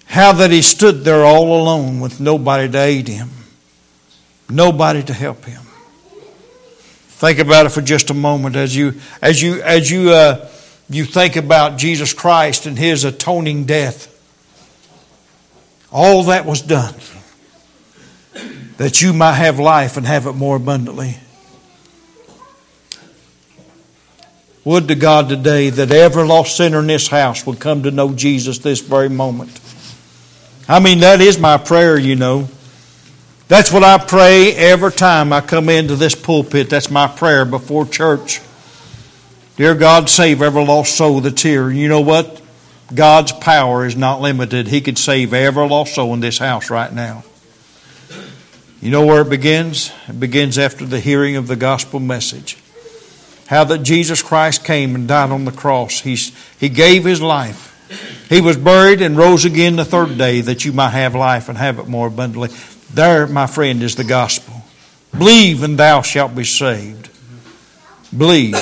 How 0.08 0.34
that 0.34 0.52
He 0.52 0.62
stood 0.62 1.06
there 1.06 1.24
all 1.24 1.62
alone 1.62 2.02
with 2.02 2.20
nobody 2.20 2.70
to 2.70 2.78
aid 2.78 3.08
Him, 3.08 3.30
nobody 4.50 5.02
to 5.04 5.14
help 5.14 5.46
Him. 5.46 5.69
Think 7.20 7.40
about 7.40 7.66
it 7.66 7.70
for 7.70 7.82
just 7.82 8.10
a 8.12 8.14
moment 8.14 8.56
as 8.56 8.74
you 8.74 8.94
as 9.22 9.42
you 9.44 9.62
as 9.62 9.92
you 9.92 10.12
uh, 10.12 10.50
you 10.90 11.04
think 11.04 11.36
about 11.36 11.78
Jesus 11.78 12.14
Christ 12.14 12.66
and 12.66 12.80
His 12.80 13.04
atoning 13.04 13.66
death. 13.66 14.08
All 15.92 16.24
that 16.24 16.46
was 16.46 16.62
done 16.62 16.96
that 18.78 19.02
you 19.02 19.12
might 19.12 19.34
have 19.34 19.60
life 19.60 19.98
and 19.98 20.08
have 20.08 20.28
it 20.28 20.32
more 20.32 20.56
abundantly. 20.56 21.18
Would 24.64 24.88
to 24.88 24.96
God 24.96 25.28
today 25.28 25.70
that 25.70 25.92
every 25.92 26.24
lost 26.24 26.56
sinner 26.56 26.80
in 26.80 26.88
this 26.88 27.10
house 27.10 27.46
would 27.46 27.60
come 27.60 27.84
to 27.84 27.92
know 27.92 28.14
Jesus 28.14 28.60
this 28.60 28.80
very 28.80 29.10
moment. 29.10 29.60
I 30.70 30.80
mean, 30.80 31.00
that 31.02 31.20
is 31.20 31.38
my 31.38 31.58
prayer, 31.58 32.00
you 32.00 32.16
know. 32.16 32.48
That's 33.50 33.74
what 33.74 33.84
I 33.84 33.98
pray 33.98 34.54
every 34.54 34.92
time 34.92 35.34
I 35.34 35.42
come 35.42 35.70
into 35.70 35.96
this 35.96 36.14
pulpit. 36.14 36.70
That's 36.70 36.92
my 36.92 37.08
prayer 37.08 37.46
before 37.46 37.88
church. 37.88 38.42
Dear 39.58 39.74
God, 39.74 40.08
save 40.08 40.44
every 40.44 40.64
lost 40.64 40.96
soul 40.96 41.20
that's 41.22 41.42
here. 41.42 41.72
You 41.72 41.88
know 41.88 42.02
what? 42.02 42.44
God's 42.94 43.32
power 43.32 43.88
is 43.88 43.96
not 43.96 44.22
limited. 44.22 44.68
He 44.68 44.82
could 44.82 45.00
save 45.00 45.34
every 45.34 45.68
lost 45.68 45.96
soul 45.96 46.14
in 46.14 46.20
this 46.20 46.38
house 46.38 46.70
right 46.70 46.94
now. 46.94 47.24
You 48.82 48.92
know 48.92 49.08
where 49.08 49.24
it 49.24 49.32
begins? 49.32 49.92
It 50.08 50.20
begins 50.20 50.60
after 50.60 50.86
the 50.86 51.00
hearing 51.00 51.36
of 51.36 51.48
the 51.48 51.56
gospel 51.56 52.00
message. 52.00 52.56
How 53.48 53.64
that 53.64 53.80
Jesus 53.80 54.22
Christ 54.22 54.64
came 54.64 54.94
and 54.94 55.08
died 55.08 55.32
on 55.32 55.46
the 55.46 55.52
cross. 55.52 56.02
He's, 56.02 56.38
he 56.60 56.70
gave 56.70 57.04
his 57.04 57.20
life. 57.20 57.66
He 58.30 58.42
was 58.42 58.58
buried 58.58 59.02
and 59.02 59.18
rose 59.18 59.44
again 59.44 59.76
the 59.76 59.86
third 59.86 60.20
day 60.20 60.42
that 60.42 60.66
you 60.66 60.72
might 60.72 60.92
have 60.92 61.16
life 61.16 61.50
and 61.50 61.58
have 61.58 61.80
it 61.80 61.88
more 61.88 62.06
abundantly. 62.06 62.50
There, 62.94 63.28
my 63.28 63.48
friend, 63.48 63.84
is 63.84 63.96
the 63.96 64.04
gospel. 64.04 64.64
Believe 65.18 65.64
and 65.64 65.78
thou 65.78 66.02
shalt 66.02 66.36
be 66.36 66.44
saved. 66.44 67.10
Believe 68.16 68.56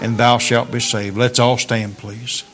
and 0.00 0.16
thou 0.18 0.38
shalt 0.38 0.70
be 0.70 0.80
saved. 0.80 1.16
Let's 1.16 1.38
all 1.38 1.58
stand, 1.58 1.98
please. 1.98 2.44